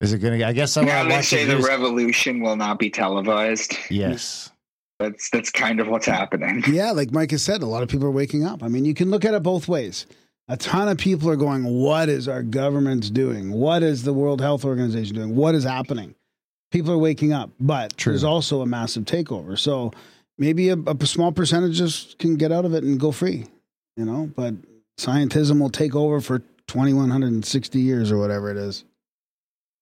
[0.00, 0.44] Is it gonna?
[0.44, 3.74] I guess I Now want they to say the use- revolution will not be televised.
[3.90, 4.50] Yes.
[5.00, 6.62] That's that's kind of what's happening.
[6.68, 8.62] Yeah, like Mike has said, a lot of people are waking up.
[8.62, 10.06] I mean, you can look at it both ways.
[10.46, 13.50] A ton of people are going, What is our government doing?
[13.50, 15.34] What is the World Health Organization doing?
[15.34, 16.14] What is happening?
[16.70, 18.12] People are waking up, but True.
[18.12, 19.58] there's also a massive takeover.
[19.58, 19.90] So
[20.38, 23.46] maybe a, a small percentage just can get out of it and go free,
[23.96, 24.30] you know?
[24.36, 24.54] But
[24.96, 26.38] scientism will take over for
[26.68, 28.84] 2160 years or whatever it is.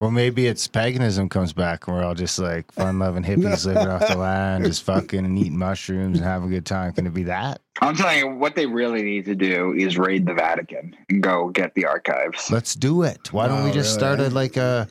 [0.02, 3.86] Well, maybe it's paganism comes back, and we're all just like fun loving hippies living
[3.86, 6.92] off the land, just fucking and eating mushrooms and having a good time.
[6.92, 7.60] Can it be that?
[7.80, 11.50] I'm telling you, what they really need to do is raid the Vatican and go
[11.50, 12.50] get the archives.
[12.50, 13.32] Let's do it.
[13.32, 14.16] Why don't we Oh, just really?
[14.16, 14.88] start a like a?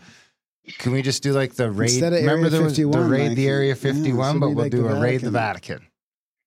[0.78, 1.90] Can we just do like the raid?
[1.90, 4.48] Instead of Remember Area there was the raid like- the Area Fifty One, so but
[4.52, 5.80] we'll like do the a raid the Vatican.
[5.80, 5.88] Vatican.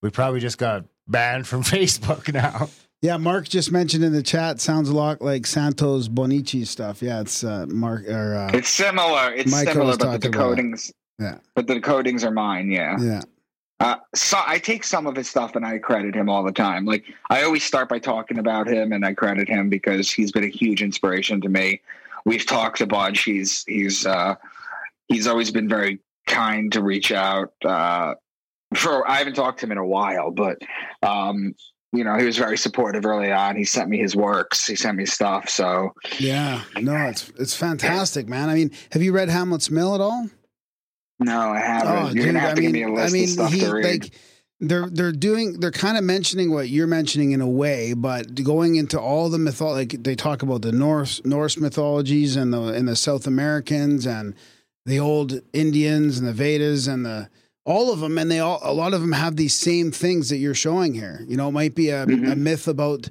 [0.00, 2.70] We probably just got banned from Facebook now.
[3.04, 7.02] Yeah, Mark just mentioned in the chat, sounds a lot like Santos Bonacci stuff.
[7.02, 9.30] Yeah, it's uh, Mark or uh, It's similar.
[9.34, 10.62] It's similar, but the talking about it.
[10.62, 10.92] decodings.
[11.18, 11.36] Yeah.
[11.54, 12.70] But the decodings are mine.
[12.70, 12.96] Yeah.
[12.98, 13.20] yeah.
[13.78, 16.86] Uh, so I take some of his stuff and I credit him all the time.
[16.86, 20.44] Like I always start by talking about him and I credit him because he's been
[20.44, 21.82] a huge inspiration to me.
[22.24, 23.24] We've talked a bunch.
[23.24, 24.36] He's he's uh,
[25.08, 27.52] he's always been very kind to reach out.
[27.62, 28.14] Uh,
[28.74, 30.56] for I haven't talked to him in a while, but
[31.02, 31.54] um,
[31.94, 33.56] you know he was very supportive early on.
[33.56, 34.66] He sent me his works.
[34.66, 35.48] He sent me stuff.
[35.48, 38.48] So Yeah, no, it's it's fantastic, man.
[38.48, 40.28] I mean, have you read Hamlet's Mill at all?
[41.20, 41.88] no, I haven't.
[41.88, 43.84] Oh, you're gonna have to give me a list of stuff to read.
[43.84, 44.10] like
[44.60, 48.76] they're they're doing they're kind of mentioning what you're mentioning in a way, but going
[48.76, 52.88] into all the mytho like they talk about the Norse Norse mythologies and the and
[52.88, 54.34] the South Americans and
[54.86, 57.28] the old Indians and the Vedas and the
[57.64, 60.36] all of them and they all a lot of them have these same things that
[60.36, 61.24] you're showing here.
[61.26, 62.32] You know, it might be a, Mhm.
[62.32, 63.08] a myth about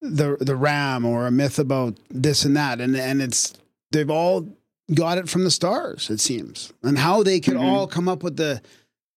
[0.00, 3.54] the the ram or a myth about this and that and and it's
[3.92, 4.48] they've all
[4.94, 7.60] got it from the stars it seems and how they could Mhm.
[7.62, 8.60] all come up with the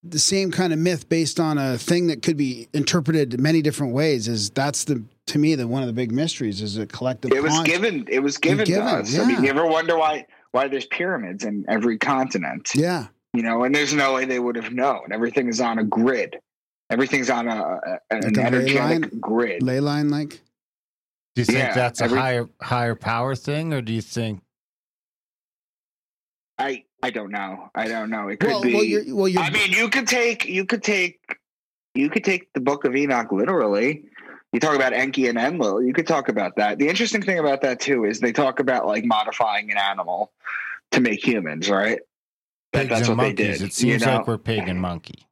[0.07, 3.91] the same kind of myth based on a thing that could be interpreted many different
[3.93, 7.31] ways is that's the to me the one of the big mysteries is a collective
[7.31, 8.05] It was given.
[8.07, 9.17] It was given, given, to us.
[9.17, 9.41] I mean, yeah.
[9.41, 12.69] you ever wonder why why there's pyramids in every continent?
[12.75, 15.11] yeah You know, and there's no way they would have known.
[15.11, 16.37] Everything is on a grid.
[16.89, 19.19] Everything's on a, a an Like a ley energetic line?
[19.19, 19.63] grid.
[19.63, 20.41] ley line like
[21.35, 24.41] Do you think Yeah, that's a every- higher higher power thing, or do you think?
[26.57, 27.69] I I don't know.
[27.75, 28.29] I don't know.
[28.29, 28.73] It could well be.
[28.73, 31.19] well you're well you're I mean, you could take you could take
[31.93, 34.05] you could take the Book of Enoch literally.
[34.53, 35.83] You talk about Enki and Enlil.
[35.83, 36.77] You could talk about that.
[36.77, 40.31] The interesting thing about that too is they talk about like modifying an animal
[40.91, 41.99] to make humans, right?
[42.75, 43.37] That, Pigs that's and what monkeys.
[43.37, 43.61] they did.
[43.63, 44.17] It seems you know?
[44.17, 45.27] like we're pig and monkey.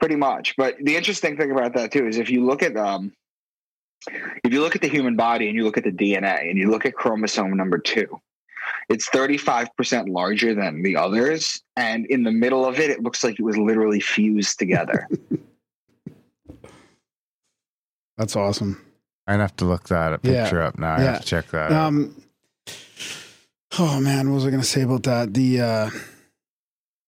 [0.00, 0.54] pretty much.
[0.56, 3.12] But the interesting thing about that too is if you look at um,
[4.44, 6.70] if you look at the human body and you look at the DNA and you
[6.70, 8.20] look at chromosome number two,
[8.88, 13.02] it's thirty five percent larger than the others, and in the middle of it, it
[13.02, 15.08] looks like it was literally fused together.
[18.18, 18.80] that's awesome
[19.26, 20.42] I'd have to look that Yeah.
[20.44, 20.94] picture up now.
[20.94, 21.12] I Yeah.
[21.12, 21.72] have to check that.
[21.72, 21.86] out.
[21.86, 22.16] um
[23.78, 26.11] oh man what was i going to say about that the uh the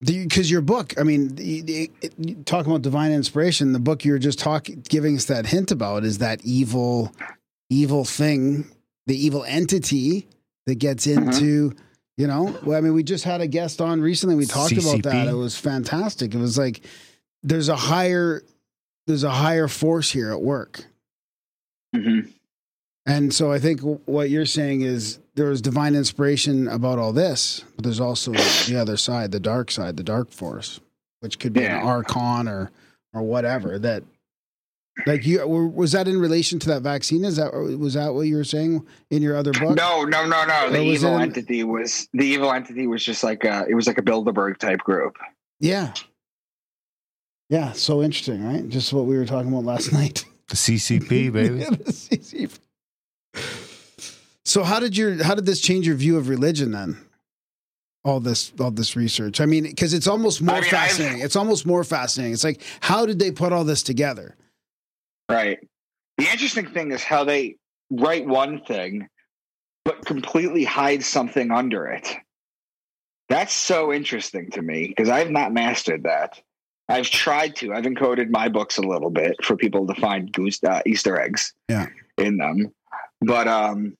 [0.04, 4.18] because your book i mean the, the, it- talking about divine inspiration the book you're
[4.18, 7.12] just talking giving us that hint about is that evil
[7.70, 8.66] evil thing
[9.06, 10.26] the evil entity
[10.66, 11.28] that gets Mm-hmm.
[11.30, 11.72] into
[12.16, 15.02] you know well, i mean we just had a guest on recently we talked about
[15.02, 15.26] that.
[15.28, 16.34] It was fantastic.
[16.34, 16.84] It was like
[17.42, 18.42] there's a higher
[19.06, 20.84] there's a higher force here at work.
[21.94, 22.20] Hmm
[23.06, 27.64] and so I think what you're saying is there is divine inspiration about all this,
[27.74, 30.80] but there's also the other side, the dark side, the dark force,
[31.20, 31.80] which could be Yeah.
[31.80, 32.70] an archon or
[33.12, 33.78] or whatever.
[33.78, 34.02] That
[35.06, 37.24] like you was that in relation to that vaccine?
[37.24, 39.76] Is that was that what you were saying in your other book?
[39.76, 40.70] No, no, no, no.
[40.70, 43.74] The Or was evil it- entity was the evil entity was just like a, it
[43.74, 45.16] was like a Bilderberg type group.
[45.58, 45.92] Yeah.
[47.50, 48.68] Yeah, so interesting, right?
[48.68, 50.24] Just what we were talking about last night.
[50.48, 51.58] the CCP, baby.
[51.60, 52.58] Yeah, the CCP.
[54.44, 56.96] So how did your how did this change your view of religion then?
[58.04, 59.40] All this all this research.
[59.40, 61.20] I mean, because it's almost more I mean, I've- fascinating.
[61.22, 62.34] It's almost more fascinating.
[62.34, 64.36] It's like how did they put all this together?
[65.30, 65.58] Right.
[66.18, 67.56] The interesting thing is how they
[67.90, 69.08] write one thing,
[69.84, 72.14] but completely hide something under it.
[73.30, 76.40] That's so interesting to me because I've not mastered that.
[76.90, 77.72] I've tried to.
[77.72, 81.54] I've encoded my books a little bit for people to find goose uh, Easter eggs
[81.70, 81.86] Yeah.
[82.18, 82.70] in them.
[83.22, 83.96] But um,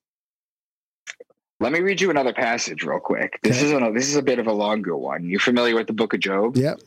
[1.65, 3.41] let me read you another passage real quick.
[3.43, 3.67] This Okay.
[3.67, 5.25] is a this is a bit of a longer one.
[5.25, 6.57] You familiar with the Book of Job?
[6.57, 6.81] Yep.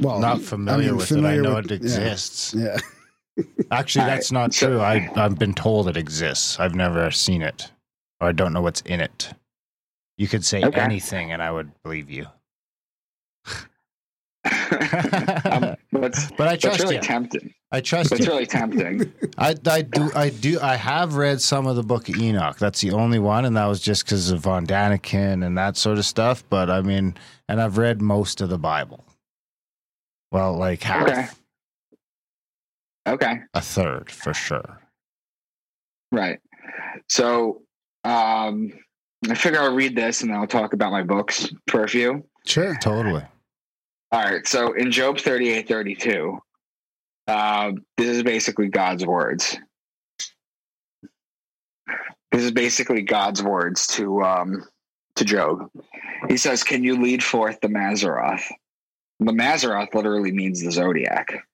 [0.00, 1.46] Well, Not familiar I mean, with familiar it.
[1.46, 2.54] I know with- it exists.
[2.54, 2.78] Yeah.
[3.70, 4.80] Actually, All right, that's not so- true.
[4.80, 6.58] I I've been told it exists.
[6.58, 7.70] I've never seen it,
[8.20, 9.30] or I don't know what's in it.
[10.16, 10.80] You could say Okay.
[10.80, 12.26] anything, and I would believe you.
[15.44, 17.00] um, that's, But I trust really you.
[17.00, 17.54] tempting.
[17.72, 18.30] I trust That's you.
[18.30, 19.12] really tempting.
[19.38, 22.56] I, I do I do I have read some of the Book of Enoch.
[22.58, 25.98] That's the only one, and that was just because of Von Daniken and that sort
[25.98, 26.44] of stuff.
[26.48, 27.16] But I mean,
[27.48, 29.04] and I've read most of the Bible.
[30.30, 31.26] Well, like half, Okay.
[33.06, 33.40] Okay.
[33.54, 34.80] a third for sure.
[36.12, 36.38] Right.
[37.08, 37.62] So
[38.04, 38.72] um,
[39.28, 42.24] I figure I'll read this and then I'll talk about my books for a few.
[42.46, 42.74] Sure.
[42.76, 43.22] Totally.
[44.12, 44.46] All right.
[44.46, 46.38] So in Job 38 32,
[47.26, 49.58] uh, this is basically God's words.
[52.32, 54.64] This is basically God's words to um,
[55.16, 55.70] to Job.
[56.28, 58.44] He says, Can you lead forth the Mazaroth?
[59.20, 61.46] The Mazaroth literally means the zodiac.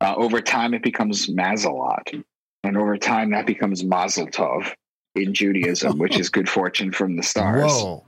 [0.00, 2.24] Uh, over time, it becomes Mazalot.
[2.64, 4.72] And over time, that becomes Mazel Tov
[5.14, 7.70] in Judaism, which is good fortune from the stars.
[7.70, 8.04] Whoa.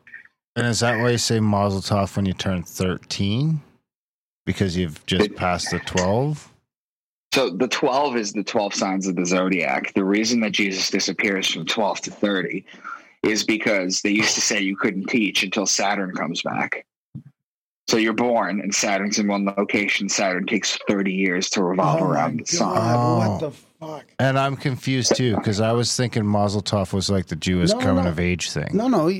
[0.56, 3.62] And is that why you say Mazel Tov when you turn thirteen?
[4.44, 6.48] Because you've just It- passed the twelve.
[7.34, 9.94] So the 12 is the 12 signs of the zodiac.
[9.94, 12.62] The reason that Jesus disappears from 12 to 30
[13.22, 16.84] is because they used to say you couldn't teach until Saturn comes back.
[17.88, 20.10] So you're born and Saturn's in one location.
[20.10, 22.76] Saturn takes 30 years to revolve Oh around the sun.
[22.78, 23.18] Oh.
[23.18, 23.46] What the
[23.80, 23.96] oh.
[23.96, 24.04] fuck?
[24.18, 27.78] And I'm confused too because I was thinking Mazel Tov was like the Jewish No,
[27.78, 28.10] no, coming no.
[28.10, 28.68] of age thing.
[28.74, 29.10] No, no.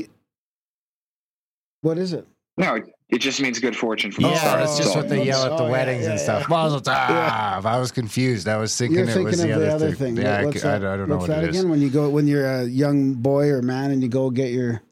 [1.82, 2.26] Y- What is it?
[2.58, 2.78] No,
[3.08, 4.60] it just means good fortune from the Yeah, stars.
[4.68, 6.48] that's just what they yell at the Oh, weddings yeah, and stuff.
[6.50, 7.08] Mazel Tov.
[7.08, 7.60] Yeah.
[7.64, 8.46] I was confused.
[8.46, 10.16] I was thinking You're it thinking was of the other, thing.
[10.18, 11.58] Yeah, I, What's I, I don't know What's what that it is.
[11.58, 11.70] again?
[11.70, 14.82] When you go when you're a young boy or man and you go get your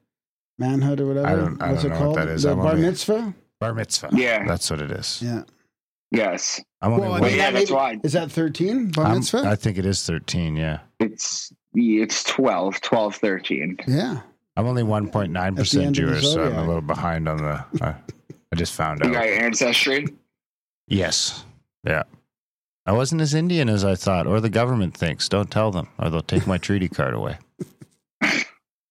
[0.58, 1.26] manhood or whatever.
[1.26, 2.42] I don't- I What's don't it know what that is.
[2.44, 3.34] The I'm bar only- mitzvah.
[3.60, 4.08] Bar mitzvah.
[4.12, 4.46] Yeah.
[4.46, 5.20] that's what it is.
[5.22, 5.42] Yeah.
[6.10, 6.60] Yes.
[6.82, 7.98] I'm only Well, one- mean, yeah, that's why.
[8.02, 9.42] Is that thirteen bar I'm- mitzvah?
[9.46, 10.56] I think it is 13.
[10.56, 13.76] Yeah, It's it's 12, 12, 13.
[13.86, 14.20] yeah.
[14.56, 17.64] I'm only 1.9 percent end of the Jewish, so I'm a little behind on the.
[17.80, 17.94] I,
[18.52, 19.12] I just found You out.
[19.14, 20.06] got your ancestry?
[20.88, 21.44] Yes.
[21.84, 22.02] Yeah.
[22.86, 25.28] I wasn't as Indian as I thought, or the government thinks.
[25.28, 27.38] Don't tell them, or they'll take my treaty card away.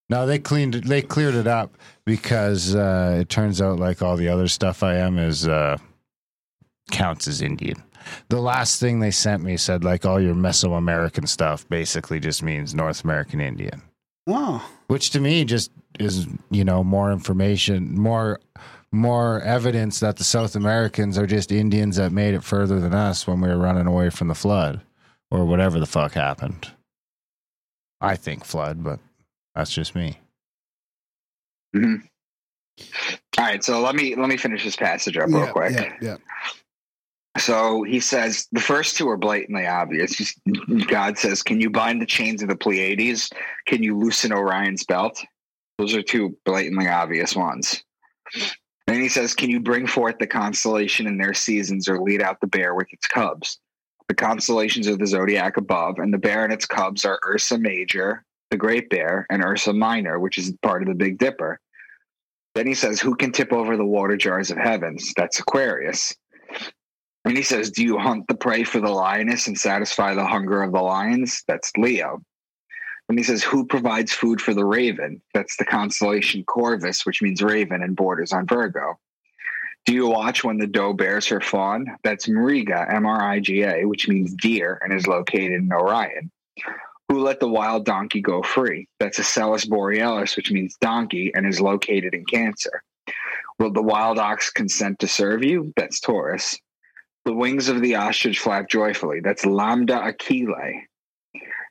[0.09, 0.85] No, they cleaned it.
[0.85, 4.95] They cleared it up because uh, it turns out, like all the other stuff I
[4.95, 5.77] am, is uh,
[6.89, 7.83] counts as Indian.
[8.29, 12.73] The last thing they sent me said, like all your Mesoamerican stuff, basically just means
[12.73, 13.83] North American Indian,
[14.25, 18.39] Oh, which to me just is, you know, more information, more
[18.91, 23.27] more evidence that the South Americans are just Indians that made it further than us
[23.27, 24.81] when we were running away from the flood
[25.29, 26.71] or whatever the fuck happened.
[28.01, 28.99] I think flood, but
[29.53, 30.17] that's just me.
[31.75, 32.01] Mhm.
[33.37, 35.73] All right, so let me let me finish this passage up real quick.
[35.73, 36.17] yeah, yeah.
[37.39, 40.35] So he says the first two are blatantly obvious.
[40.87, 43.29] God says, "Can you bind the chains of the Pleiades?
[43.65, 45.23] Can you loosen Orion's belt?"
[45.77, 47.83] Those are two blatantly obvious ones.
[48.85, 52.41] Then he says, "Can you bring forth the constellation in their seasons, or lead out
[52.41, 53.59] the bear with its cubs?"
[54.09, 58.25] The constellations of the zodiac above, and the bear and its cubs are Ursa Major,
[58.49, 61.59] the Great Bear, and Ursa Minor, which is part of the Big Dipper.
[62.55, 65.13] Then he says, Who can tip over the water jars of heavens?
[65.15, 66.15] That's Aquarius.
[67.25, 70.63] And he says, Do you hunt the prey for the lioness and satisfy the hunger
[70.63, 71.43] of the lions?
[71.47, 72.21] That's Leo.
[73.09, 75.21] And he says, Who provides food for the raven?
[75.33, 78.99] That's the constellation Corvus, which means raven and borders on Virgo.
[79.85, 81.87] Do you watch when the doe bears her fawn?
[82.03, 86.31] That's Mariga, M R I G A, which means deer and is located in Orion.
[87.07, 88.87] Who let the wild donkey go free?
[88.99, 92.83] That's Asellus borealis, which means donkey and is located in Cancer.
[93.57, 95.73] Will the wild ox consent to serve you?
[95.75, 96.59] That's Taurus.
[97.29, 99.19] The wings of the ostrich flap joyfully.
[99.19, 100.81] That's Lambda Achille.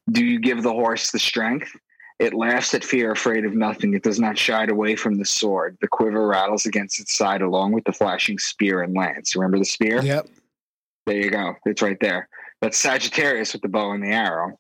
[0.09, 1.75] Do you give the horse the strength?
[2.21, 3.93] It laughs at fear, afraid of nothing.
[3.93, 5.77] It does not shy away from the sword.
[5.81, 9.35] The quiver rattles against its side along with the flashing spear and lance.
[9.35, 10.01] Remember the spear?
[10.01, 10.29] Yep.
[11.07, 11.57] There you go.
[11.67, 12.29] It's right there.
[12.63, 14.57] That's Sagittarius with the bow and the arrow.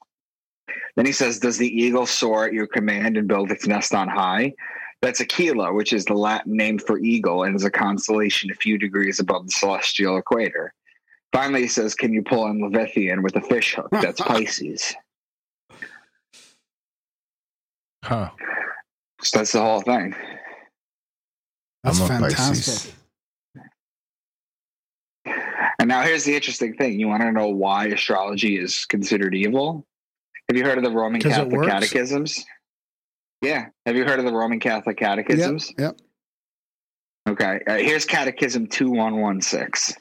[0.96, 4.08] Then he says, Does the eagle soar at your command and build its nest on
[4.08, 4.52] high?
[5.00, 8.78] That's Aquila, which is the Latin name for eagle and is a constellation a few
[8.78, 10.74] degrees above the celestial equator.
[11.32, 13.88] Finally, he says, Can you pull on Leviathan with a fish hook?
[13.90, 14.94] That's Pisces.
[18.02, 18.30] Huh.
[19.20, 20.14] So that's the whole thing.
[21.82, 22.94] That's I'm fantastic.
[25.80, 26.98] And now here's the interesting thing.
[26.98, 29.86] You want to know why astrology is considered evil?
[30.48, 32.44] Have you heard of the Roman Catholic catechisms?
[33.42, 33.66] Yeah.
[33.86, 35.72] Have you heard of the Roman Catholic catechisms?
[35.78, 36.00] Yep.
[37.28, 37.60] Okay.
[37.66, 39.96] Uh, here's Catechism 2116.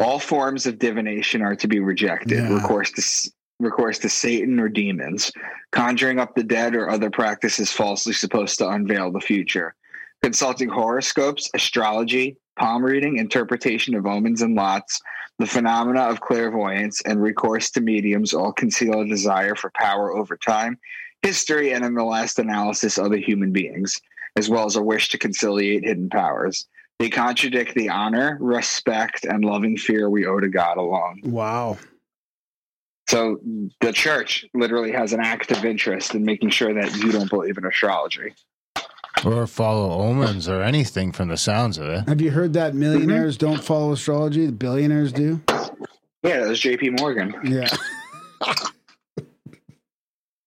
[0.00, 2.38] All forms of divination are to be rejected.
[2.38, 2.54] Yeah.
[2.54, 5.30] Recourse to recourse to Satan or demons,
[5.70, 9.74] conjuring up the dead or other practices falsely supposed to unveil the future,
[10.22, 15.00] consulting horoscopes, astrology, palm reading, interpretation of omens and lots,
[15.38, 20.36] the phenomena of clairvoyance, and recourse to mediums all conceal a desire for power over
[20.36, 20.78] time,
[21.22, 24.00] history, and in the last analysis, other human beings,
[24.36, 26.66] as well as a wish to conciliate hidden powers.
[27.00, 31.22] They contradict the honor, respect, and loving fear we owe to God alone.
[31.24, 31.78] Wow.
[33.08, 33.40] So
[33.80, 37.64] the church literally has an active interest in making sure that you don't believe in
[37.64, 38.34] astrology.
[39.24, 42.06] Or follow omens or anything from the sounds of it.
[42.06, 43.52] Have you heard that millionaires mm-hmm.
[43.52, 44.44] don't follow astrology?
[44.44, 45.40] The billionaires do.
[46.22, 47.34] Yeah, that was JP Morgan.
[47.44, 47.68] Yeah.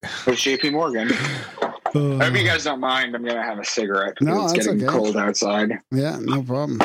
[0.04, 1.10] It was JP Morgan.
[1.96, 3.16] I hope you guys don't mind.
[3.16, 4.16] I'm gonna have a cigarette.
[4.20, 4.92] because No, it's that's getting okay.
[4.98, 5.72] cold outside.
[5.92, 6.80] yeah, no problem.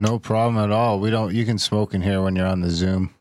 [0.00, 0.98] No problem at all.
[1.00, 1.34] We don't.
[1.34, 3.14] You can smoke in here when you're on the Zoom.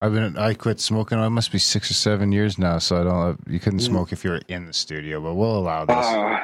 [0.00, 0.36] I've been.
[0.38, 1.18] I quit smoking.
[1.22, 2.78] It must be six or seven years now.
[2.78, 3.38] So I don't.
[3.46, 3.86] You couldn't Mm.
[3.86, 5.94] smoke if you were in the studio, but we'll allow this.
[5.96, 6.38] Uh,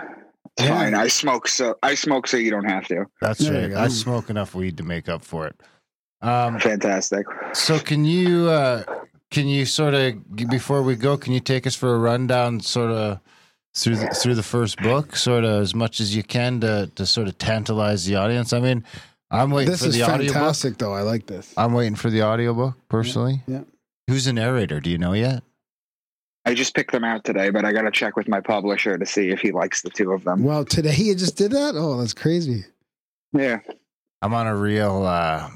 [0.58, 0.74] it's Yeah.
[0.76, 0.94] fine.
[0.94, 3.06] I smoke so I smoke so you don't have to.
[3.20, 3.76] That's there right.
[3.76, 5.60] I smoke enough weed to make up for it.
[6.20, 6.60] Um.
[6.60, 7.26] Fantastic.
[7.54, 8.48] So can you?
[8.50, 8.84] uh
[9.30, 11.16] Can you sort of before we go?
[11.16, 13.18] Can you take us for a rundown, sort of
[13.74, 17.04] through the, through the first book, sort of as much as you can to to
[17.06, 18.52] sort of tantalize the audience?
[18.52, 18.84] I mean,
[19.30, 20.34] I'm waiting This for is the audiobook.
[20.34, 20.92] fantastic, though.
[20.94, 21.52] I like this.
[21.56, 23.42] I'm waiting for the audiobook personally.
[23.46, 23.62] Yeah.
[24.08, 24.78] Who's the narrator?
[24.80, 25.42] Do you know yet?
[26.44, 29.04] I just picked them out today, but I got to check with my publisher to
[29.04, 30.44] see if he likes the two of them.
[30.44, 31.74] Well, today you just did that?
[31.76, 32.64] Oh, that's crazy.
[33.32, 33.58] Yeah.
[34.22, 35.02] I'm on a real.
[35.04, 35.50] uh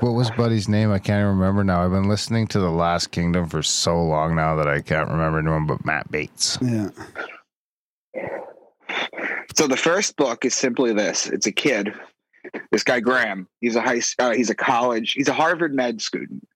[0.00, 0.90] What was Buddy's name?
[0.92, 1.84] I can't even remember now.
[1.84, 5.38] I've been listening to The Last Kingdom for so long now that I can't remember
[5.38, 6.58] anyone but Matt Bates.
[6.60, 6.90] Yeah.
[9.56, 11.92] So the first book is simply this: it's a kid.
[12.70, 13.48] This guy Graham.
[13.60, 14.00] He's a high.
[14.18, 15.12] Uh, he's a college.
[15.12, 16.46] He's a Harvard med student,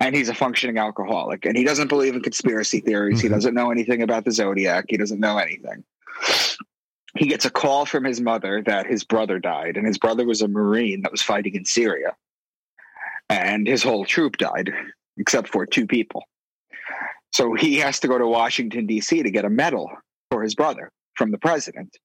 [0.00, 1.44] and he's a functioning alcoholic.
[1.44, 3.20] And he doesn't believe in conspiracy theories.
[3.20, 3.32] He Mhm.
[3.32, 4.86] doesn't know anything about the zodiac.
[4.88, 5.84] He doesn't know anything.
[7.16, 10.42] He gets a call from his mother that his brother died, and his brother was
[10.42, 12.14] a marine that was fighting in Syria,
[13.28, 14.72] and his whole troop died
[15.16, 16.24] except for two people.
[17.32, 19.22] So he has to go to Washington D.C.
[19.22, 19.90] to get a medal
[20.30, 21.96] for his brother from the president.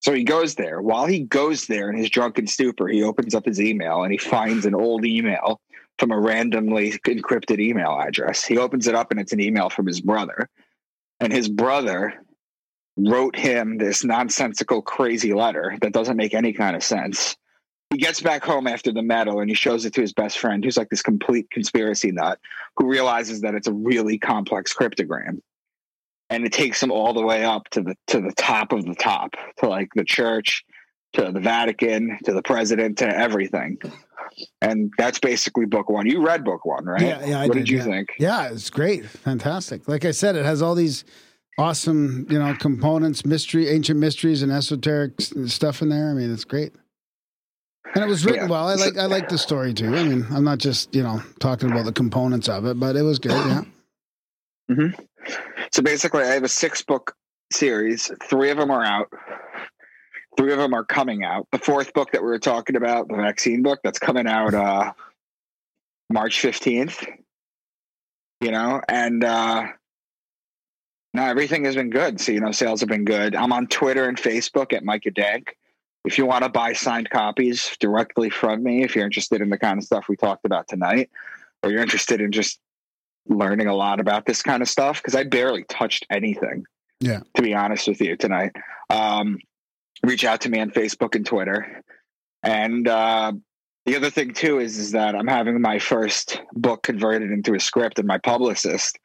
[0.00, 0.80] So he goes there.
[0.80, 4.18] While he goes there in his drunken stupor, he opens up his email and he
[4.18, 5.60] finds an old email
[5.98, 8.44] from a randomly encrypted email address.
[8.44, 10.48] He opens it up and it's an email from his brother.
[11.20, 12.14] And his brother
[12.96, 17.36] wrote him this nonsensical, crazy letter that doesn't make any kind of sense.
[17.90, 20.64] He gets back home after the medal and he shows it to his best friend,
[20.64, 22.38] who's like this complete conspiracy nut,
[22.76, 25.40] who realizes that it's a really complex cryptogram
[26.30, 28.94] and it takes him all the way up to the to the top of the
[28.94, 30.64] top to like the church
[31.12, 33.76] to the vatican to the president to everything
[34.62, 37.66] and that's basically book one you read book one right Yeah, yeah, I what did,
[37.66, 37.84] did, you yeah.
[37.84, 39.04] think Yeah, it's great.
[39.04, 39.88] Fantastic.
[39.88, 41.04] Like I said, it has all these
[41.58, 46.10] awesome, you know, components, mystery, ancient mysteries and esoteric stuff in there.
[46.10, 46.72] I mean, it's great.
[47.94, 48.48] And it was written Yeah.
[48.48, 48.68] well.
[48.68, 49.94] I like I like the story too.
[49.96, 53.02] I mean, I'm not just, you know, talking about the components of it, but it
[53.02, 53.62] was good, yeah.
[55.72, 57.16] so basically i have a six book
[57.52, 59.08] series three of them are out
[60.36, 63.16] three of them are coming out the fourth book that we were talking about the
[63.16, 64.92] vaccine book that's coming out uh
[66.08, 67.04] march 15th
[68.40, 69.66] you know and uh
[71.14, 74.08] no everything has been good so you know sales have been good i'm on twitter
[74.08, 75.56] and facebook at micah dank
[76.04, 79.58] if you want to buy signed copies directly from me if you're interested in the
[79.58, 81.10] kind of stuff we talked about tonight
[81.62, 82.58] or you're interested in just
[83.28, 86.64] learning a lot about this kind of stuff because i barely touched anything
[87.00, 87.20] Yeah.
[87.34, 88.52] to be honest with you tonight
[88.88, 89.38] um
[90.02, 91.82] reach out to me on facebook and twitter
[92.42, 93.32] and uh
[93.86, 97.60] the other thing too is is that I'm having my first book converted into a
[97.60, 98.98] script, and my publicist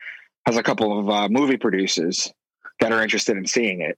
[0.45, 2.31] has a couple of uh, movie producers
[2.80, 3.97] that are interested in seeing it.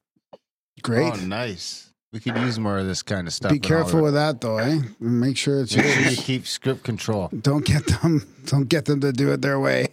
[0.82, 1.12] Great.
[1.14, 1.87] Oh, nice.
[2.14, 3.52] We could use more of this kind of stuff.
[3.52, 4.80] Be careful with that though, eh?
[5.00, 7.30] Make sure it's Make sure you keep script control.
[7.42, 9.88] Don't get them don't get them to do it their way.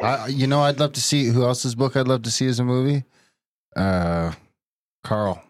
[0.00, 2.60] I, you know, I'd love to see who else's book I'd love to see as
[2.60, 3.04] a movie.
[3.74, 4.32] Uh,
[5.04, 5.42] Carl,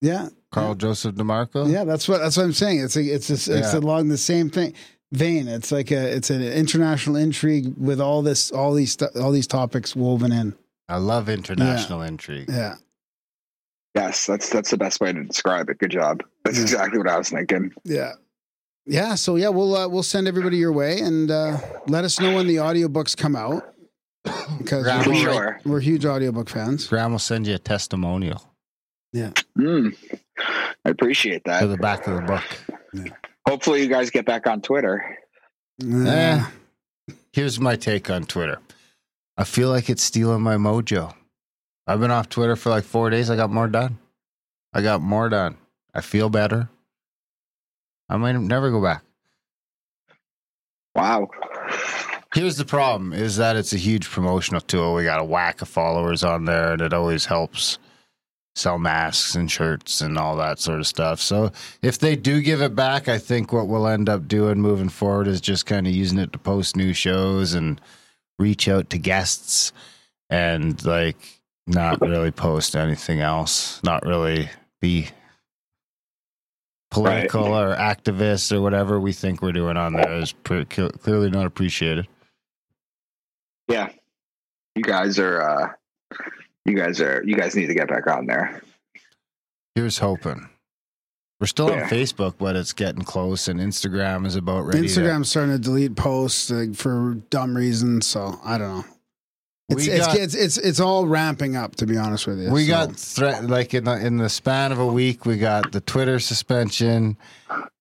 [0.00, 0.28] Yeah.
[0.52, 1.70] Carl Joseph DeMarco.
[1.70, 2.80] Yeah, that's what that's what I'm saying.
[2.80, 3.78] It's a, it's a, it's Yeah.
[3.78, 4.74] along the same thing
[5.12, 5.48] vein.
[5.48, 9.96] It's like a it's an international intrigue with all this all these all these topics
[9.96, 10.54] woven in.
[10.88, 12.48] I love international intrigue.
[12.48, 12.76] Yeah.
[13.94, 15.78] Yes, that's that's the best way to describe it.
[15.78, 16.22] Good job.
[16.44, 16.62] That's Yeah.
[16.62, 17.72] exactly what I was thinking.
[17.84, 18.12] Yeah.
[18.86, 21.58] Yeah, so yeah, we'll uh, we'll send everybody your way and uh,
[21.88, 23.74] let us know when the audiobooks come out
[24.58, 25.60] because Graham we're, sure.
[25.66, 26.86] we're huge audiobook fans.
[26.86, 28.42] Graham will send you a testimonial
[29.58, 29.96] Mm,
[30.84, 31.60] I appreciate that.
[31.60, 31.76] to that.
[31.76, 33.12] the back of the book.
[33.48, 35.18] Hopefully, you guys get back on Twitter.
[35.82, 36.46] Uh,
[37.32, 38.58] Here's my take on Twitter.
[39.36, 41.14] I feel like it's stealing my mojo.
[41.88, 43.30] I've been off Twitter for like four days.
[43.30, 43.98] I got more done.
[44.74, 45.56] I got more done.
[45.94, 46.68] I feel better.
[48.10, 49.02] I might never go back.
[50.94, 51.28] Wow.
[52.34, 54.94] Here's the problem is that it's a huge promotional tool.
[54.94, 57.78] We got a whack of followers on there and it always helps
[58.54, 61.22] sell masks and shirts and all that sort of stuff.
[61.22, 64.90] So if they do give it back, I think what we'll end up doing moving
[64.90, 67.80] forward is just kind of using it to post new shows and
[68.38, 69.72] reach out to guests
[70.28, 71.37] and like
[71.68, 74.48] not really post anything else, not really
[74.80, 75.08] be
[76.90, 81.46] political or activists or whatever we think we're doing on there is pre- clearly not
[81.46, 82.08] appreciated.
[83.68, 83.90] Yeah.
[84.74, 85.42] You guys are.
[85.42, 85.68] uh
[86.64, 87.22] You guys are.
[87.24, 88.62] You guys need to get back on there.
[89.74, 90.48] Here's hoping.
[91.40, 91.84] We're still Yeah.
[91.84, 94.80] on Facebook, but it's getting close, and Instagram is about ready.
[94.88, 98.06] Instagram's starting to delete posts like, for dumb reasons.
[98.06, 98.84] So I don't know.
[99.68, 101.76] It's it's, got- it's it's it's all ramping up.
[101.76, 104.72] To be honest with you, we So, got threat like in the in the span
[104.72, 107.16] of a week, we got the Twitter suspension,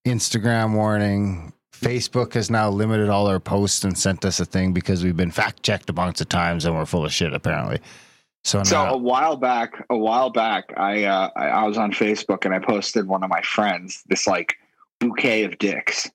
[0.06, 1.54] Instagram warning.
[1.72, 5.32] Facebook has now limited all our posts and sent us a thing because we've been
[5.32, 7.80] fact checked a bunch of times and we're full of shit apparently.
[8.44, 12.46] So So a while back, a while back, I, uh, I I was on Facebook
[12.46, 14.56] and I posted one of my friends this like
[15.00, 16.10] bouquet of dicks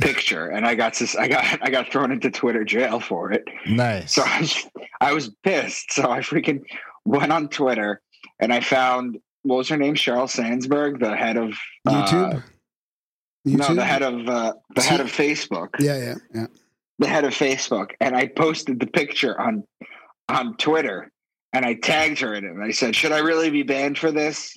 [0.00, 1.16] picture, and I got this.
[1.16, 3.44] I got I got thrown into Twitter jail for it.
[3.66, 4.14] nice.
[4.14, 4.66] So I was,
[5.00, 5.92] I was pissed.
[5.92, 6.62] So I freaking
[7.04, 8.00] went on Twitter
[8.38, 9.94] and I found what was her name?
[9.94, 11.54] Sheryl Sandsberg, the head of
[11.86, 12.44] uh, YouTube.
[13.44, 15.70] no, the head of uh, the head of Facebook.
[15.78, 16.46] Yeah, yeah, yeah.
[16.98, 19.64] the head of Facebook, and I posted the picture on
[20.28, 21.10] on Twitter,
[21.52, 22.50] and I tagged her in it.
[22.50, 24.56] And I said, "Should I really be banned for this?"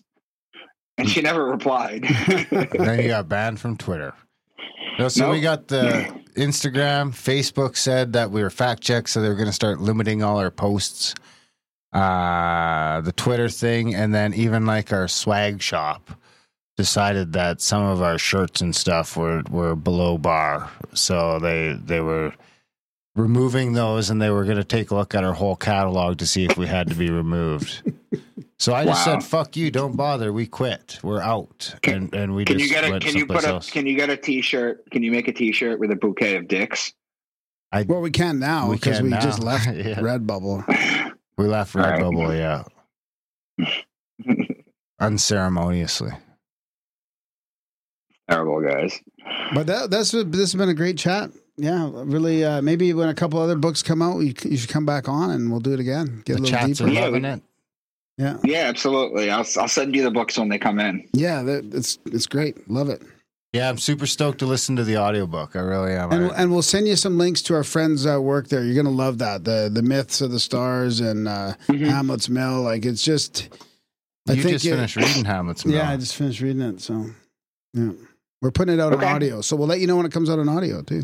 [0.98, 2.04] And she never replied.
[2.52, 4.14] then you got banned from Twitter.
[4.98, 9.28] No, so we got the Instagram, Facebook said that we were fact checked, so they
[9.28, 11.16] were going to start limiting all our posts.
[11.92, 16.12] Uh, the Twitter thing, and then even like our swag shop
[16.78, 22.02] decided that some of our shirts and stuff were were below bar, so they they
[22.02, 22.34] were
[23.16, 26.28] removing those, and they were going to take a look at our whole catalog to
[26.28, 27.82] see if we had to be removed.
[28.58, 29.20] So I just Wow.
[29.20, 29.70] said, "Fuck you!
[29.70, 30.32] Don't bother.
[30.32, 31.00] We quit.
[31.04, 33.00] We're out." Can- and and we can just you get a?
[33.00, 33.48] Can you put a?
[33.50, 33.70] else.
[33.70, 34.90] Can you get a T-shirt?
[34.92, 36.94] Can you make a T-shirt with a bouquet of dicks?
[37.74, 39.20] I, Well, we can now because can we, now.
[39.20, 40.00] just left Yeah.
[40.00, 41.14] Redbubble.
[41.38, 42.00] We left All right.
[42.00, 42.64] Redbubble,
[43.60, 43.66] yeah,
[45.00, 46.12] unceremoniously.
[48.30, 49.00] Terrible guys.
[49.54, 51.32] But that that's this has been a great chat.
[51.58, 52.44] Yeah, really.
[52.44, 55.30] Uh, maybe when a couple other books come out, you, you should come back on
[55.32, 56.22] and we'll do it again.
[56.26, 56.90] Get a little chats deeper.
[56.92, 57.42] Yeah, loving it.
[58.18, 59.30] Yeah, Yeah, absolutely.
[59.30, 61.08] I'll I'll send you the books when they come in.
[61.14, 61.42] yeah.
[61.44, 62.70] That, it's it's great.
[62.70, 63.02] Love it.
[63.52, 65.56] Yeah, I'm super stoked to listen to the audiobook.
[65.56, 66.12] I really am.
[66.12, 68.64] And, I- and we'll send you some links to our friends at work there.
[68.64, 69.44] You're gonna love that.
[69.44, 71.88] The the myths of the stars and uh, Mhm.
[71.88, 72.62] Hamlet's Mill.
[72.62, 73.50] Like it's just.
[74.28, 75.76] I you think just it- finished reading Hamlet's Mill.
[75.76, 76.82] Yeah, I just finished reading it.
[76.82, 77.06] So,
[77.74, 77.92] yeah,
[78.42, 79.06] we're putting it out Okay.
[79.06, 79.42] on audio.
[79.42, 81.04] So we'll let you know when it comes out on audio too.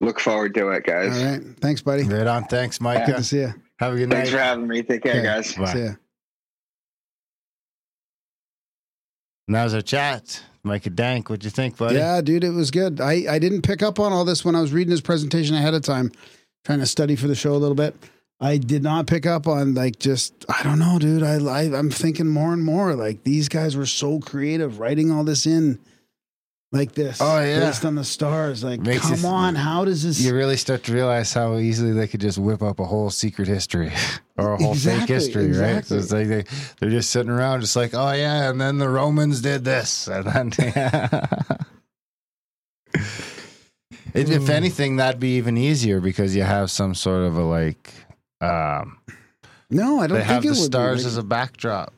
[0.00, 1.18] Look forward to it, guys.
[1.18, 1.42] All right.
[1.60, 2.04] Thanks, buddy.
[2.04, 2.44] Right on.
[2.44, 3.06] Thanks, Mike.
[3.06, 3.54] Good to see you.
[3.80, 4.36] Have a good Thanks night.
[4.36, 4.82] for having me.
[4.82, 5.22] Take care, Okay.
[5.24, 5.54] guys.
[5.54, 5.72] Bye.
[5.72, 5.90] See ya.
[9.48, 10.42] And that was our chat.
[10.62, 11.96] Micah Dank, what'd you think, buddy?
[11.96, 13.00] Yeah, dude, it was good.
[13.00, 15.72] I, I didn't pick up on all this when I was reading his presentation ahead
[15.72, 16.12] of time,
[16.64, 17.96] trying to study for the show a little bit.
[18.40, 21.22] I did not pick up on like just I don't know, dude.
[21.22, 25.24] I, I I'm thinking more and more like these guys were so creative writing all
[25.24, 25.80] this in
[26.72, 27.18] like this.
[27.20, 27.60] Oh, yeah.
[27.60, 28.62] based on the stars.
[28.62, 30.20] Like, Makes come on, how does this?
[30.20, 33.48] You really start to realize how easily they could just whip up a whole secret
[33.48, 33.90] history
[34.36, 35.84] or a whole fake Exactly, history, right?
[35.86, 35.98] So exactly.
[35.98, 36.44] it's like they,
[36.80, 40.08] they're just sitting around, just like, oh, yeah, and then the Romans did this.
[40.12, 40.52] And then,
[44.14, 44.50] If- if Hmm.
[44.50, 47.92] anything, that'd be even easier because you have some sort of a like,
[48.40, 48.98] um,
[49.70, 51.92] no, I don't they think have the stars like- as a backdrop.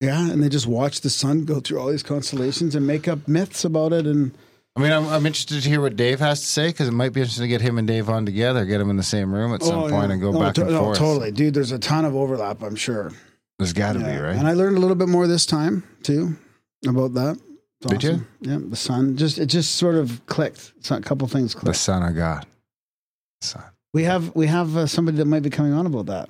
[0.00, 3.26] Yeah, and they just watch the sun go through all these constellations and make up
[3.28, 4.32] myths about it and.
[4.76, 7.12] I mean, I'm, I'm interested to hear what Dave has to say because it might
[7.12, 9.52] be interesting to get him and Dave on together, get them in the same room
[9.52, 10.12] at some Oh, point yeah.
[10.12, 10.98] and go No, back to- and no, forth.
[10.98, 11.52] Totally, dude.
[11.54, 12.62] There's a ton of overlap.
[12.62, 13.10] I'm sure.
[13.58, 14.16] There's got to Yeah.
[14.16, 14.36] be, right?
[14.36, 16.36] And I learned a little bit more this time too
[16.86, 17.40] about that.
[17.80, 18.26] It's Did you?
[18.40, 20.72] Yeah, the sun just it just sort of clicked.
[20.76, 21.66] It's a couple things clicked.
[21.66, 21.74] the.
[21.74, 22.46] Son of God.
[23.40, 23.64] Son.
[23.94, 26.28] We have we have uh, somebody that might be coming on about that.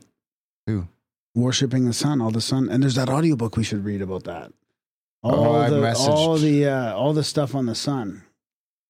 [0.66, 0.88] Who?
[1.38, 4.52] Worshiping the sun, all the sun, and there's that audiobook we should read about that.
[5.22, 8.24] All Oh, the all the uh, all the stuff on the sun,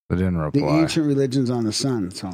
[0.08, 0.60] They didn't reply.
[0.62, 2.10] the ancient religions on the sun.
[2.10, 2.30] So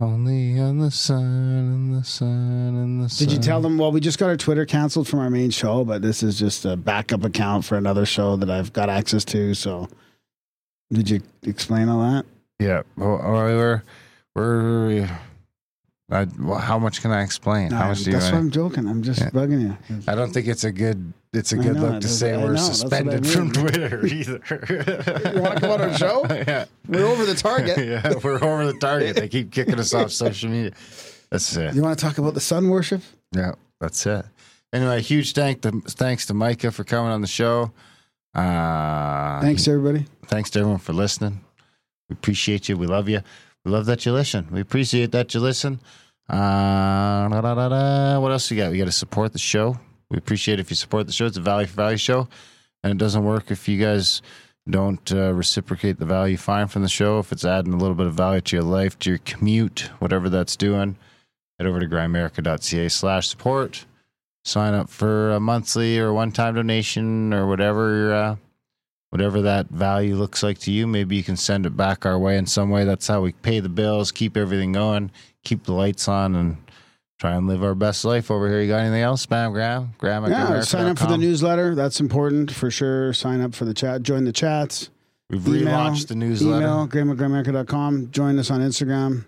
[0.00, 3.26] Only on the sun and the sun and the sun.
[3.26, 3.78] Did you tell them?
[3.78, 6.66] Well, we just got our Twitter canceled from our main show, but this is just
[6.66, 9.54] a backup account for another show that I've got access to.
[9.54, 9.88] So,
[10.92, 12.26] did you explain all that?
[12.58, 12.82] Yeah.
[12.96, 13.82] Well, we're
[14.34, 15.18] we're.
[16.10, 17.70] I, well, how much can I explain?
[17.70, 18.16] How much do you?
[18.18, 18.38] that's why?
[18.38, 18.88] I'm joking.
[18.88, 19.30] I'm just Yeah.
[19.30, 19.76] bugging you.
[20.08, 21.12] I don't think it's a good.
[21.32, 23.52] It's a good know, look to say we're know, what I suspended from.
[23.52, 24.40] Twitter either.
[25.34, 26.26] You wanna come on our show?
[26.30, 26.64] yeah.
[26.88, 27.78] We're over the target.
[27.86, 29.14] yeah, we're over the target.
[29.14, 30.72] They keep kicking us off social media.
[31.30, 31.74] That's it.
[31.74, 33.02] You want to talk about the sun worship?
[33.32, 34.24] Yeah, that's it.
[34.72, 37.70] Anyway, huge thank to, thanks to Micah for coming on the show.
[38.34, 40.06] Uh, Thanks, everybody.
[40.26, 41.40] Thanks to everyone for listening.
[42.08, 42.76] We appreciate you.
[42.76, 43.20] We love you.
[43.64, 44.46] We love that you listen.
[44.50, 45.80] We appreciate that you listen.
[46.30, 48.20] Uh, da, da, da.
[48.20, 48.70] What else we got?
[48.70, 49.80] We got to support the show.
[50.10, 51.26] We appreciate if you support the show.
[51.26, 52.28] It's a value for value show,
[52.84, 54.22] and it doesn't work if you guys
[54.68, 57.18] don't uh, reciprocate the value you find from the show.
[57.18, 60.28] If it's adding a little bit of value to your life, to your commute, whatever
[60.28, 60.96] that's doing,
[61.58, 63.86] head over to grimerica.ca slash support.
[64.44, 68.36] Sign up for a monthly or one-time donation or whatever uh,
[69.10, 70.86] whatever that value looks like to you.
[70.86, 72.84] Maybe you can send it back our way in some way.
[72.84, 75.10] That's how we pay the bills, keep everything going,
[75.44, 76.56] keep the lights on, and
[77.18, 78.62] try and live our best life over here.
[78.62, 79.94] You got anything else, Spam Graham?
[79.98, 81.74] Graham at Yeah, sign up for the newsletter.
[81.74, 83.12] That's important for sure.
[83.12, 84.02] Sign up for the chat.
[84.02, 84.90] Join the chats.
[85.28, 86.64] We've Email, relaunched the newsletter.
[86.64, 88.10] Email, graham.
[88.10, 89.26] Join us on Instagram.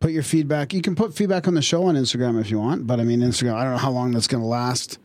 [0.00, 0.72] Put your feedback.
[0.72, 3.20] You can put feedback on the show on Instagram if you want, but I mean,
[3.20, 4.98] Instagram, I don't know how long that's going to last.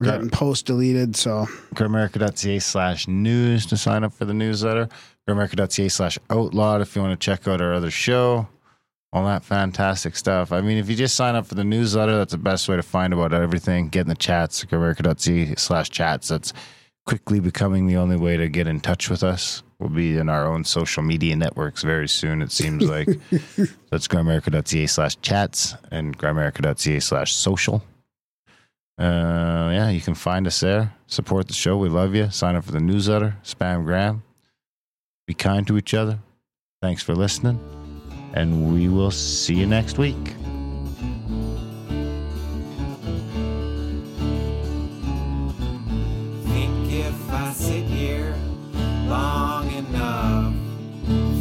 [0.00, 4.88] We're getting posts deleted, so grimerica.ca slash news to sign up for the newsletter.
[5.28, 8.48] grimerica.ca slash outlawed if you want to check out our other show.
[9.12, 10.52] All that fantastic stuff.
[10.52, 12.82] I mean, if you just sign up for the newsletter, that's the best way to
[12.82, 13.88] find about everything.
[13.88, 16.28] Get in the chats, grimerica.ca slash chats.
[16.28, 16.54] That's
[17.04, 19.62] quickly becoming the only way to get in touch with us.
[19.78, 23.06] We'll be in our own social media networks very soon, it seems like.
[23.90, 27.82] that's grimerica.ca slash chats and grimerica.ca slash social.
[28.98, 30.94] Uh, yeah, you can find us there.
[31.06, 31.76] Support the show.
[31.76, 32.30] We love you.
[32.30, 33.36] Sign up for the newsletter.
[33.42, 34.22] Spam Graham.
[35.26, 36.20] Be kind to each other.
[36.80, 37.81] Thanks for listening.
[38.34, 40.16] And we will see you next week.
[46.46, 48.34] Think if I sit here
[49.06, 50.54] long enough,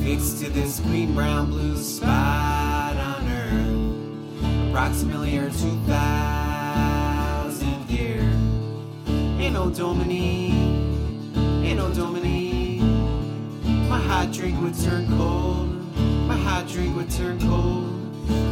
[0.04, 8.20] fixed to this green, brown, blue spot on Earth, approximately or two thousand year.
[9.40, 10.52] Ain't no Domini,
[11.66, 12.80] ain't no Domini.
[13.88, 15.71] My hot drink would turn cold.
[16.42, 17.86] My hot drink would turn cold.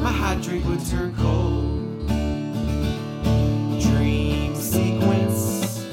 [0.03, 2.07] My hot drink would turn cold.
[3.81, 5.83] Dream sequence,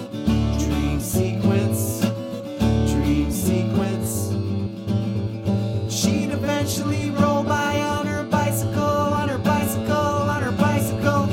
[0.63, 2.01] dream sequence,
[2.93, 4.29] dream sequence.
[5.89, 11.29] She'd eventually roll by on her bicycle, on her bicycle, on her bicycle.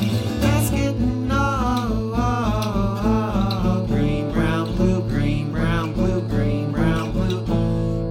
[3.87, 7.45] Green, brown, blue, green, brown, blue, green, brown, blue.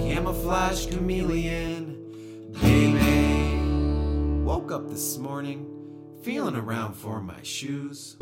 [0.06, 1.61] Camouflage chameleon,
[4.92, 5.66] this morning,
[6.22, 8.18] feeling around for my shoes.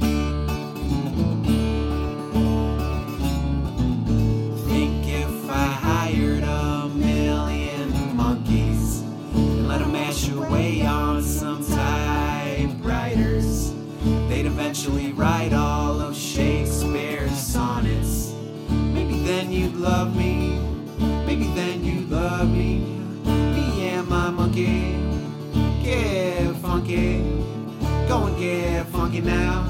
[29.25, 29.70] Now.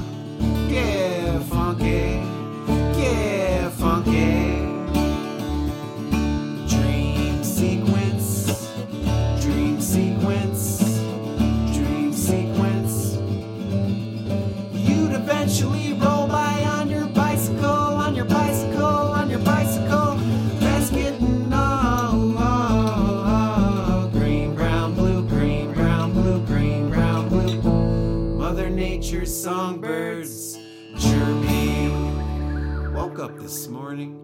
[29.41, 30.59] Songbirds
[30.99, 32.93] chirping.
[32.93, 34.21] Woke up this morning,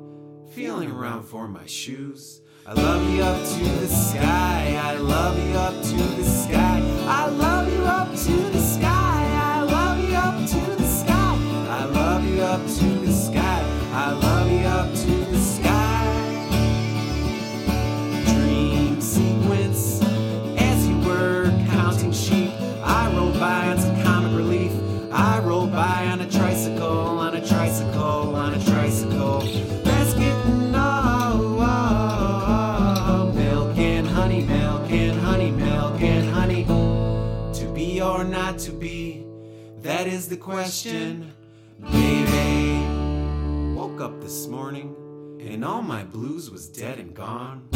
[0.52, 2.44] feeling around for my shoes.
[2.68, 4.80] I love you up to the sky.
[4.80, 6.84] I love you up to the sky.
[7.08, 9.26] I love you up to the sky.
[9.42, 11.38] I love you up to the sky.
[11.68, 12.97] I love you up to
[40.08, 41.34] That is the question,
[41.82, 42.82] baby.
[43.76, 44.96] Woke up this morning
[45.42, 47.68] and all my blues was dead and gone.